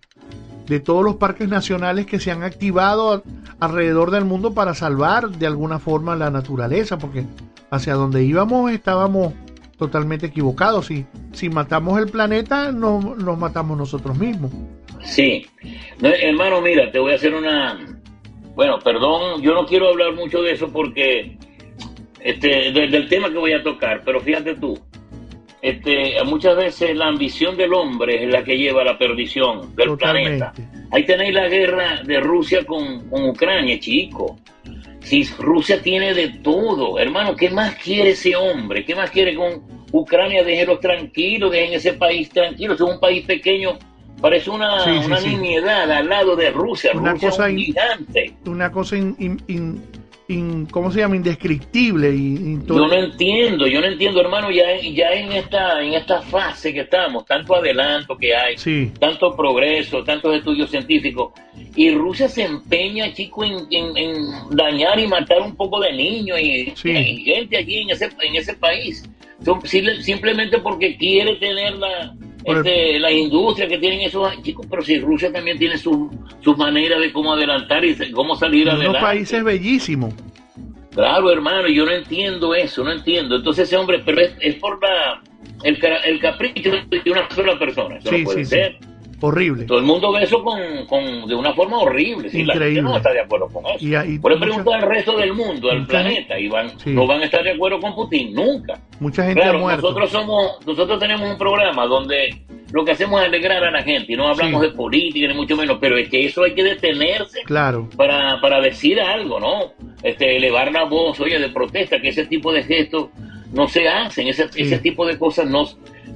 de 0.69 0.79
todos 0.79 1.03
los 1.03 1.15
parques 1.15 1.49
nacionales 1.49 2.05
que 2.05 2.19
se 2.19 2.31
han 2.31 2.43
activado 2.43 3.23
alrededor 3.59 4.11
del 4.11 4.23
mundo 4.23 4.53
para 4.53 4.73
salvar 4.75 5.29
de 5.29 5.47
alguna 5.47 5.79
forma 5.79 6.15
la 6.15 6.29
naturaleza, 6.29 6.97
porque 6.97 7.25
hacia 7.71 7.95
donde 7.95 8.23
íbamos 8.23 8.71
estábamos 8.71 9.33
totalmente 9.77 10.27
equivocados. 10.27 10.85
Si, 10.85 11.05
si 11.33 11.49
matamos 11.49 11.99
el 11.99 12.07
planeta, 12.09 12.71
no- 12.71 13.15
nos 13.15 13.37
matamos 13.37 13.77
nosotros 13.77 14.17
mismos. 14.17 14.51
Sí. 15.01 15.45
No, 16.01 16.09
hermano, 16.09 16.61
mira, 16.61 16.91
te 16.91 16.99
voy 16.99 17.13
a 17.13 17.15
hacer 17.15 17.33
una... 17.33 17.79
Bueno, 18.55 18.77
perdón, 18.79 19.41
yo 19.41 19.53
no 19.53 19.65
quiero 19.65 19.87
hablar 19.89 20.13
mucho 20.13 20.41
de 20.41 20.51
eso 20.51 20.67
porque... 20.71 21.37
Este, 22.19 22.71
de- 22.73 22.87
del 22.89 23.07
tema 23.07 23.29
que 23.29 23.37
voy 23.37 23.53
a 23.53 23.63
tocar, 23.63 24.01
pero 24.03 24.19
fíjate 24.19 24.55
tú, 24.55 24.77
este, 25.61 26.13
muchas 26.25 26.55
veces 26.55 26.95
la 26.95 27.07
ambición 27.07 27.57
del 27.57 27.73
hombre 27.73 28.23
es 28.23 28.29
la 28.31 28.43
que 28.43 28.57
lleva 28.57 28.81
a 28.81 28.85
la 28.85 28.97
perdición 28.97 29.75
del 29.75 29.97
planeta. 29.97 30.53
Ahí 30.91 31.05
tenéis 31.05 31.33
la 31.33 31.47
guerra 31.47 32.01
de 32.03 32.19
Rusia 32.19 32.63
con, 32.65 33.09
con 33.09 33.29
Ucrania, 33.29 33.79
chico. 33.79 34.37
Si 35.01 35.23
Rusia 35.39 35.81
tiene 35.81 36.13
de 36.13 36.29
todo, 36.43 36.99
hermano, 36.99 37.35
¿qué 37.35 37.49
más 37.49 37.75
quiere 37.75 38.11
ese 38.11 38.35
hombre? 38.35 38.85
¿Qué 38.85 38.95
más 38.95 39.09
quiere 39.09 39.35
con 39.35 39.61
Ucrania? 39.91 40.43
Déjenlos 40.43 40.79
tranquilos, 40.79 41.51
dejen 41.51 41.73
ese 41.73 41.93
país 41.93 42.29
tranquilo. 42.29 42.73
Es 42.73 42.81
un 42.81 42.99
país 42.99 43.25
pequeño 43.25 43.77
parece 44.21 44.49
una, 44.49 44.83
Sí, 44.83 44.91
sí, 44.99 45.05
una 45.05 45.17
sí. 45.17 45.29
nimiedad 45.29 45.89
al 45.91 46.09
lado 46.09 46.35
de 46.35 46.51
Rusia. 46.51 46.91
Una 46.93 47.11
Rusia 47.13 47.29
cosa 47.29 47.47
es 47.47 47.53
un 47.53 47.59
in- 47.59 47.65
gigante. 47.65 48.33
Una 48.45 48.71
cosa 48.71 48.97
in- 48.97 49.15
in- 49.47 49.81
in- 50.29 50.65
¿cómo 50.67 50.91
se 50.91 50.99
llama? 50.99 51.15
Indescriptible. 51.15 52.11
Yo 52.67 52.87
no 52.87 52.93
entiendo, 52.93 53.67
yo 53.67 53.81
no 53.81 53.87
entiendo, 53.87 54.21
hermano, 54.21 54.49
ya, 54.51 54.63
ya 54.81 55.11
en 55.11 55.31
esta 55.33 55.81
en 55.83 55.93
esta 55.93 56.21
fase 56.21 56.73
que 56.73 56.81
estamos, 56.81 57.25
tanto 57.25 57.55
adelanto 57.55 58.15
que 58.15 58.33
hay, 58.35 58.57
Sí. 58.57 58.91
tanto 58.99 59.35
progreso, 59.35 60.03
tantos 60.03 60.35
estudios 60.37 60.69
científicos, 60.69 61.33
y 61.75 61.91
Rusia 61.91 62.29
se 62.29 62.43
empeña, 62.43 63.11
chico, 63.13 63.43
en, 63.43 63.67
en- 63.71 63.97
en 63.97 64.15
dañar 64.51 64.99
y 64.99 65.07
matar 65.07 65.41
un 65.41 65.55
poco 65.55 65.79
de 65.81 65.91
niños 65.93 66.39
y, 66.39 66.71
Sí. 66.75 66.91
y 66.91 67.23
gente 67.23 67.57
aquí 67.57 67.79
en 67.81 67.89
ese, 67.89 68.05
en 68.21 68.35
ese 68.35 68.53
país, 68.53 69.03
Son- 69.43 69.61
simplemente 70.01 70.57
porque 70.59 70.97
quiere 70.97 71.35
tener 71.37 71.73
la, 71.77 72.13
El- 72.51 72.57
este, 72.57 72.99
la 72.99 73.11
industria 73.11 73.67
que 73.67 73.77
tienen 73.77 74.01
esos 74.01 74.41
chicos, 74.41 74.65
pero 74.69 74.81
si 74.81 74.99
Rusia 74.99 75.31
también 75.31 75.57
tiene 75.57 75.77
su, 75.77 76.09
su 76.41 76.55
manera 76.55 76.99
de 76.99 77.11
cómo 77.11 77.33
adelantar 77.33 77.83
y 77.85 77.95
cómo 78.11 78.35
salir 78.35 78.63
unos 78.67 78.75
adelante. 78.79 78.99
países 79.01 79.43
bellísimos. 79.43 80.13
Claro, 80.93 81.31
hermano, 81.31 81.67
yo 81.69 81.85
no 81.85 81.91
entiendo 81.91 82.53
eso, 82.55 82.83
no 82.83 82.91
entiendo. 82.91 83.35
Entonces 83.37 83.67
ese 83.67 83.77
hombre, 83.77 84.01
pero 84.03 84.21
es, 84.21 84.33
es 84.41 84.55
por 84.55 84.81
la 84.81 85.21
el, 85.63 85.77
el 86.05 86.19
capricho 86.19 86.71
de 86.71 87.11
una 87.11 87.29
sola 87.29 87.57
persona. 87.59 87.97
Eso 87.97 88.09
Sí, 88.09 88.17
no 88.19 88.23
puede 88.25 88.45
sí, 88.45 88.55
sí. 88.55 88.85
Horrible. 89.21 89.65
Todo 89.65 89.79
el 89.79 89.85
mundo 89.85 90.11
ve 90.11 90.23
eso 90.23 90.43
con, 90.43 90.59
con- 90.87 91.27
de 91.27 91.35
una 91.35 91.53
forma 91.53 91.77
horrible. 91.79 92.29
Sí, 92.29 92.43
la 92.43 92.53
gente 92.55 92.81
no 92.81 92.95
está 92.97 93.11
de 93.11 93.21
acuerdo 93.21 93.47
con 93.47 93.65
eso. 93.65 93.85
Y 93.85 93.95
ahí 93.95 94.17
Por 94.19 94.33
mucha- 94.37 94.49
ejemplo, 94.51 94.73
al 94.73 94.81
resto 94.81 95.17
del 95.17 95.33
mundo, 95.33 95.69
al 95.71 95.79
mucha 95.81 95.89
planeta, 95.91 96.39
y 96.39 96.47
van, 96.47 96.79
Sí. 96.79 96.91
no 96.91 97.05
van 97.05 97.21
a 97.21 97.25
estar 97.25 97.43
de 97.43 97.51
acuerdo 97.51 97.79
con 97.79 97.93
Putin 97.95 98.33
nunca. 98.33 98.79
Mucha 98.99 99.23
gente 99.25 99.41
Claro, 99.41 99.57
ha 99.57 99.61
muerto. 99.61 99.81
nosotros 99.81 100.09
somos, 100.11 100.65
nosotros 100.65 100.99
tenemos 100.99 101.29
un 101.29 101.37
programa 101.37 101.85
donde 101.85 102.41
lo 102.71 102.85
que 102.85 102.91
hacemos 102.91 103.19
es 103.21 103.27
alegrar 103.27 103.63
a 103.63 103.71
la 103.71 103.81
gente 103.81 104.13
y 104.13 104.15
no 104.15 104.27
hablamos 104.27 104.61
Sí. 104.61 104.67
de 104.69 104.73
política 104.75 105.27
ni 105.27 105.33
mucho 105.33 105.57
menos, 105.57 105.77
pero 105.81 105.97
es 105.97 106.07
que 106.07 106.25
eso 106.25 106.43
hay 106.43 106.53
que 106.53 106.63
detenerse 106.63 107.41
Claro. 107.43 107.89
para, 107.97 108.39
para 108.41 108.61
decir 108.61 109.01
algo, 109.01 109.39
¿no? 109.39 109.73
Este, 110.03 110.37
elevar 110.37 110.71
la 110.71 110.83
voz, 110.85 111.19
oye, 111.19 111.39
de 111.39 111.49
protesta, 111.49 111.99
que 111.99 112.09
ese 112.09 112.25
tipo 112.25 112.53
de 112.53 112.63
gestos 112.63 113.07
no 113.51 113.67
se 113.67 113.87
hacen, 113.89 114.27
ese, 114.27 114.47
ese 114.55 114.77
tipo 114.77 115.05
de 115.05 115.17
cosas 115.17 115.49
no... 115.49 115.67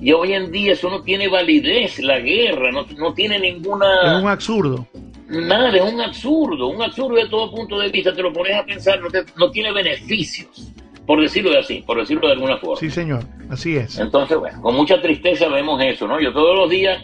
Y 0.03 0.11
hoy 0.11 0.33
en 0.33 0.51
día 0.51 0.73
eso 0.73 0.89
no 0.89 1.01
tiene 1.01 1.29
validez, 1.29 1.97
la 1.99 2.19
guerra, 2.19 2.71
no, 2.73 2.85
no 2.97 3.13
tiene 3.13 3.37
Es 3.37 3.41
ninguna... 3.41 4.19
un 4.21 4.27
absurdo. 4.27 4.85
Nada, 5.29 5.69
es 5.75 5.81
un 5.93 6.01
absurdo, 6.01 6.67
un 6.67 6.81
absurdo 6.81 7.15
de 7.15 7.27
todo 7.29 7.49
punto 7.49 7.79
de 7.79 7.87
vista, 7.87 8.13
te 8.13 8.21
lo 8.21 8.33
pones 8.33 8.53
a 8.53 8.65
pensar, 8.65 8.99
no, 8.99 9.07
te- 9.09 9.23
no 9.37 9.49
tiene 9.49 9.71
beneficios, 9.71 10.73
por 11.07 11.21
decirlo 11.21 11.51
de 11.51 11.59
así, 11.59 11.81
por 11.87 11.97
decirlo 11.97 12.27
de 12.27 12.33
alguna 12.33 12.57
forma. 12.57 12.75
Sí, 12.81 12.89
señor. 12.91 13.23
Así 13.49 13.77
es. 13.77 13.97
Entonces, 13.97 14.37
bueno, 14.37 14.61
con 14.61 14.75
mucha 14.75 15.01
tristeza 15.01 15.47
vemos 15.47 15.81
eso, 15.81 16.05
¿no? 16.05 16.19
Yo 16.19 16.33
todos 16.33 16.57
los 16.57 16.69
días, 16.69 17.01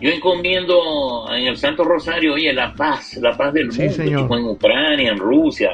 yo 0.00 0.10
encomiendo 0.10 1.26
en 1.32 1.46
el 1.46 1.56
Santo 1.56 1.84
Rosario, 1.84 2.34
oye, 2.34 2.52
la 2.52 2.74
paz, 2.74 3.16
la 3.22 3.36
paz 3.36 3.54
del 3.54 3.70
Sí, 3.70 3.82
mundo, 3.82 3.94
señor. 3.94 4.38
en 4.38 4.44
Ucrania, 4.46 5.10
en 5.12 5.18
Rusia. 5.18 5.70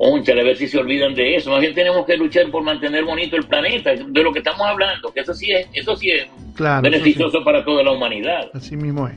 Ónchale, 0.00 0.42
a 0.42 0.44
ver 0.44 0.56
si 0.56 0.68
se 0.68 0.78
olvidan 0.78 1.12
de 1.14 1.34
eso. 1.34 1.50
Más 1.50 1.60
bien 1.60 1.74
tenemos 1.74 2.06
que 2.06 2.16
luchar 2.16 2.48
por 2.52 2.62
mantener 2.62 3.04
bonito 3.04 3.34
el 3.34 3.44
planeta, 3.44 3.90
de 3.90 4.22
lo 4.22 4.32
que 4.32 4.38
estamos 4.38 4.60
hablando, 4.64 5.12
que 5.12 5.20
eso 5.20 5.34
sí 5.34 5.50
es, 5.50 5.66
eso 5.72 5.96
sí 5.96 6.10
es 6.12 6.28
Claro. 6.54 6.82
beneficioso 6.82 7.42
para 7.42 7.64
toda 7.64 7.82
la 7.82 7.90
humanidad. 7.90 8.42
sí. 8.52 8.58
Así 8.58 8.76
mismo 8.76 9.08
es. 9.08 9.14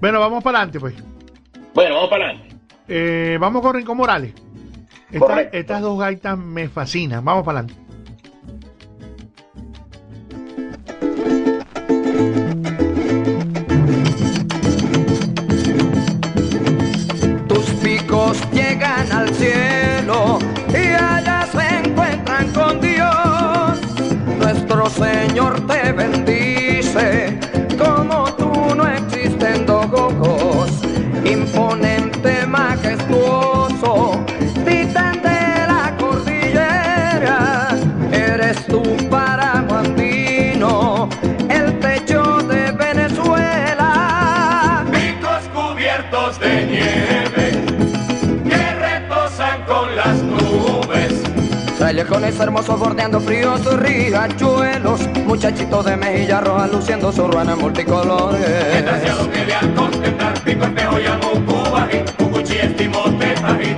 Bueno, 0.00 0.18
vamos 0.18 0.42
para 0.42 0.58
adelante, 0.60 0.80
pues. 0.80 0.94
Bueno, 1.74 1.94
vamos 1.96 2.08
para 2.08 2.24
adelante. 2.30 2.54
Eh, 2.88 3.36
vamos 3.38 3.60
con 3.60 3.74
Rincón 3.74 3.98
Morales. 3.98 4.32
Esta- 5.12 5.42
estas 5.42 5.82
dos 5.82 5.98
gaitas 5.98 6.38
me 6.38 6.68
fascinan. 6.68 7.22
Vamos 7.24 7.44
para 7.44 7.60
adelante. 7.60 7.85
Callejones 52.16 52.40
hermosos 52.40 52.80
bordeando 52.80 53.20
fríos 53.20 53.62
riachuelos, 53.78 55.06
muchachitos 55.26 55.84
de 55.84 55.98
mejilla 55.98 56.40
roja 56.40 56.66
luciendo 56.66 57.12
su 57.12 57.28
ruana 57.28 57.54
multicolores. 57.56 58.40
Desgraciado 58.40 59.30
que 59.30 59.52
al 59.52 59.74
contemplar 59.74 60.40
pico 60.42 60.64
espejo 60.64 60.98
llamo 60.98 61.32
cubají, 61.44 61.98
cucuchi 62.16 62.56
estimote 62.56 63.34
ají. 63.44 63.76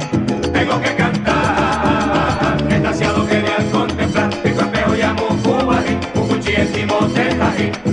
Tengo 0.53 0.81
que 0.81 0.95
cantar. 0.95 2.63
Desgraciado 2.69 3.27
que 3.27 3.37
al 3.39 3.71
contemplar 3.73 4.31
pico 4.41 4.61
espejo 4.61 4.95
llamo 4.95 5.27
cubají, 5.43 5.99
cucuchi 6.15 6.53
estimote 6.53 7.23
ají. 7.43 7.88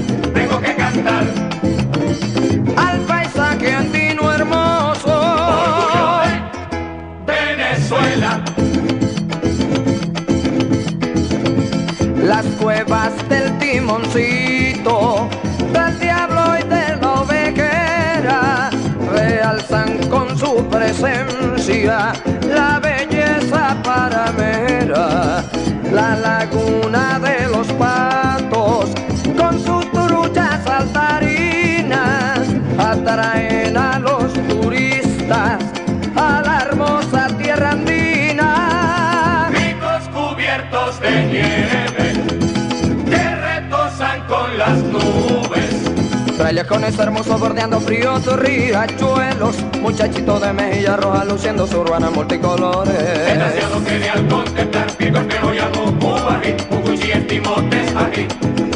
Presencia 21.85 22.34
Callejones 46.45 46.99
hermosos 46.99 47.39
bordeando 47.39 47.79
fríos 47.79 48.23
riachuelos, 48.37 49.55
muchachitos 49.81 50.39
de 50.39 50.53
mejilla 50.53 50.95
roja 50.95 51.25
luciendo 51.25 51.65
su 51.65 51.79
urbana 51.79 52.11
multicolores. 52.11 52.93
Desgraciado 52.93 53.83
que 53.83 54.09
al 54.11 54.27
contemplar 54.27 54.91
pico 54.95 55.17
espejo 55.17 55.51
llamo 55.51 55.99
cubají, 55.99 56.53
cucuchi 56.69 57.11
estimotes 57.13 57.95
ají. 57.95 58.27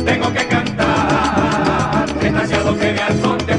Tengo 0.04 0.34
que 0.34 0.48
cantar. 0.48 2.12
Desgraciado 2.20 2.76
que 2.76 2.88
al 2.88 3.22
contemplar 3.22 3.59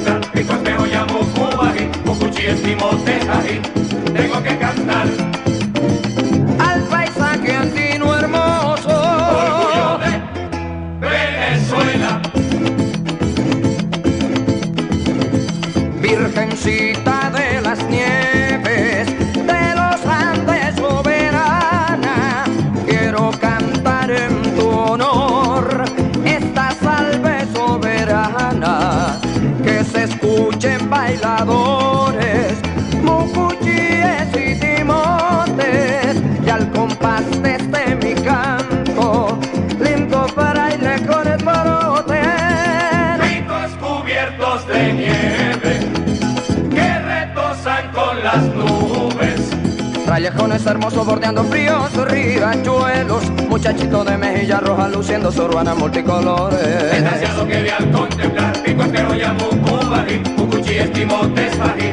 Callejones 50.21 50.67
hermosos 50.67 51.07
bordeando 51.07 51.43
fríos 51.45 51.97
riachuelos, 52.11 53.31
muchachito 53.49 54.05
de 54.05 54.19
mejilla 54.19 54.61
roja 54.61 54.87
luciendo 54.89 55.33
su 55.33 55.49
multicolores. 55.79 56.61
Desgraciado 56.61 57.49
que 57.49 57.63
vi 57.63 57.69
al 57.71 57.91
contemplar, 57.91 58.63
pico 58.63 58.83
entero 58.83 59.15
y 59.15 59.23
amucubarí, 59.23 60.23
cucuchi 60.37 60.75
estimotes 60.75 61.59
bají, 61.59 61.93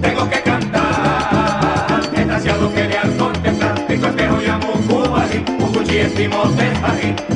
tengo 0.00 0.30
que 0.30 0.40
cantar. 0.42 2.10
Desgraciado 2.14 2.72
que 2.72 2.86
vi 2.86 2.94
al 2.94 3.16
contemplar, 3.16 3.86
pico 3.88 4.06
entero 4.06 4.40
y 4.40 4.46
amucubarí, 4.46 5.44
cucuchi 5.58 5.96
estimotes 5.96 6.80
bají. 6.80 7.33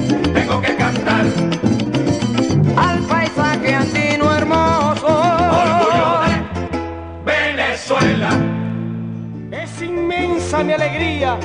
mi 10.56 10.72
alegría, 10.72 11.38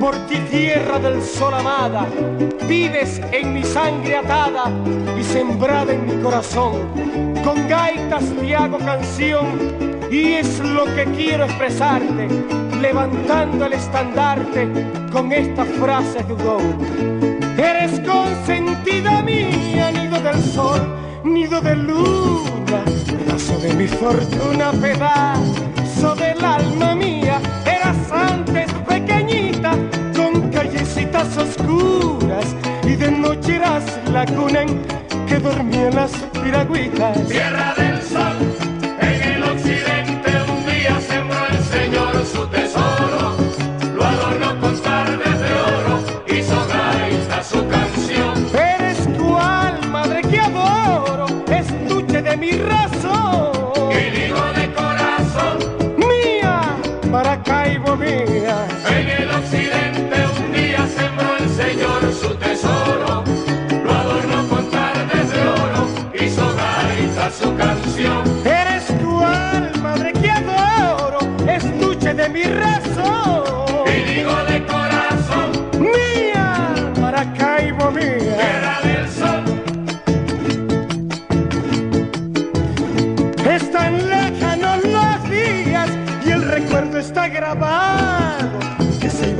por 0.00 0.16
ti 0.26 0.38
tierra 0.50 0.98
del 0.98 1.22
sol 1.22 1.52
amada, 1.52 2.06
vives 2.66 3.20
en 3.30 3.52
mi 3.52 3.62
sangre 3.62 4.16
atada 4.16 4.64
y 5.16 5.22
sembrada 5.22 5.92
en 5.92 6.06
mi 6.06 6.22
corazón. 6.22 6.72
Con 7.44 7.68
gaitas 7.68 8.24
te 8.40 8.56
hago 8.56 8.78
canción 8.78 9.46
y 10.10 10.32
es 10.34 10.58
lo 10.60 10.86
que 10.94 11.04
quiero 11.14 11.44
expresarte, 11.44 12.28
levantando 12.80 13.66
el 13.66 13.74
estandarte 13.74 14.66
con 15.12 15.32
esta 15.32 15.64
frase 15.64 16.22
de 16.24 16.32
Hugo. 16.32 16.58
Eres 17.58 18.00
consentida 18.00 19.22
mía, 19.22 19.92
nido 19.92 20.18
del 20.18 20.42
sol, 20.42 20.80
nido 21.24 21.60
de 21.60 21.76
luna, 21.76 22.82
pedazo 23.06 23.58
de 23.58 23.74
mi 23.74 23.86
fortuna, 23.86 24.72
pedazo 24.72 26.14
de 26.14 26.34
la 26.36 26.55
mochiras 33.26 33.84
lagunen 34.12 34.68
que 35.26 35.38
dormían 35.38 35.94
las 35.94 36.12
piragüitas. 36.42 37.26
Tierra 37.26 37.74
del 37.76 38.02
sol. 38.02 38.25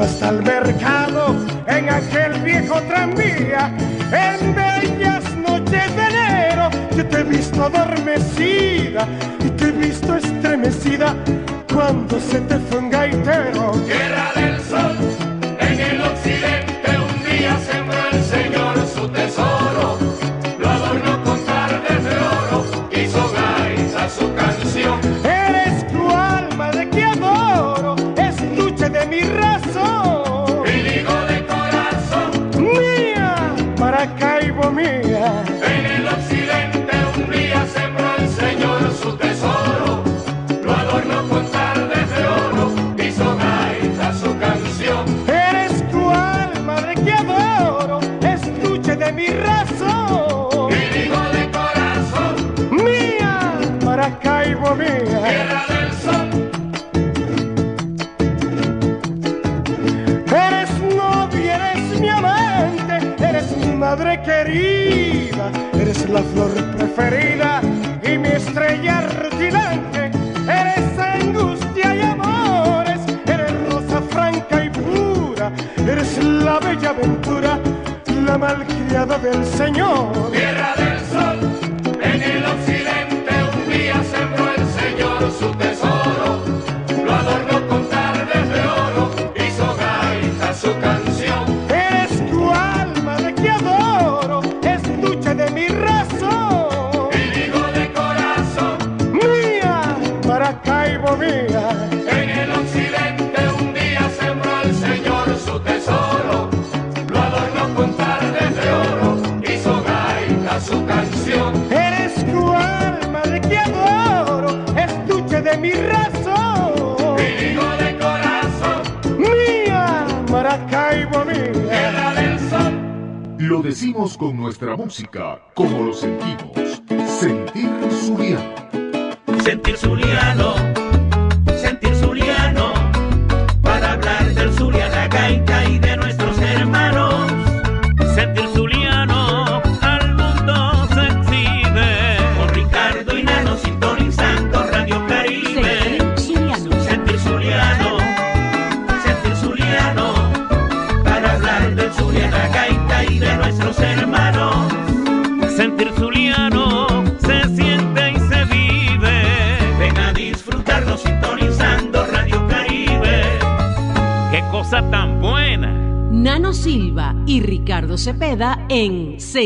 hasta 0.06 0.28
el 0.28 0.42
mercado 0.42 1.34
en 1.66 1.90
aquel 1.90 2.32
viejo 2.42 2.80
tranvía. 2.82 3.72
En 4.12 4.54
bellas 4.54 5.24
noches 5.36 5.96
de 5.96 6.04
enero 6.12 6.70
yo 6.96 7.06
te 7.06 7.18
he 7.18 7.24
visto 7.24 7.64
adormecido 7.64 8.75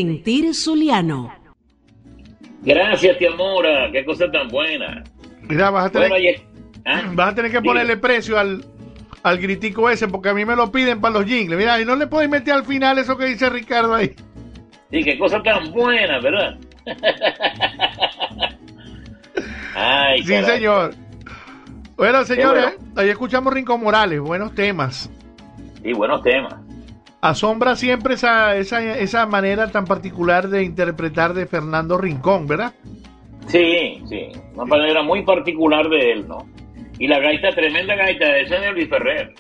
Sentir 0.01 0.55
Zuliano. 0.55 1.33
Gracias, 2.63 3.19
tía 3.19 3.31
Mora. 3.33 3.91
Qué 3.93 4.05
cosa 4.05 4.31
tan 4.31 4.49
buena. 4.49 5.05
Mira, 5.43 5.71
vas 5.71 5.87
a 5.87 5.91
tener, 5.91 6.43
¿ah? 6.87 7.03
vas 7.13 7.33
a 7.33 7.35
tener 7.35 7.51
que 7.51 7.61
ponerle 7.61 7.97
precio 7.97 8.39
al, 8.39 8.65
al 9.23 9.39
gritico 9.39 9.91
ese, 9.91 10.09
porque 10.09 10.31
a 10.31 10.35
mí 10.35 10.45
me 10.45 10.57
lo 10.57 10.73
piden 10.73 11.01
para 11.01 11.19
los 11.19 11.27
jingles. 11.27 11.59
Mira, 11.59 11.81
y 11.81 11.85
no 11.85 11.97
le 11.97 12.07
podéis 12.07 12.31
meter 12.31 12.55
al 12.55 12.65
final 12.65 12.99
eso 12.99 13.17
que 13.17 13.27
dice 13.27 13.51
Ricardo 13.51 13.95
ahí. 13.95 14.15
Sí, 14.91 15.03
qué 15.05 15.19
cosa 15.19 15.43
tan 15.43 15.71
buena, 15.73 16.19
¿verdad? 16.21 16.59
Ay, 19.75 20.23
sí, 20.23 20.43
señor. 20.43 20.95
Bueno, 21.97 22.25
señores, 22.25 22.77
ahí 22.97 23.11
escuchamos 23.11 23.53
Rincón 23.53 23.83
Morales. 23.83 24.21
Buenos 24.21 24.55
temas. 24.55 25.11
Sí, 25.83 25.93
buenos 25.93 26.23
temas. 26.23 26.55
Asombra 27.21 27.77
siempre 27.77 28.15
esa, 28.15 28.57
esa, 28.57 28.97
esa 28.99 29.27
manera 29.27 29.71
tan 29.71 29.85
particular 29.85 30.49
de 30.49 30.63
interpretar 30.63 31.35
de 31.35 31.47
Fernando 31.47 31.99
Rincón, 31.99 32.47
¿verdad? 32.47 32.73
Sí, 33.47 34.03
sí, 34.09 34.29
una 34.55 34.65
manera 34.65 35.03
muy 35.03 35.23
particular 35.25 35.89
de 35.89 36.13
él, 36.13 36.29
¿no? 36.29 36.49
Y 36.99 37.09
la 37.09 37.19
gaita, 37.19 37.51
tremenda 37.51 37.95
gaita, 37.95 38.39
esa 38.39 38.57
es 38.57 38.61
de 38.61 38.73
Luis 38.73 38.89
Ferrer. 38.89 39.35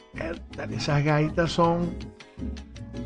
Esas 0.74 1.04
gaitas 1.04 1.52
son 1.52 1.94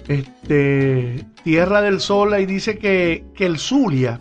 este, 0.09 1.25
Tierra 1.43 1.83
del 1.83 2.01
Sol 2.01 2.39
y 2.41 2.47
dice 2.47 2.79
que, 2.79 3.25
que 3.35 3.47
el 3.47 3.59
Zulia 3.59 4.19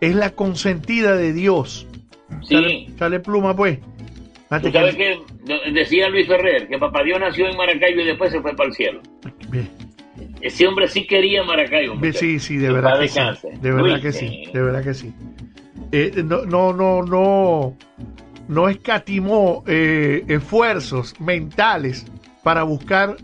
es 0.00 0.14
la 0.14 0.30
consentida 0.30 1.16
de 1.16 1.32
Dios. 1.32 1.86
Sí. 2.42 2.54
Sale, 2.54 2.88
sale 2.98 3.20
pluma, 3.20 3.56
pues. 3.56 3.78
Fíjate 4.60 4.70
Tú 4.70 4.72
sabes 4.72 4.96
que- 4.96 5.18
que 5.64 5.72
decía 5.72 6.08
Luis 6.08 6.26
Ferrer 6.26 6.68
que 6.68 6.78
Papá 6.78 7.02
Dios 7.02 7.18
nació 7.20 7.48
en 7.48 7.56
Maracaibo 7.56 8.00
y 8.00 8.04
después 8.04 8.32
se 8.32 8.40
fue 8.40 8.54
para 8.56 8.68
el 8.68 8.74
cielo. 8.74 9.00
Ese 10.40 10.66
hombre 10.66 10.88
sí 10.88 11.06
quería 11.06 11.42
Maracaibo. 11.42 11.94
muchacho. 11.94 12.18
sí, 12.18 12.38
sí, 12.38 12.56
de 12.58 12.68
Que 12.68 12.72
verdad 12.72 13.00
que 13.00 13.08
sí. 13.08 13.20
De 13.60 13.70
verdad 13.72 13.90
Luis, 13.90 14.02
que 14.02 14.12
sí, 14.12 14.26
eh, 14.26 14.50
de 14.52 14.62
verdad 14.62 14.84
que 14.84 14.94
sí. 14.94 15.12
Eh, 15.92 16.22
no, 16.24 16.44
no, 16.44 16.72
no, 16.72 17.02
no, 17.02 17.76
no 18.48 18.68
escatimó 18.68 19.64
eh, 19.66 20.24
esfuerzos 20.28 21.18
mentales 21.20 22.06
para 22.42 22.62
buscar 22.62 23.16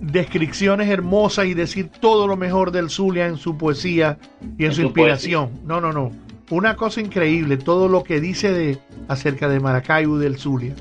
descripciones 0.00 0.88
hermosas 0.88 1.46
y 1.46 1.54
decir 1.54 1.88
todo 2.00 2.26
lo 2.26 2.36
mejor 2.36 2.70
del 2.70 2.90
Zulia 2.90 3.26
en 3.26 3.36
su 3.38 3.56
poesía 3.58 4.18
y 4.56 4.64
en, 4.64 4.66
En 4.66 4.72
su 4.72 4.76
su 4.82 4.82
inspiración. 4.86 5.50
No, 5.64 5.80
no, 5.80 5.92
no. 5.92 6.12
Una 6.50 6.76
cosa 6.76 7.00
increíble, 7.00 7.56
todo 7.58 7.88
lo 7.88 8.02
que 8.04 8.20
dice 8.20 8.52
de 8.52 8.78
acerca 9.08 9.48
de 9.48 9.60
Maracaibo 9.60 10.16
y 10.18 10.20
del 10.24 10.38
Zulia. 10.38 10.74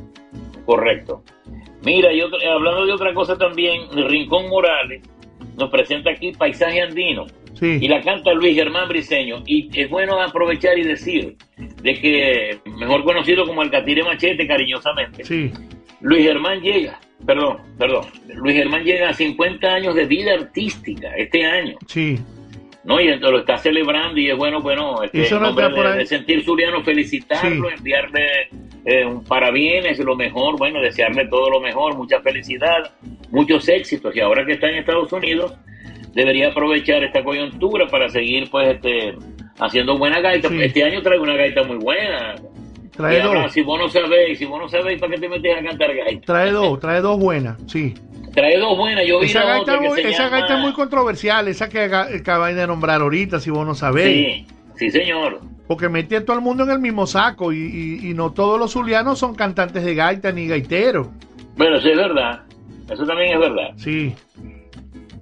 Correcto. 0.65 1.23
Mira, 1.83 2.11
y 2.13 2.21
otra- 2.21 2.39
hablando 2.53 2.85
de 2.85 2.93
otra 2.93 3.13
cosa 3.13 3.37
también, 3.37 3.81
Rincón 4.09 4.49
Morales 4.49 5.01
nos 5.57 5.69
presenta 5.69 6.11
aquí 6.11 6.31
Paisaje 6.33 6.81
Andino. 6.81 7.25
Sí. 7.53 7.79
Y 7.81 7.87
la 7.87 8.01
canta 8.01 8.33
Luis 8.33 8.55
Germán 8.55 8.87
Briseño. 8.87 9.41
Y 9.47 9.69
es 9.79 9.89
bueno 9.89 10.21
aprovechar 10.21 10.77
y 10.77 10.83
decir 10.83 11.35
de 11.81 11.93
que, 11.95 12.59
mejor 12.77 13.03
conocido 13.03 13.45
como 13.45 13.63
el 13.63 13.71
Catire 13.71 14.03
Machete 14.03 14.45
cariñosamente, 14.47 15.23
Sí, 15.25 15.51
Luis 16.01 16.23
Germán 16.23 16.61
llega, 16.61 16.99
perdón, 17.25 17.57
perdón, 17.79 18.05
Luis 18.35 18.55
Germán 18.55 18.83
llega 18.83 19.09
a 19.09 19.13
50 19.13 19.73
años 19.73 19.95
de 19.95 20.05
vida 20.05 20.33
artística 20.35 21.09
este 21.15 21.45
año. 21.45 21.77
sí. 21.87 22.19
¿No? 22.87 23.01
Y 23.01 23.09
entonces 23.09 23.31
lo 23.31 23.39
está 23.39 23.57
celebrando 23.57 24.17
y 24.17 24.29
es 24.29 24.37
bueno, 24.37 24.61
bueno, 24.61 25.03
este, 25.03 25.23
Eso 25.23 25.39
no 25.41 25.53
de, 25.53 26.05
sentir 26.05 26.43
Zuliano, 26.43 26.81
felicitarlo, 26.83 27.67
Sí. 27.69 27.75
enviarle 27.77 28.25
eh, 28.85 29.05
un 29.05 29.25
parabienes, 29.25 29.99
lo 29.99 30.15
mejor, 30.15 30.57
bueno, 30.57 30.79
desearle 30.81 31.27
todo 31.27 31.49
lo 31.49 31.59
mejor, 31.59 31.97
mucha 31.97 32.21
felicidad, 32.21 32.89
muchos 33.29 33.67
éxitos. 33.67 34.15
Y 34.15 34.21
ahora 34.21 34.45
que 34.45 34.53
está 34.53 34.69
en 34.69 34.75
Estados 34.75 35.11
Unidos, 35.11 35.53
debería 36.13 36.47
aprovechar 36.47 37.03
esta 37.03 37.21
coyuntura 37.25 37.87
para 37.87 38.07
seguir, 38.07 38.49
pues, 38.49 38.75
este, 38.75 39.15
haciendo 39.59 39.97
buena 39.97 40.21
gaita. 40.21 40.47
Sí. 40.47 40.61
Este 40.61 40.83
año 40.85 41.01
trae 41.01 41.19
una 41.19 41.35
gaita 41.35 41.63
muy 41.63 41.77
buena. 41.77 42.35
Trae 42.95 43.17
Y 43.17 43.19
ahora, 43.19 43.43
dos. 43.43 43.51
si 43.53 43.61
vos 43.63 43.79
no 43.79 43.89
sabéis, 43.89 44.39
si 44.39 44.45
vos 44.45 44.61
no 44.61 44.69
sabéis, 44.69 44.97
¿para 44.99 45.13
qué 45.13 45.19
te 45.19 45.27
metes 45.27 45.57
a 45.57 45.61
cantar 45.61 45.93
gaita? 45.93 46.25
Trae 46.25 46.51
dos, 46.51 46.79
trae 46.79 47.01
dos 47.01 47.19
buenas, 47.19 47.57
sí. 47.67 47.93
Trae 48.37 48.55
dos 48.59 48.77
buenas, 48.77 49.03
yo 49.07 49.19
vi 49.19 49.25
Esa 49.25 49.39
la 49.39 49.45
gaita, 49.47 49.61
otra 49.63 49.79
que 49.79 49.87
muy- 49.89 49.99
se 50.03 50.09
esa 50.09 50.25
llama- 50.25 50.37
gaita 50.37 50.55
es 50.57 50.61
muy 50.61 50.73
controversial, 50.73 51.47
esa 51.47 51.69
que 51.69 51.79
acabáis 51.85 52.55
de 52.55 52.67
nombrar 52.67 53.01
ahorita, 53.01 53.39
si 53.39 53.49
vos 53.49 53.65
no 53.65 53.73
sabéis. 53.73 54.45
Sí, 54.45 54.47
sí, 54.75 54.91
señor. 54.91 55.41
Porque 55.67 55.89
mete 55.89 56.17
a 56.17 56.23
todo 56.23 56.35
el 56.37 56.43
mundo 56.43 56.63
en 56.63 56.69
el 56.69 56.77
mismo 56.77 57.07
saco 57.07 57.51
y, 57.51 57.57
y- 57.57 58.11
y 58.11 58.13
no 58.13 58.33
todos 58.33 58.59
los 58.59 58.73
zulianos 58.73 59.17
son 59.17 59.33
cantantes 59.33 59.83
de 59.83 59.95
gaita 59.95 60.31
ni 60.31 60.45
gaiteros. 60.47 61.07
Bueno, 61.55 61.77
eso 61.77 61.89
es 61.89 61.97
verdad. 61.97 62.43
Eso 62.87 63.07
también 63.07 63.33
es 63.33 63.39
verdad. 63.39 63.69
Sí. 63.77 64.13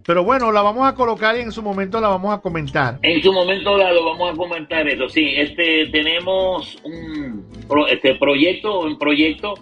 Pero 0.06 0.26
bueno, 0.26 0.52
la 0.52 0.62
vamos 0.62 0.86
a 0.86 0.94
colocar 0.94 1.38
y 1.38 1.40
en 1.40 1.54
su 1.54 1.64
momento 1.64 2.02
la 2.02 2.10
vamos 2.10 2.34
a 2.34 2.40
comentar. 2.42 3.00
En 3.02 3.24
su 3.24 3.32
momento 3.32 3.78
dado 3.78 4.04
vamos 4.04 4.34
a 4.34 4.36
comentar 4.36 4.86
eso. 4.90 5.08
Sí, 5.08 5.36
este 5.38 5.88
tenemos 5.88 6.78
un 6.84 7.46
pro- 7.70 7.88
este 7.88 8.14
proyecto, 8.16 8.82
un 8.82 9.00
proyecto 9.00 9.54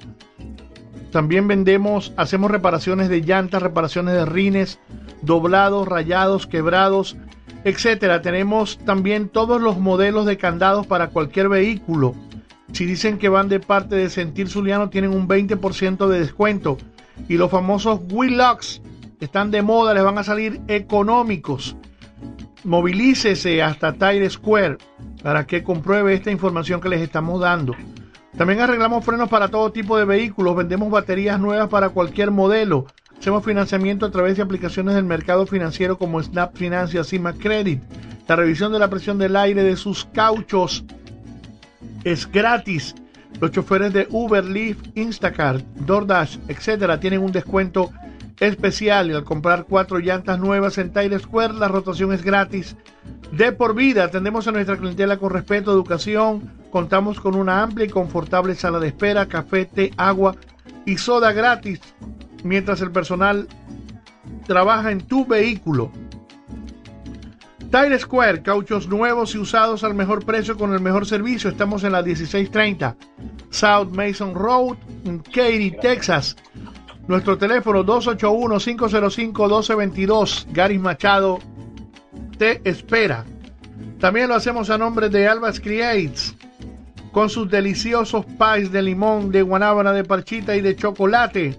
También 1.12 1.48
vendemos, 1.48 2.14
hacemos 2.18 2.52
reparaciones 2.52 3.10
de 3.10 3.22
llantas, 3.22 3.62
reparaciones 3.62 4.14
de 4.14 4.26
rines, 4.26 4.80
doblados, 5.22 5.88
rayados, 5.88 6.48
quebrados, 6.48 7.18
etcétera. 7.64 8.22
Tenemos 8.22 8.78
también 8.80 9.30
todos 9.30 9.62
los 9.62 9.80
modelos 9.80 10.26
de 10.26 10.38
candados 10.38 10.88
para 10.88 11.10
cualquier 11.10 11.50
vehículo. 11.50 12.16
Si 12.74 12.86
dicen 12.86 13.18
que 13.18 13.30
van 13.30 13.50
de 13.50 13.60
parte 13.60 13.96
de 13.96 14.10
Sentir 14.10 14.50
Zuliano, 14.50 14.90
tienen 14.90 15.12
un 15.12 15.28
20% 15.28 16.08
de 16.08 16.20
descuento. 16.20 16.78
Y 17.28 17.38
los 17.38 17.52
famosos 17.52 18.02
Locks 18.12 18.82
están 19.20 19.52
de 19.52 19.62
moda, 19.62 19.94
les 19.94 20.04
van 20.04 20.18
a 20.18 20.24
salir 20.24 20.62
económicos. 20.68 21.76
Movilícese 22.64 23.62
hasta 23.62 23.94
Tire 23.94 24.30
Square 24.30 24.78
para 25.24 25.46
que 25.46 25.64
compruebe 25.64 26.14
esta 26.14 26.32
información 26.32 26.82
que 26.82 26.90
les 26.90 27.02
estamos 27.02 27.42
dando. 27.42 27.76
También 28.38 28.62
arreglamos 28.62 29.04
frenos 29.04 29.30
para 29.30 29.50
todo 29.50 29.72
tipo 29.72 29.98
de 29.98 30.06
vehículos, 30.06 30.56
vendemos 30.56 30.90
baterías 30.90 31.40
nuevas 31.40 31.68
para 31.70 31.90
cualquier 31.90 32.32
modelo. 32.32 32.86
Hacemos 33.18 33.44
financiamiento 33.44 34.06
a 34.06 34.12
través 34.12 34.38
de 34.38 34.44
aplicaciones 34.44 34.96
del 34.96 35.04
mercado 35.04 35.46
financiero 35.46 35.98
como 35.98 36.24
Snap 36.24 36.56
Financia, 36.56 37.04
Cima 37.04 37.34
Credit. 37.34 37.82
La 38.28 38.38
revisión 38.38 38.72
de 38.72 38.80
la 38.80 38.90
presión 38.90 39.18
del 39.18 39.36
aire 39.36 39.64
de 39.64 39.76
sus 39.76 40.06
cauchos 40.06 40.86
es 42.06 42.32
gratis. 42.32 42.96
Los 43.42 43.52
choferes 43.52 43.92
de 43.92 44.08
Uber, 44.10 44.46
Lyft, 44.46 44.98
Instacart, 44.98 45.66
DoorDash, 45.86 46.38
etcétera, 46.48 47.00
tienen 47.00 47.22
un 47.22 47.32
descuento 47.32 47.92
especial 48.40 49.10
y 49.10 49.14
al 49.14 49.24
comprar 49.24 49.66
cuatro 49.66 50.00
llantas 50.00 50.40
nuevas 50.40 50.78
en 50.78 50.92
Tire 50.92 51.20
Square, 51.20 51.56
la 51.56 51.68
rotación 51.68 52.14
es 52.14 52.24
gratis 52.24 52.76
de 53.32 53.52
por 53.52 53.76
vida. 53.76 54.06
Atendemos 54.06 54.48
a 54.48 54.52
nuestra 54.52 54.78
clientela 54.78 55.18
con 55.18 55.32
respeto, 55.32 55.72
educación. 55.72 56.52
Contamos 56.72 57.20
con 57.20 57.36
una 57.36 57.62
amplia 57.62 57.86
y 57.86 57.90
confortable 57.90 58.56
sala 58.56 58.80
de 58.80 58.88
espera, 58.88 59.28
café, 59.28 59.66
té, 59.66 59.92
agua 59.98 60.36
y 60.86 60.98
soda 60.98 61.34
gratis 61.34 61.80
mientras 62.44 62.82
el 62.82 62.92
personal 62.92 63.48
trabaja 64.46 64.92
en 64.92 65.02
tu 65.02 65.26
vehículo. 65.26 65.92
Tire 67.72 68.00
Square, 68.00 68.42
cauchos 68.42 68.88
nuevos 68.88 69.36
y 69.36 69.38
usados 69.38 69.84
al 69.84 69.94
mejor 69.94 70.26
precio 70.26 70.58
con 70.58 70.74
el 70.74 70.80
mejor 70.80 71.06
servicio. 71.06 71.52
Estamos 71.52 71.84
en 71.84 71.92
la 71.92 72.02
1630 72.02 72.96
South 73.52 73.90
Mason 73.92 74.34
Road, 74.34 74.78
en 75.06 75.20
Katy, 75.20 75.72
Texas. 75.82 76.36
Nuestro 77.10 77.38
teléfono 77.40 77.84
281-505-1222. 77.86 80.46
Gary 80.52 80.78
Machado 80.78 81.40
te 82.38 82.62
espera. 82.70 83.26
También 84.00 84.30
lo 84.30 84.36
hacemos 84.36 84.70
a 84.70 84.78
nombre 84.78 85.10
de 85.10 85.28
Albas 85.28 85.60
Creates 85.60 86.36
con 87.12 87.32
sus 87.32 87.50
deliciosos 87.50 88.28
pies 88.28 88.72
de 88.72 88.84
limón, 88.84 89.32
de 89.32 89.42
guanábana, 89.42 89.92
de 89.92 90.04
parchita 90.04 90.56
y 90.56 90.62
de 90.62 90.76
chocolate. 90.76 91.58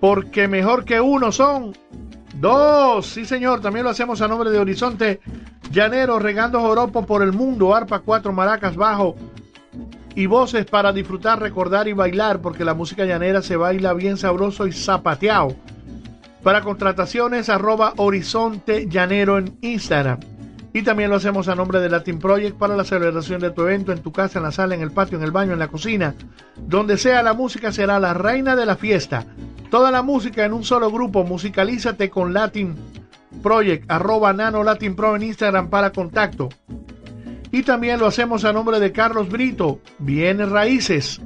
Porque 0.00 0.48
mejor 0.48 0.84
que 0.84 1.00
uno 1.00 1.30
son 1.30 1.76
dos. 2.40 3.06
Sí, 3.06 3.24
señor. 3.24 3.60
También 3.60 3.84
lo 3.84 3.90
hacemos 3.90 4.20
a 4.20 4.28
nombre 4.28 4.50
de 4.50 4.58
Horizonte 4.58 5.20
Llanero, 5.70 6.18
regando 6.18 6.60
joropo 6.60 7.04
por 7.06 7.22
el 7.22 7.32
mundo. 7.32 7.74
Arpa, 7.74 8.00
cuatro 8.00 8.32
maracas 8.32 8.76
bajo. 8.76 9.16
Y 10.14 10.26
voces 10.26 10.64
para 10.66 10.92
disfrutar, 10.92 11.40
recordar 11.40 11.88
y 11.88 11.92
bailar. 11.92 12.40
Porque 12.40 12.64
la 12.64 12.74
música 12.74 13.04
llanera 13.04 13.42
se 13.42 13.56
baila 13.56 13.92
bien 13.92 14.16
sabroso 14.16 14.66
y 14.66 14.72
zapateado. 14.72 15.54
Para 16.42 16.62
contrataciones, 16.62 17.48
arroba 17.48 17.92
Horizonte 17.96 18.86
Llanero 18.88 19.38
en 19.38 19.58
Instagram. 19.62 20.20
Y 20.76 20.82
también 20.82 21.08
lo 21.08 21.16
hacemos 21.16 21.48
a 21.48 21.54
nombre 21.54 21.80
de 21.80 21.88
Latin 21.88 22.18
Project 22.18 22.58
para 22.58 22.76
la 22.76 22.84
celebración 22.84 23.40
de 23.40 23.50
tu 23.50 23.62
evento 23.62 23.92
en 23.92 24.02
tu 24.02 24.12
casa, 24.12 24.38
en 24.38 24.42
la 24.42 24.52
sala, 24.52 24.74
en 24.74 24.82
el 24.82 24.90
patio, 24.90 25.16
en 25.16 25.24
el 25.24 25.30
baño, 25.30 25.54
en 25.54 25.58
la 25.58 25.68
cocina. 25.68 26.14
Donde 26.54 26.98
sea 26.98 27.22
la 27.22 27.32
música 27.32 27.72
será 27.72 27.98
la 27.98 28.12
reina 28.12 28.54
de 28.54 28.66
la 28.66 28.76
fiesta. 28.76 29.24
Toda 29.70 29.90
la 29.90 30.02
música 30.02 30.44
en 30.44 30.52
un 30.52 30.64
solo 30.64 30.90
grupo. 30.90 31.24
Musicalízate 31.24 32.10
con 32.10 32.34
Latin 32.34 32.76
Project, 33.42 33.90
arroba 33.90 34.34
Nano 34.34 34.62
Latin 34.62 34.94
Pro 34.94 35.16
en 35.16 35.22
Instagram 35.22 35.70
para 35.70 35.92
contacto. 35.92 36.50
Y 37.50 37.62
también 37.62 37.98
lo 37.98 38.06
hacemos 38.06 38.44
a 38.44 38.52
nombre 38.52 38.78
de 38.78 38.92
Carlos 38.92 39.30
Brito, 39.30 39.80
Bienes 39.98 40.50
Raíces, 40.50 41.22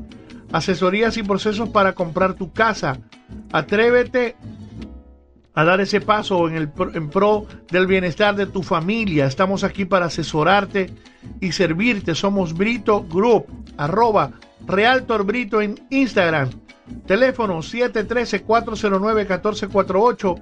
asesorías 0.53 1.17
y 1.17 1.25
procesos 1.25 1.71
para 1.71 1.95
comprar 1.95 2.35
tu 2.35 2.53
casa. 2.53 2.99
Atrévete 3.51 4.37
a 5.55 5.65
dar 5.65 5.81
ese 5.81 6.01
paso 6.01 6.49
en, 6.49 6.57
el, 6.57 6.71
en 6.95 7.11
pro 7.11 7.47
del 7.71 7.87
bienestar 7.87 8.35
de 8.37 8.47
tu 8.47 8.63
familia. 8.63 9.27
Estamos 9.27 9.65
aquí 9.65 9.85
para 9.85 10.07
asesorarte 10.07 10.95
y 11.41 11.53
servirte. 11.53 12.15
Somos 12.15 12.55
Brito 12.55 13.05
Group, 13.05 13.45
arroba 13.77 14.31
Realtor 14.67 15.25
Brito 15.25 15.61
en 15.61 15.79
Instagram. 15.91 16.49
Teléfono 17.07 17.59
713-409-1448 17.59 20.41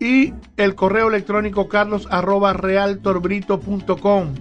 y 0.00 0.32
el 0.56 0.74
correo 0.74 1.08
electrónico 1.08 1.68
carlos 1.68 2.08
arroba 2.10 2.52
realtorbrito.com 2.52 4.34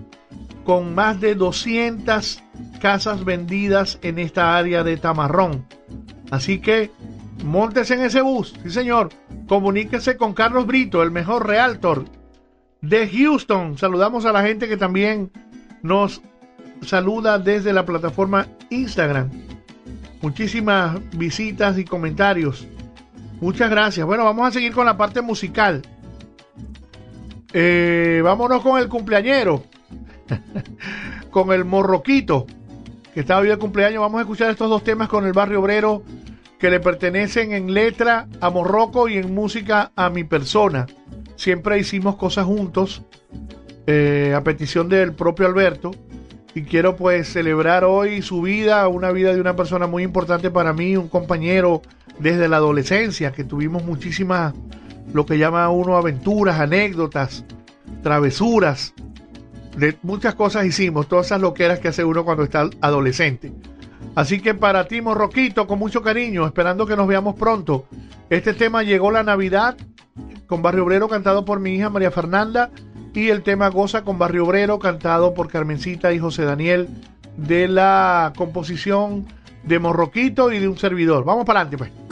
con 0.63 0.93
más 0.93 1.19
de 1.21 1.33
200 1.35 2.43
casas 2.81 3.23
vendidas 3.23 3.99
en 4.01 4.17
esta 4.19 4.57
área 4.57 4.83
de 4.83 4.97
Tamarrón. 4.97 5.65
Así 6.29 6.59
que 6.59 6.91
Montes 7.43 7.91
en 7.91 8.01
ese 8.01 8.22
bus, 8.22 8.53
sí 8.64 8.69
señor. 8.69 9.09
Comuníquese 9.47 10.18
con 10.18 10.34
Carlos 10.34 10.65
Brito, 10.65 11.03
el 11.03 11.11
mejor 11.11 11.47
realtor 11.47 12.05
de 12.81 13.07
Houston. 13.07 13.77
Saludamos 13.77 14.26
a 14.26 14.31
la 14.31 14.43
gente 14.43 14.68
que 14.68 14.77
también 14.77 15.31
nos 15.81 16.22
saluda 16.81 17.39
desde 17.39 17.73
la 17.73 17.85
plataforma 17.85 18.47
Instagram. 18.69 19.30
Muchísimas 20.22 20.99
visitas 21.11 21.77
y 21.77 21.85
comentarios. 21.85 22.68
Muchas 23.39 23.69
gracias. 23.69 24.05
Bueno, 24.05 24.26
vamos 24.26 24.47
a 24.47 24.51
seguir 24.51 24.73
con 24.73 24.85
la 24.85 24.97
parte 24.97 25.22
musical. 25.22 25.84
Eh, 27.53 28.22
vámonos 28.23 28.61
con 28.61 28.80
el 28.80 28.89
cumpleañero. 28.89 29.64
con 31.30 31.51
el 31.51 31.65
morroquito. 31.65 32.47
Que 33.14 33.22
está 33.22 33.38
hoy 33.38 33.47
de 33.47 33.57
cumpleaños. 33.57 34.01
Vamos 34.01 34.19
a 34.19 34.22
escuchar 34.22 34.49
estos 34.49 34.69
dos 34.69 34.84
temas 34.84 35.07
con 35.07 35.26
el 35.26 35.34
barrio 35.34 35.61
obrero 35.61 36.03
que 36.59 36.69
le 36.69 36.79
pertenecen 36.79 37.53
en 37.53 37.73
letra 37.73 38.27
a 38.41 38.49
Morroco 38.49 39.07
y 39.07 39.17
en 39.17 39.34
música 39.34 39.91
a 39.95 40.09
mi 40.09 40.23
persona. 40.23 40.88
Siempre 41.35 41.79
hicimos 41.79 42.15
cosas 42.15 42.45
juntos 42.45 43.03
eh, 43.85 44.34
a 44.35 44.43
petición 44.43 44.89
del 44.89 45.13
propio 45.13 45.45
Alberto 45.45 45.91
y 46.55 46.63
quiero 46.63 46.95
pues 46.95 47.31
celebrar 47.31 47.84
hoy 47.84 48.23
su 48.23 48.41
vida, 48.41 48.88
una 48.88 49.11
vida 49.11 49.34
de 49.34 49.39
una 49.39 49.55
persona 49.55 49.85
muy 49.85 50.01
importante 50.03 50.49
para 50.49 50.73
mí, 50.73 50.97
un 50.97 51.07
compañero 51.07 51.84
desde 52.17 52.47
la 52.47 52.57
adolescencia, 52.57 53.31
que 53.31 53.43
tuvimos 53.43 53.84
muchísimas, 53.84 54.53
lo 55.13 55.25
que 55.27 55.38
llama 55.38 55.69
uno 55.69 55.95
aventuras, 55.95 56.59
anécdotas, 56.59 57.45
travesuras, 58.01 58.95
muchas 60.01 60.34
cosas 60.34 60.65
hicimos, 60.65 61.07
todas 61.07 61.27
esas 61.27 61.41
loqueras 61.41 61.79
que 61.79 61.89
hace 61.89 62.03
uno 62.03 62.25
cuando 62.25 62.43
está 62.43 62.67
adolescente. 62.81 63.51
Así 64.18 64.41
que 64.41 64.56
para 64.56 64.88
ti, 64.88 64.99
Morroquito, 64.99 65.68
con 65.68 65.77
mucho 65.77 66.02
cariño, 66.02 66.48
esperando 66.48 66.88
que 66.88 66.95
nos 66.95 67.07
veamos 67.07 67.35
pronto. 67.35 67.85
Este 68.31 68.56
tema 68.56 68.81
llegó 68.81 69.11
la 69.11 69.22
Navidad 69.22 69.77
con 70.48 70.64
Barrio 70.64 70.85
Obrero 70.85 71.07
cantado 71.07 71.45
por 71.45 71.60
mi 71.60 71.76
hija 71.76 71.91
María 71.91 72.10
Fernanda 72.10 72.72
y 73.14 73.30
el 73.30 73.44
tema 73.44 73.68
Goza 73.68 74.03
con 74.03 74.18
Barrio 74.18 74.45
Obrero 74.45 74.80
cantado 74.80 75.35
por 75.35 75.49
Carmencita 75.49 76.14
y 76.14 76.18
José 76.18 76.45
Daniel 76.45 76.89
de 77.38 77.68
la 77.68 78.34
composición 78.35 79.27
de 79.61 79.77
Morroquito 79.77 80.52
y 80.52 80.57
de 80.57 80.68
un 80.68 80.80
servidor. 80.80 81.23
Vamos 81.23 81.45
para 81.45 81.61
adelante 81.61 81.77
pues. 81.77 82.06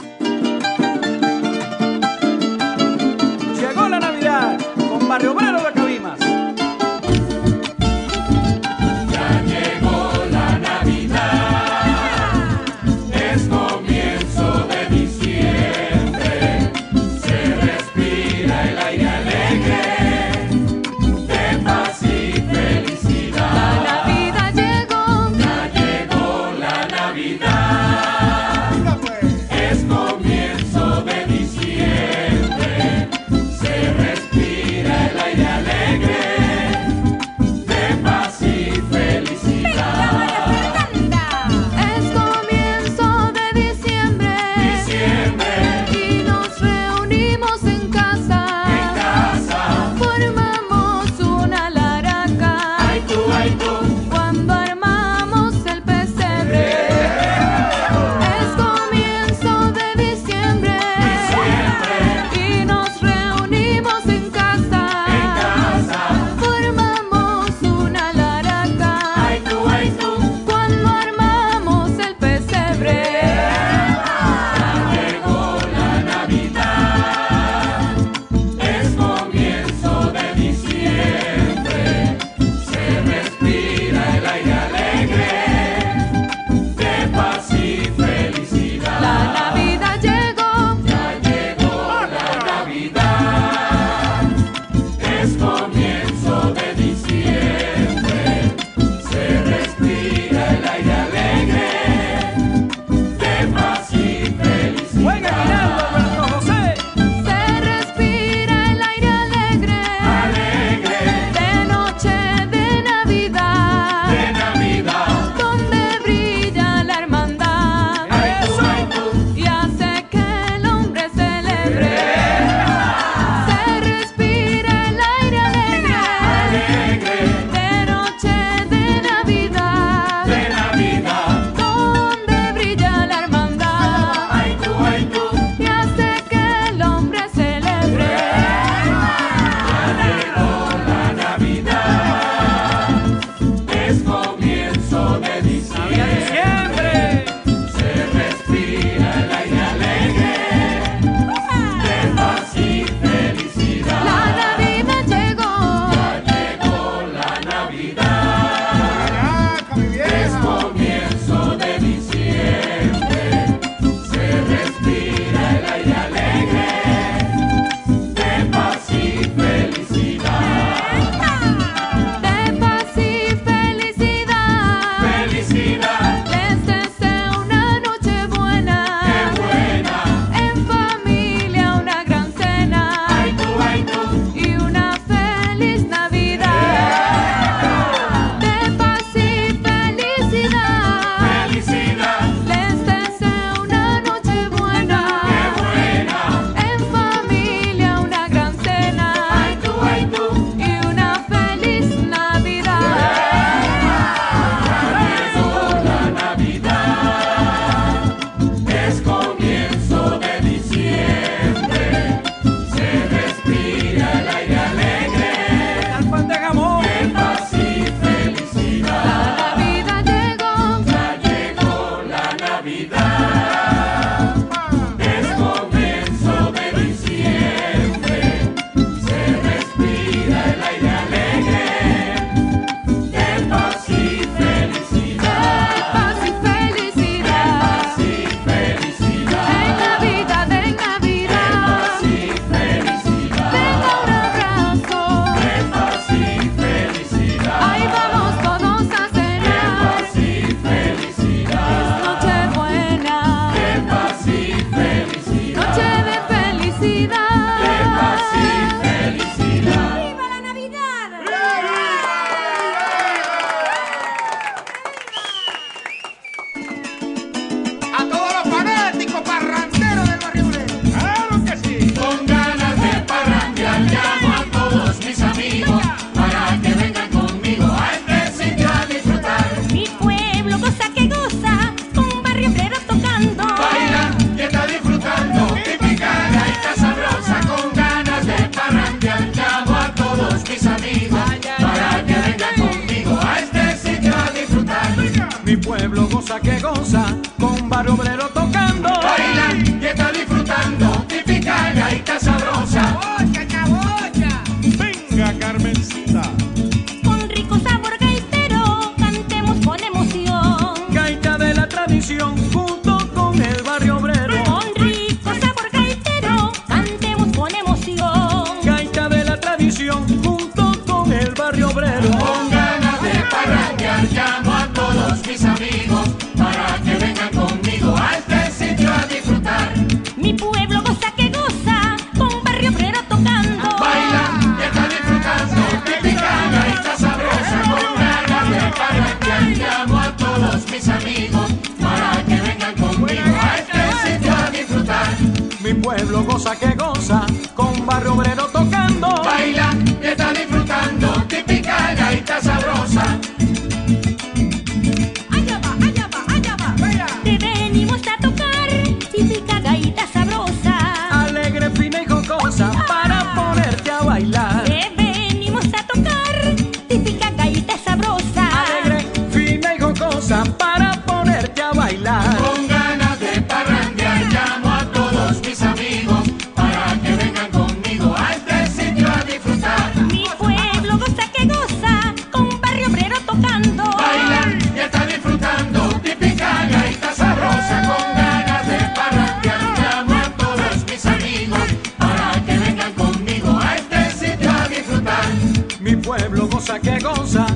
Goza 396.66 396.80
que 396.80 396.98
goza, 396.98 397.55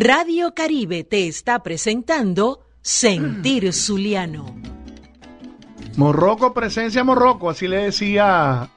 Radio 0.00 0.54
Caribe 0.54 1.02
te 1.02 1.26
está 1.26 1.60
presentando 1.64 2.60
Sentir 2.80 3.72
Zuliano. 3.72 4.46
Morroco, 5.96 6.54
presencia 6.54 7.02
Morroco, 7.02 7.50
así 7.50 7.66
le 7.66 7.78
decía 7.78 8.70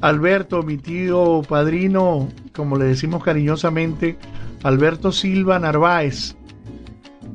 Alberto, 0.00 0.62
mi 0.62 0.78
tío 0.78 1.42
padrino, 1.42 2.28
como 2.54 2.78
le 2.78 2.84
decimos 2.84 3.24
cariñosamente, 3.24 4.16
Alberto 4.62 5.10
Silva 5.10 5.58
Narváez, 5.58 6.36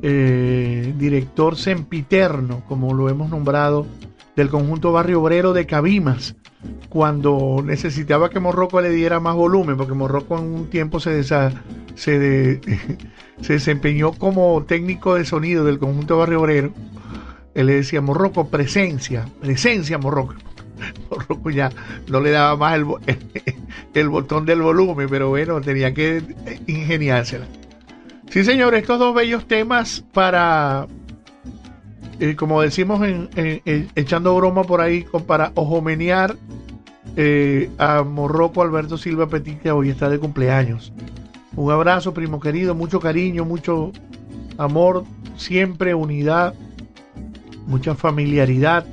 eh, 0.00 0.94
director 0.96 1.58
sempiterno, 1.58 2.64
como 2.66 2.94
lo 2.94 3.10
hemos 3.10 3.28
nombrado, 3.28 3.86
del 4.34 4.48
conjunto 4.48 4.92
Barrio 4.92 5.20
Obrero 5.20 5.52
de 5.52 5.66
Cabimas, 5.66 6.36
cuando 6.88 7.62
necesitaba 7.64 8.30
que 8.30 8.40
Morroco 8.40 8.80
le 8.80 8.90
diera 8.90 9.20
más 9.20 9.34
volumen, 9.34 9.76
porque 9.76 9.94
Morroco 9.94 10.38
en 10.38 10.44
un 10.44 10.70
tiempo 10.70 11.00
se, 11.94 12.60
desempeñó 13.38 14.12
como 14.12 14.64
técnico 14.64 15.14
de 15.14 15.24
sonido 15.24 15.64
del 15.64 15.78
conjunto 15.78 16.18
Barrio 16.18 16.40
Obrero. 16.40 16.72
Él 17.54 17.66
le 17.66 17.74
decía, 17.74 18.00
Morroco, 18.00 18.48
presencia, 18.48 19.26
presencia, 19.40 19.98
Morroco. 19.98 20.34
Morroco 21.10 21.50
ya 21.50 21.70
no 22.08 22.20
le 22.20 22.30
daba 22.30 22.56
más 22.56 22.76
el, 22.76 22.86
el 23.94 24.08
botón 24.08 24.46
del 24.46 24.62
volumen, 24.62 25.08
pero 25.10 25.28
bueno, 25.28 25.60
tenía 25.60 25.94
que 25.94 26.22
ingeniársela. 26.66 27.46
Sí, 28.30 28.44
señor, 28.44 28.76
estos 28.76 28.98
dos 29.00 29.12
bellos 29.12 29.48
temas 29.48 30.04
para, 30.12 30.86
como 32.36 32.60
decimos, 32.60 33.00
en, 33.06 33.28
echando 33.94 34.34
broma 34.36 34.64
por 34.64 34.80
ahí, 34.80 35.06
para 35.26 35.52
ojomenear 35.54 36.36
eh, 37.16 37.70
a 37.78 38.02
Morroco 38.02 38.62
Alberto 38.62 38.96
Silva 38.96 39.28
Petit, 39.28 39.60
que 39.60 39.70
hoy 39.70 39.88
está 39.88 40.08
de 40.08 40.18
cumpleaños. 40.18 40.92
Un 41.56 41.72
abrazo, 41.72 42.14
primo 42.14 42.40
querido, 42.40 42.74
mucho 42.74 43.00
cariño, 43.00 43.44
mucho 43.44 43.92
amor, 44.58 45.04
siempre 45.36 45.94
unidad, 45.94 46.54
mucha 47.66 47.94
familiaridad. 47.94 48.86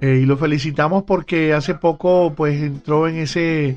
Eh, 0.00 0.20
y 0.22 0.26
lo 0.26 0.36
felicitamos 0.36 1.04
porque 1.04 1.52
hace 1.52 1.74
poco 1.74 2.32
pues 2.34 2.60
entró 2.62 3.08
en 3.08 3.16
ese 3.16 3.76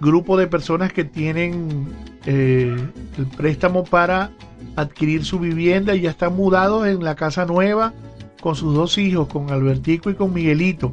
grupo 0.00 0.36
de 0.36 0.46
personas 0.46 0.92
que 0.92 1.04
tienen 1.04 1.88
eh, 2.26 2.76
el 3.18 3.26
préstamo 3.36 3.84
para 3.84 4.30
adquirir 4.76 5.24
su 5.24 5.38
vivienda 5.38 5.94
y 5.94 6.02
ya 6.02 6.10
están 6.10 6.34
mudados 6.34 6.86
en 6.86 7.04
la 7.04 7.14
casa 7.14 7.44
nueva 7.44 7.92
con 8.40 8.54
sus 8.54 8.74
dos 8.74 8.98
hijos, 8.98 9.28
con 9.28 9.50
Albertico 9.50 10.10
y 10.10 10.14
con 10.14 10.32
Miguelito. 10.32 10.92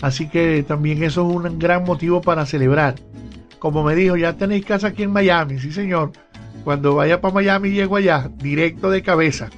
Así 0.00 0.28
que 0.28 0.64
también 0.66 1.02
eso 1.02 1.28
es 1.28 1.36
un 1.36 1.58
gran 1.58 1.84
motivo 1.84 2.20
para 2.20 2.44
celebrar. 2.44 2.96
Como 3.58 3.84
me 3.84 3.94
dijo, 3.94 4.16
ya 4.16 4.36
tenéis 4.36 4.64
casa 4.66 4.88
aquí 4.88 5.04
en 5.04 5.12
Miami, 5.12 5.58
sí 5.58 5.72
señor. 5.72 6.12
Cuando 6.64 6.94
vaya 6.94 7.20
para 7.20 7.34
Miami 7.34 7.70
llego 7.70 7.96
allá, 7.96 8.30
directo 8.38 8.90
de 8.90 9.02
cabeza. 9.02 9.50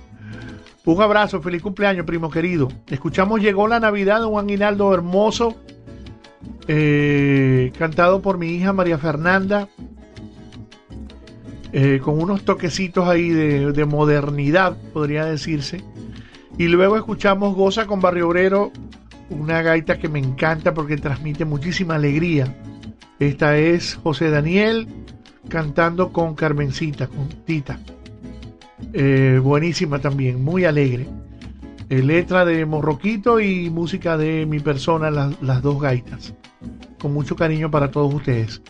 Un 0.85 1.01
abrazo, 1.01 1.41
feliz 1.41 1.62
cumpleaños, 1.62 2.05
primo 2.05 2.31
querido. 2.31 2.69
Escuchamos 2.89 3.41
Llegó 3.41 3.66
la 3.66 3.81
Navidad 3.81 4.20
de 4.20 4.27
un 4.27 4.39
aguinaldo 4.39 4.93
hermoso, 4.93 5.57
eh, 6.69 7.73
cantado 7.78 8.20
por 8.20 8.36
mi 8.36 8.49
hija 8.49 8.74
María 8.74 8.99
Fernanda, 8.99 9.69
eh, 11.76 11.98
con 12.01 12.22
unos 12.22 12.44
toquecitos 12.44 13.09
ahí 13.09 13.30
de, 13.30 13.72
de 13.72 13.84
modernidad, 13.84 14.76
podría 14.92 15.24
decirse. 15.24 15.82
Y 16.56 16.68
luego 16.68 16.96
escuchamos 16.96 17.56
Goza 17.56 17.86
con 17.86 18.01
Barrio 18.01 18.28
Obrero, 18.28 18.70
una 19.28 19.60
gaita 19.60 19.98
que 19.98 20.09
me 20.09 20.20
encanta 20.20 20.72
porque 20.72 20.96
transmite 20.96 21.44
muchísima 21.44 21.96
alegría. 21.96 22.56
Esta 23.18 23.59
es 23.59 23.96
José 23.96 24.30
Daniel 24.30 24.86
cantando 25.48 26.12
con 26.12 26.36
Carmencita, 26.36 27.09
con 27.09 27.28
Tita. 27.44 27.80
Eh, 28.92 29.40
buenísima 29.42 29.98
también, 29.98 30.44
muy 30.44 30.64
alegre. 30.64 31.09
Eh, 31.90 32.02
letra 32.02 32.44
de 32.44 32.65
Morroquito 32.65 33.40
y 33.40 33.69
música 33.70 34.16
de 34.16 34.47
mi 34.47 34.59
persona, 34.61 35.11
las, 35.11 35.40
las 35.43 35.62
dos 35.62 35.81
gaitas. 35.81 36.35
Con 36.98 37.12
mucho 37.12 37.36
cariño 37.36 37.70
para 37.70 37.90
todos 37.90 38.12
ustedes. 38.15 38.62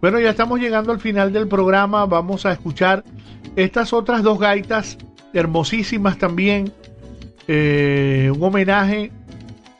Bueno, 0.00 0.20
ya 0.20 0.30
estamos 0.30 0.60
llegando 0.60 0.92
al 0.92 1.00
final 1.00 1.32
del 1.32 1.48
programa. 1.48 2.06
Vamos 2.06 2.46
a 2.46 2.52
escuchar 2.52 3.04
estas 3.56 3.92
otras 3.92 4.22
dos 4.22 4.38
gaitas 4.38 4.96
hermosísimas 5.32 6.16
también. 6.18 6.72
Eh, 7.48 8.30
un 8.34 8.42
homenaje 8.42 9.10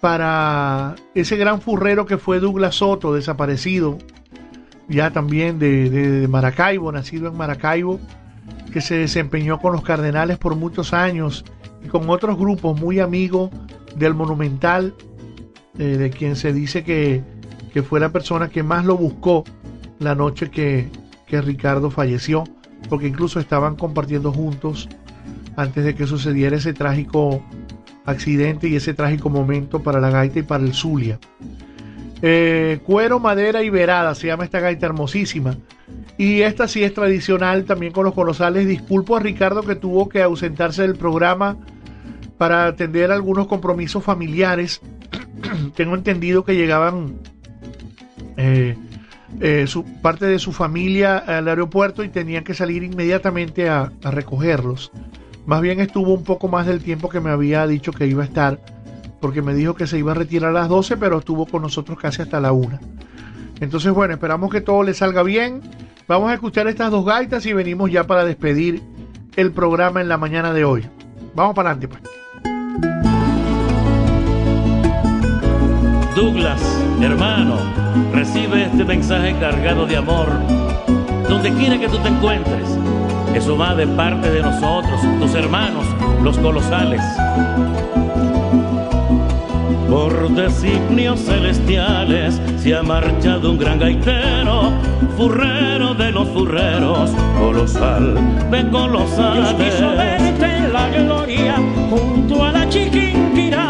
para 0.01 0.97
ese 1.15 1.37
gran 1.37 1.61
furrero 1.61 2.07
que 2.07 2.19
fue 2.19 2.41
Douglas 2.41 2.77
Soto, 2.77 3.15
desaparecido 3.15 3.99
ya 4.89 5.11
también 5.13 5.61
de, 5.61 5.89
de- 5.89 6.11
de 6.23 6.27
Maracaibo, 6.29 6.91
nacido 6.91 7.29
en 7.29 7.37
Maracaibo, 7.37 8.01
que 8.73 8.81
se 8.81 8.97
desempeñó 8.97 9.61
con 9.61 9.73
los 9.73 9.83
Cardenales 9.83 10.37
por 10.39 10.57
muchos 10.57 10.93
años 10.93 11.45
y 11.85 11.89
con 11.89 12.09
otros 12.11 12.39
grupos 12.39 12.81
muy 12.81 13.01
amigos 13.01 13.51
del 13.97 14.15
Monumental, 14.15 14.95
eh, 15.79 15.85
de 15.85 16.11
quien 16.11 16.37
se 16.37 16.53
dice 16.53 16.85
que, 16.85 17.23
que 17.73 17.83
fue 17.83 18.01
la 18.01 18.11
persona 18.11 18.49
que 18.49 18.63
más 18.63 18.85
lo 18.85 18.97
buscó 18.97 19.45
la 19.99 20.15
noche 20.15 20.51
que, 20.51 20.89
que 21.27 21.41
Ricardo 21.41 21.91
falleció, 21.91 22.45
porque 22.89 23.07
incluso 23.07 23.41
estaban 23.41 23.77
compartiendo 23.77 24.33
juntos 24.33 24.89
antes 25.57 25.85
de 25.85 25.95
que 25.95 26.07
sucediera 26.07 26.57
ese 26.57 26.73
trágico 26.73 27.43
accidente 28.05 28.69
y 28.69 28.77
ese 28.77 28.95
trágico 28.95 29.31
momento 29.31 29.83
para 29.83 30.01
la 30.01 30.11
gaita 30.11 30.39
y 30.39 30.43
para 30.43 30.65
el 30.65 30.75
Zulia. 30.75 31.19
Eh, 32.23 32.81
cuero, 32.85 33.19
madera 33.19 33.63
y 33.63 33.71
verada 33.71 34.15
se 34.15 34.27
llama 34.27 34.45
esta 34.45 34.61
gaita 34.61 34.87
hermosísima. 34.87 35.57
Y 36.21 36.43
esta 36.43 36.69
sí 36.69 36.85
es 36.85 36.93
tradicional 36.93 37.65
también 37.65 37.95
con 37.95 38.05
los 38.05 38.13
colosales. 38.13 38.67
Disculpo 38.67 39.17
a 39.17 39.21
Ricardo 39.21 39.63
que 39.63 39.75
tuvo 39.75 40.11
que 40.11 40.21
ausentarse 40.21 40.83
del 40.83 40.95
programa 40.95 41.57
para 42.37 42.67
atender 42.67 43.11
algunos 43.11 43.47
compromisos 43.47 44.05
familiares. 44.05 44.83
Tengo 45.75 45.95
entendido 45.95 46.45
que 46.45 46.57
llegaban 46.57 47.21
eh, 48.37 48.77
eh, 49.41 49.65
su, 49.67 49.83
parte 50.03 50.27
de 50.27 50.39
su 50.39 50.53
familia 50.53 51.17
al 51.17 51.49
aeropuerto 51.49 52.05
y 52.05 52.11
tenían 52.11 52.45
que 52.45 52.53
salir 52.53 52.83
inmediatamente 52.83 53.71
a, 53.71 53.91
a 54.05 54.11
recogerlos. 54.11 54.93
Más 55.47 55.63
bien 55.63 55.81
estuvo 55.81 56.13
un 56.13 56.25
poco 56.25 56.49
más 56.49 56.67
del 56.67 56.83
tiempo 56.83 57.09
que 57.09 57.21
me 57.21 57.31
había 57.31 57.67
dicho 57.67 57.93
que 57.93 58.07
iba 58.07 58.25
a 58.25 58.27
estar, 58.27 58.61
porque 59.23 59.41
me 59.41 59.55
dijo 59.55 59.73
que 59.73 59.87
se 59.87 59.97
iba 59.97 60.13
a 60.13 60.17
retirar 60.17 60.51
a 60.51 60.61
las 60.61 60.69
12, 60.69 60.99
pero 60.99 61.21
estuvo 61.21 61.47
con 61.47 61.63
nosotros 61.63 61.99
casi 61.99 62.21
hasta 62.21 62.41
la 62.41 62.53
1. 62.53 62.79
Entonces, 63.61 63.91
bueno, 63.91 64.13
esperamos 64.13 64.51
que 64.51 64.61
todo 64.61 64.83
le 64.83 64.93
salga 64.93 65.23
bien. 65.23 65.63
Vamos 66.11 66.29
a 66.29 66.35
escuchar 66.35 66.67
estas 66.67 66.91
dos 66.91 67.07
gaitas 67.07 67.47
y 67.47 67.53
venimos 67.53 67.89
ya 67.89 68.05
para 68.05 68.25
despedir 68.25 68.83
el 69.37 69.53
programa 69.53 70.01
en 70.01 70.09
la 70.09 70.17
mañana 70.17 70.53
de 70.53 70.65
hoy. 70.65 70.85
Vamos 71.37 71.55
para 71.55 71.71
adelante, 71.71 71.87
pues. 71.87 72.03
Douglas, 76.17 76.61
hermano, 77.01 77.59
recibe 78.13 78.65
este 78.65 78.85
mensaje 78.85 79.37
cargado 79.39 79.87
de 79.87 79.99
amor. 79.99 80.27
Donde 81.29 81.53
quiera 81.53 81.79
que 81.79 81.87
tú 81.87 81.99
te 81.99 82.09
encuentres, 82.09 82.69
eso 83.33 83.57
va 83.57 83.77
de 83.77 83.87
parte 83.87 84.33
de 84.33 84.43
nosotros, 84.43 85.01
tus 85.21 85.33
hermanos, 85.37 85.87
los 86.25 86.37
colosales. 86.39 87.03
Por 89.91 90.31
designios 90.31 91.19
celestiales 91.19 92.41
se 92.59 92.77
ha 92.77 92.83
marchado 92.83 93.51
un 93.51 93.59
gran 93.59 93.81
gaitero, 93.81 94.73
furrero 95.17 95.95
de 95.95 96.13
los 96.13 96.29
furreros, 96.29 97.11
colosal 97.41 98.15
de 98.53 98.71
colosales. 98.71 99.59
Dios 99.59 99.73
quiso 99.73 99.91
verte 99.97 100.47
en 100.47 100.73
la 100.73 100.89
gloria 100.91 101.57
junto 101.91 102.45
a 102.45 102.53
la 102.53 102.69
chiquinquirá 102.69 103.70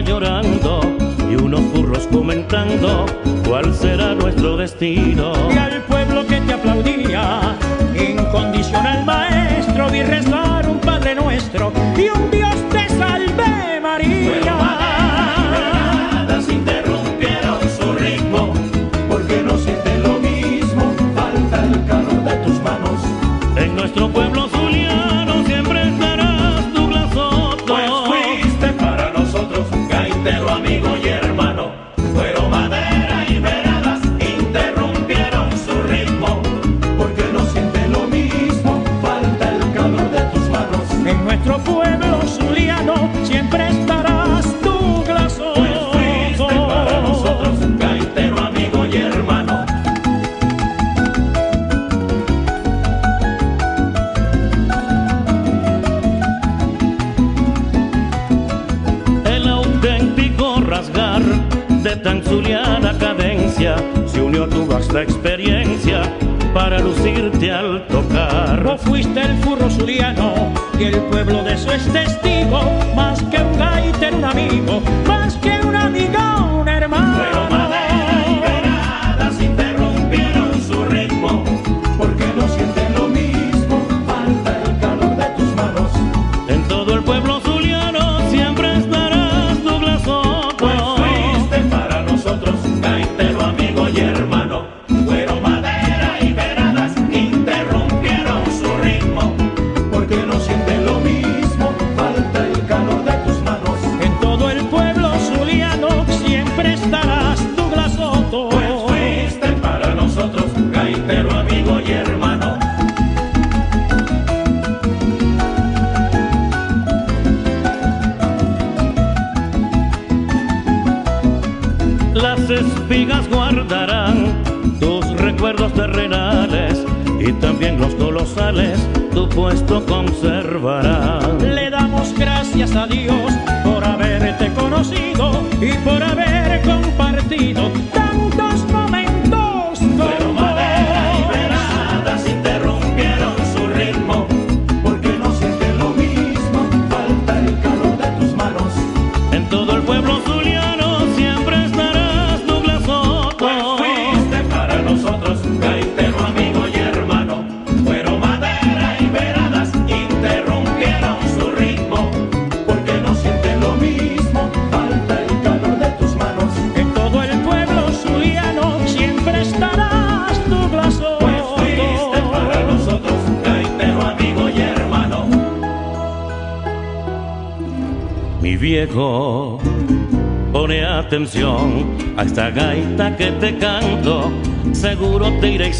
llorando 0.00 0.80
y 1.30 1.34
unos 1.36 1.60
furros 1.72 2.06
comentando 2.08 3.06
cuál 3.46 3.74
será 3.74 4.14
nuestro 4.14 4.56
destino. 4.56 5.32
Y 5.52 5.58
al 5.58 5.82
pueblo 5.82 6.26
que 6.26 6.40
te 6.40 6.52
aplaudía, 6.52 7.56
incondicional 7.94 9.04
maestro, 9.04 9.90
vi 9.90 10.02
rezar 10.02 10.68
un 10.68 10.78
Padre 10.80 11.14
nuestro 11.14 11.72
y 11.96 12.08
un 12.08 12.30
Dios 12.30 12.54
te 12.70 12.88
salve 12.88 13.80
María. 13.82 14.30
Bueno, 14.30 14.56
malenadas 14.56 16.48
interrumpieron 16.48 17.58
su 17.78 17.92
ritmo 17.92 18.52
porque 19.08 19.42
no 19.42 19.58
sienten 19.58 20.02
lo 20.02 20.18
mismo, 20.18 20.94
falta 21.14 21.64
el 21.64 21.84
calor 21.86 22.24
de 22.24 22.36
tus 22.44 22.60
manos. 22.62 23.00
Nuestro 23.74 24.08
pueblo 24.08 24.48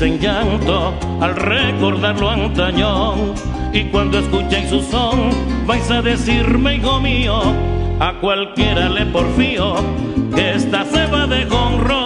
en 0.03 0.19
llanto 0.19 0.95
al 1.21 1.37
recordar 1.37 2.19
lo 2.19 2.31
antaño. 2.31 3.35
Y 3.73 3.85
cuando 3.85 4.19
escuchéis 4.19 4.69
su 4.69 4.83
son, 4.83 5.31
vais 5.67 5.91
a 5.91 6.03
decirme, 6.03 6.77
hijo 6.77 7.01
mío, 7.01 7.41
a 8.01 8.15
cualquiera 8.21 8.89
le 8.89 9.07
porfío, 9.07 9.75
que 10.35 10.55
esta 10.55 10.85
se 10.85 11.07
va 11.07 11.27
de 11.27 11.47
honro. 11.47 12.02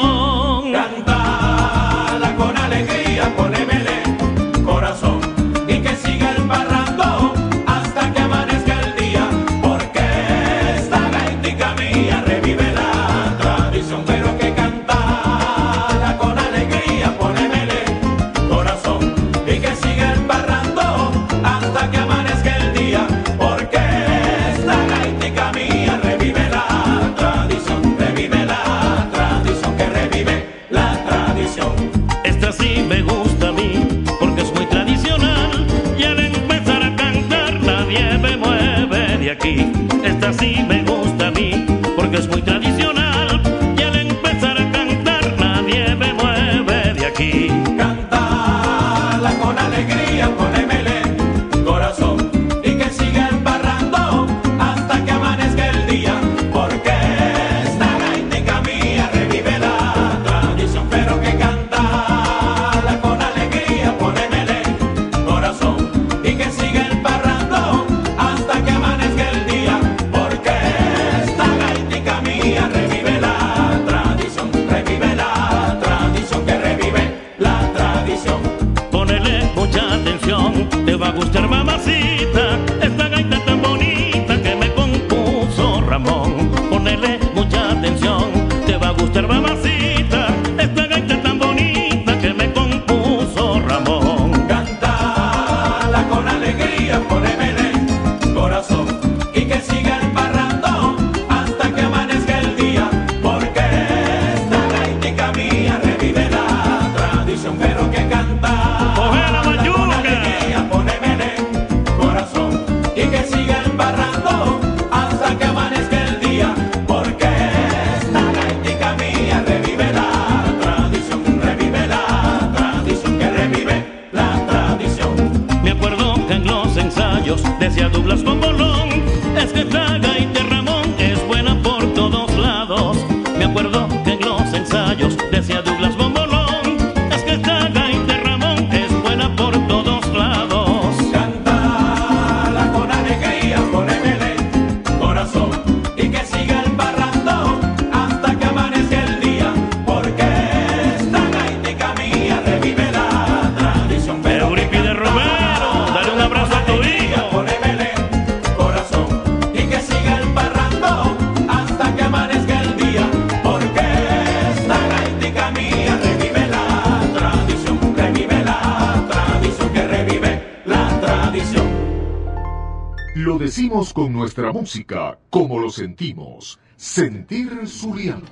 Música, 174.66 175.16
como 175.30 175.60
lo 175.60 175.70
sentimos. 175.70 176.58
Sentir 176.76 177.68
Zuliano. 177.68 178.26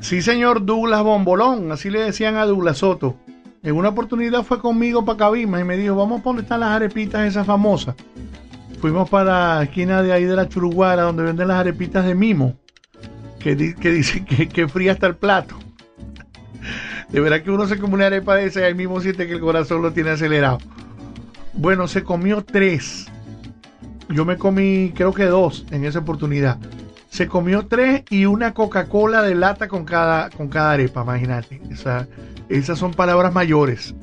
Sí, 0.00 0.22
señor 0.22 0.64
Douglas 0.64 1.02
Bombolón, 1.02 1.72
así 1.72 1.90
le 1.90 2.00
decían 2.00 2.36
a 2.36 2.46
Douglas 2.46 2.78
Soto. 2.78 3.16
En 3.64 3.74
una 3.74 3.88
oportunidad 3.88 4.44
fue 4.44 4.60
conmigo 4.60 5.04
para 5.04 5.18
Cabima 5.18 5.58
y 5.58 5.64
me 5.64 5.76
dijo, 5.76 5.96
vamos 5.96 6.20
por 6.20 6.30
donde 6.30 6.42
están 6.42 6.60
las 6.60 6.68
arepitas 6.68 7.26
esas 7.26 7.44
famosas. 7.44 7.96
Fuimos 8.80 9.10
para 9.10 9.56
la 9.56 9.62
esquina 9.64 10.00
de 10.00 10.12
ahí 10.12 10.26
de 10.26 10.36
la 10.36 10.48
Churuguara, 10.48 11.02
donde 11.02 11.24
venden 11.24 11.48
las 11.48 11.58
arepitas 11.58 12.06
de 12.06 12.14
mimo, 12.14 12.54
que, 13.40 13.74
que 13.74 13.90
dicen 13.90 14.24
que, 14.24 14.68
fría 14.68 14.92
hasta 14.92 15.08
el 15.08 15.16
plato. 15.16 15.56
De 17.08 17.18
verdad 17.18 17.42
que 17.42 17.50
uno 17.50 17.66
se 17.66 17.80
come 17.80 17.94
una 17.94 18.06
arepa 18.06 18.36
de 18.36 18.46
esa 18.46 18.60
y 18.60 18.62
ahí 18.62 18.74
mismo 18.74 19.00
siente 19.00 19.26
que 19.26 19.32
el 19.32 19.40
corazón 19.40 19.82
lo 19.82 19.92
tiene 19.92 20.10
acelerado. 20.10 20.58
Bueno, 21.52 21.88
se 21.88 22.04
comió 22.04 22.44
tres. 22.44 23.10
Yo 24.08 24.24
me 24.24 24.36
comí, 24.36 24.92
creo 24.94 25.12
que 25.12 25.24
dos 25.24 25.64
en 25.70 25.84
esa 25.84 26.00
oportunidad. 26.00 26.58
Se 27.08 27.26
comió 27.28 27.66
tres 27.66 28.02
y 28.10 28.26
una 28.26 28.52
Coca-Cola 28.54 29.22
de 29.22 29.34
lata 29.34 29.68
con 29.68 29.84
cada, 29.84 30.30
con 30.30 30.48
cada 30.48 30.72
arepa, 30.72 31.02
imagínate. 31.02 31.60
Esa- 31.70 32.06
esas 32.48 32.78
son 32.78 32.92
palabras 32.92 33.32
mayores. 33.32 33.94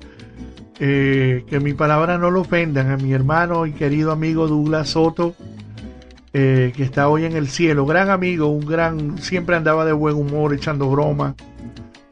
Eh, 0.79 1.43
que 1.47 1.59
mi 1.59 1.73
palabra 1.73 2.17
no 2.17 2.31
lo 2.31 2.41
ofendan 2.41 2.89
a 2.89 2.97
mi 2.97 3.13
hermano 3.13 3.67
y 3.67 3.73
querido 3.73 4.11
amigo 4.11 4.47
Douglas 4.47 4.89
Soto, 4.89 5.35
eh, 6.33 6.71
que 6.75 6.83
está 6.83 7.07
hoy 7.09 7.25
en 7.25 7.33
el 7.35 7.47
cielo. 7.49 7.85
Gran 7.85 8.09
amigo, 8.09 8.47
un 8.47 8.65
gran, 8.65 9.17
siempre 9.19 9.55
andaba 9.55 9.85
de 9.85 9.91
buen 9.93 10.15
humor, 10.15 10.53
echando 10.53 10.89
broma. 10.89 11.35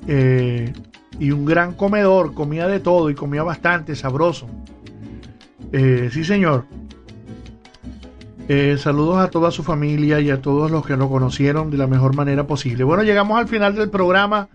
eh, 0.07 0.71
y 1.19 1.31
un 1.31 1.45
gran 1.45 1.73
comedor, 1.73 2.33
comía 2.33 2.67
de 2.67 2.79
todo 2.79 3.09
y 3.09 3.15
comía 3.15 3.43
bastante, 3.43 3.95
sabroso. 3.95 4.47
Sí, 6.11 6.23
señor. 6.23 6.65
Eh, 8.51 8.77
saludos 8.79 9.19
a 9.19 9.29
toda 9.29 9.51
su 9.51 9.61
familia 9.63 10.19
y 10.19 10.31
a 10.31 10.41
todos 10.41 10.71
los 10.71 10.83
que 10.83 10.97
lo 10.97 11.07
conocieron 11.07 11.69
de 11.69 11.77
la 11.77 11.85
mejor 11.85 12.15
manera 12.15 12.47
posible. 12.47 12.83
Bueno, 12.83 13.03
llegamos 13.03 13.37
al 13.37 13.47
final 13.47 13.75
del 13.75 13.91
programa. 13.91 14.49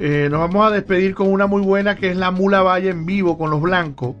Eh, 0.00 0.26
nos 0.30 0.40
vamos 0.40 0.66
a 0.66 0.70
despedir 0.72 1.14
con 1.14 1.30
una 1.30 1.46
muy 1.46 1.62
buena 1.62 1.94
que 1.94 2.10
es 2.10 2.16
la 2.16 2.32
Mula 2.32 2.62
Valle 2.62 2.90
en 2.90 3.06
vivo 3.06 3.38
con 3.38 3.50
los 3.50 3.62
blancos. 3.62 4.16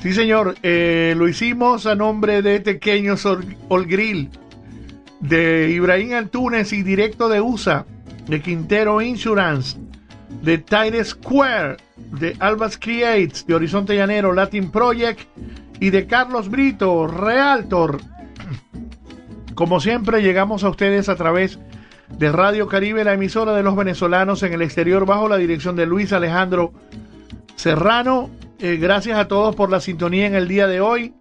Sí, 0.00 0.12
señor, 0.12 0.54
eh, 0.62 1.14
lo 1.16 1.26
hicimos 1.28 1.86
a 1.86 1.96
nombre 1.96 2.40
de 2.40 2.60
Tequeños 2.60 3.26
Ol- 3.26 3.56
Olgril, 3.68 4.30
de 5.18 5.68
Ibrahim 5.72 6.12
Antunes 6.14 6.72
y 6.72 6.84
directo 6.84 7.28
de 7.28 7.40
USA, 7.40 7.84
de 8.28 8.40
Quintero 8.40 9.02
Insurance, 9.02 9.76
de 10.42 10.58
Tide 10.58 11.04
Square, 11.04 11.78
de 12.20 12.36
Albas 12.38 12.78
Creates, 12.78 13.44
de 13.44 13.54
Horizonte 13.56 13.96
Llanero, 13.96 14.32
Latin 14.32 14.70
Project 14.70 15.18
y 15.80 15.90
de 15.90 16.06
Carlos 16.06 16.48
Brito, 16.48 17.06
Realtor. 17.06 17.98
Como 19.54 19.80
siempre, 19.80 20.22
llegamos 20.22 20.64
a 20.64 20.68
ustedes 20.68 21.08
a 21.08 21.16
través 21.16 21.58
de 22.16 22.32
Radio 22.32 22.68
Caribe, 22.68 23.04
la 23.04 23.12
emisora 23.14 23.52
de 23.54 23.62
los 23.62 23.76
venezolanos 23.76 24.42
en 24.42 24.52
el 24.52 24.62
exterior, 24.62 25.04
bajo 25.04 25.28
la 25.28 25.36
dirección 25.36 25.76
de 25.76 25.86
Luis 25.86 26.12
Alejandro 26.12 26.72
Serrano. 27.56 28.30
Eh, 28.60 28.76
gracias 28.80 29.18
a 29.18 29.28
todos 29.28 29.54
por 29.54 29.70
la 29.70 29.80
sintonía 29.80 30.26
en 30.26 30.34
el 30.34 30.48
día 30.48 30.66
de 30.66 30.80
hoy. 30.80 31.14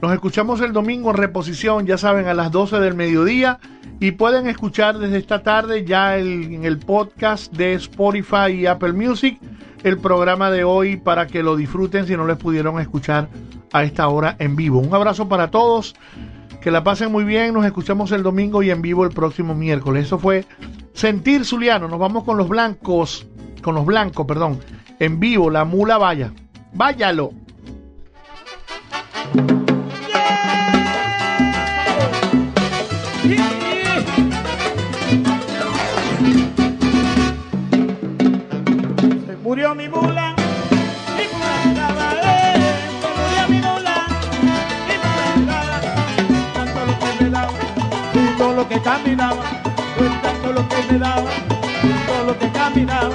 Nos 0.00 0.12
escuchamos 0.12 0.60
el 0.60 0.72
domingo 0.72 1.10
en 1.10 1.16
reposición, 1.16 1.86
ya 1.86 1.98
saben, 1.98 2.28
a 2.28 2.34
las 2.34 2.52
12 2.52 2.78
del 2.78 2.94
mediodía. 2.94 3.58
Y 4.00 4.12
pueden 4.12 4.46
escuchar 4.46 4.96
desde 4.98 5.18
esta 5.18 5.42
tarde 5.42 5.84
ya 5.84 6.16
el- 6.16 6.44
en 6.54 6.64
el 6.64 6.78
podcast 6.78 7.52
de 7.52 7.72
Spotify 7.74 8.50
y 8.52 8.66
Apple 8.66 8.92
Music 8.92 9.40
el 9.82 9.98
programa 9.98 10.50
de 10.52 10.62
hoy 10.62 10.96
para 10.96 11.26
que 11.26 11.42
lo 11.42 11.56
disfruten 11.56 12.06
si 12.06 12.16
no 12.16 12.26
les 12.26 12.36
pudieron 12.36 12.80
escuchar 12.80 13.28
a 13.72 13.84
esta 13.84 14.08
hora 14.08 14.36
en 14.38 14.56
vivo. 14.56 14.78
Un 14.78 14.94
abrazo 14.94 15.28
para 15.28 15.50
todos. 15.50 15.94
Que 16.60 16.70
la 16.70 16.82
pasen 16.82 17.12
muy 17.12 17.24
bien. 17.24 17.54
Nos 17.54 17.64
escuchamos 17.64 18.10
el 18.12 18.22
domingo 18.22 18.62
y 18.62 18.70
en 18.70 18.82
vivo 18.82 19.04
el 19.04 19.10
próximo 19.10 19.54
miércoles. 19.54 20.06
Eso 20.06 20.18
fue 20.18 20.44
Sentir 20.92 21.44
Zuliano. 21.44 21.88
Nos 21.88 21.98
vamos 21.98 22.24
con 22.24 22.36
los 22.36 22.48
blancos. 22.48 23.26
Con 23.62 23.74
los 23.74 23.86
blancos, 23.86 24.26
perdón. 24.26 24.58
En 24.98 25.20
vivo, 25.20 25.50
la 25.50 25.64
mula 25.64 25.98
vaya. 25.98 26.32
Váyalo. 26.72 27.32
Murió 39.42 39.74
mi 39.74 39.88
mula, 39.88 40.27
que 48.68 48.80
caminaba, 48.82 49.42
contando 49.96 50.52
lo 50.52 50.68
que 50.68 50.92
me 50.92 50.98
daba, 50.98 51.30
todo 52.06 52.24
lo 52.26 52.38
que 52.38 52.50
caminaba, 52.50 53.14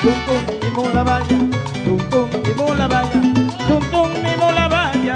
tum 0.00 0.14
tum 0.26 0.42
y 0.62 0.70
mola 0.76 1.02
vaya, 1.02 1.38
tum 1.84 1.98
tum 2.08 2.28
y 2.48 2.54
mola 2.54 2.86
vaya, 2.86 3.20
tum 3.66 3.82
tum 3.90 4.10
y 4.12 4.36
mola 4.38 4.68
vaya, 4.68 5.14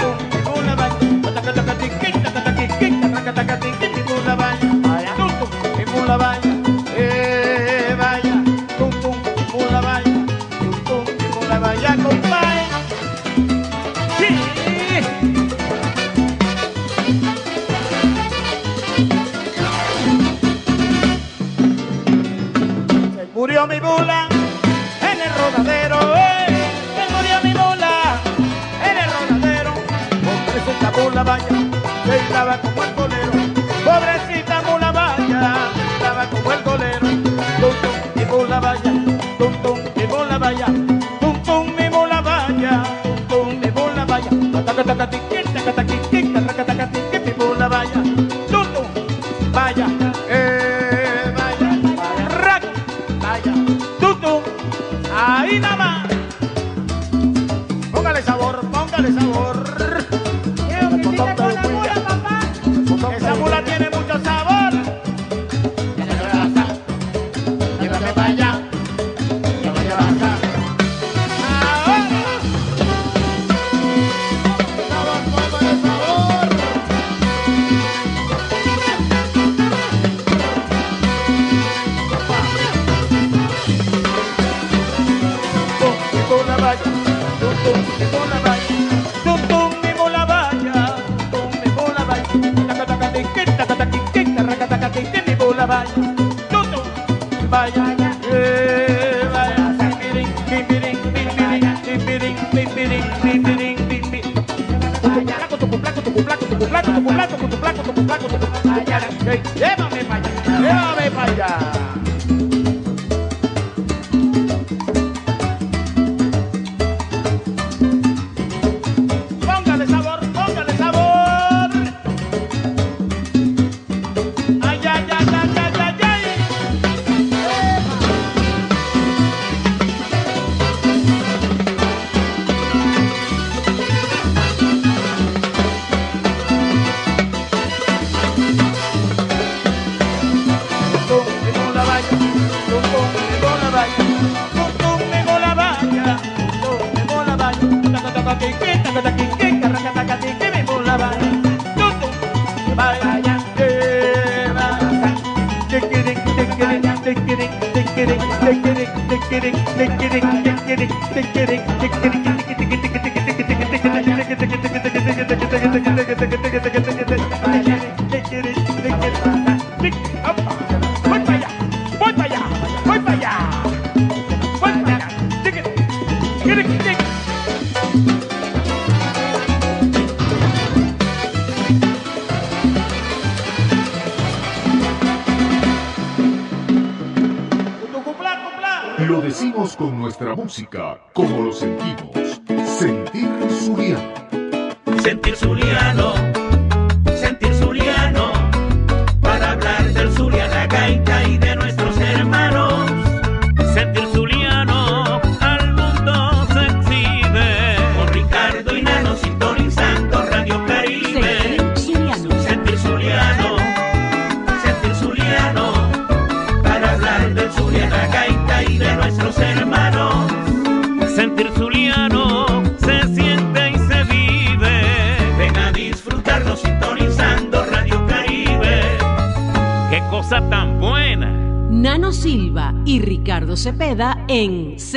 tum 0.00 0.16
mola 0.44 0.74
vaya, 0.76 1.34
tacatacatic, 1.34 2.22
tacatacatic, 2.22 3.00
tacatacatic, 3.12 3.78
andaba 32.38 32.77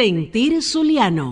Sentir 0.02 0.64
Zuliano. 0.64 1.31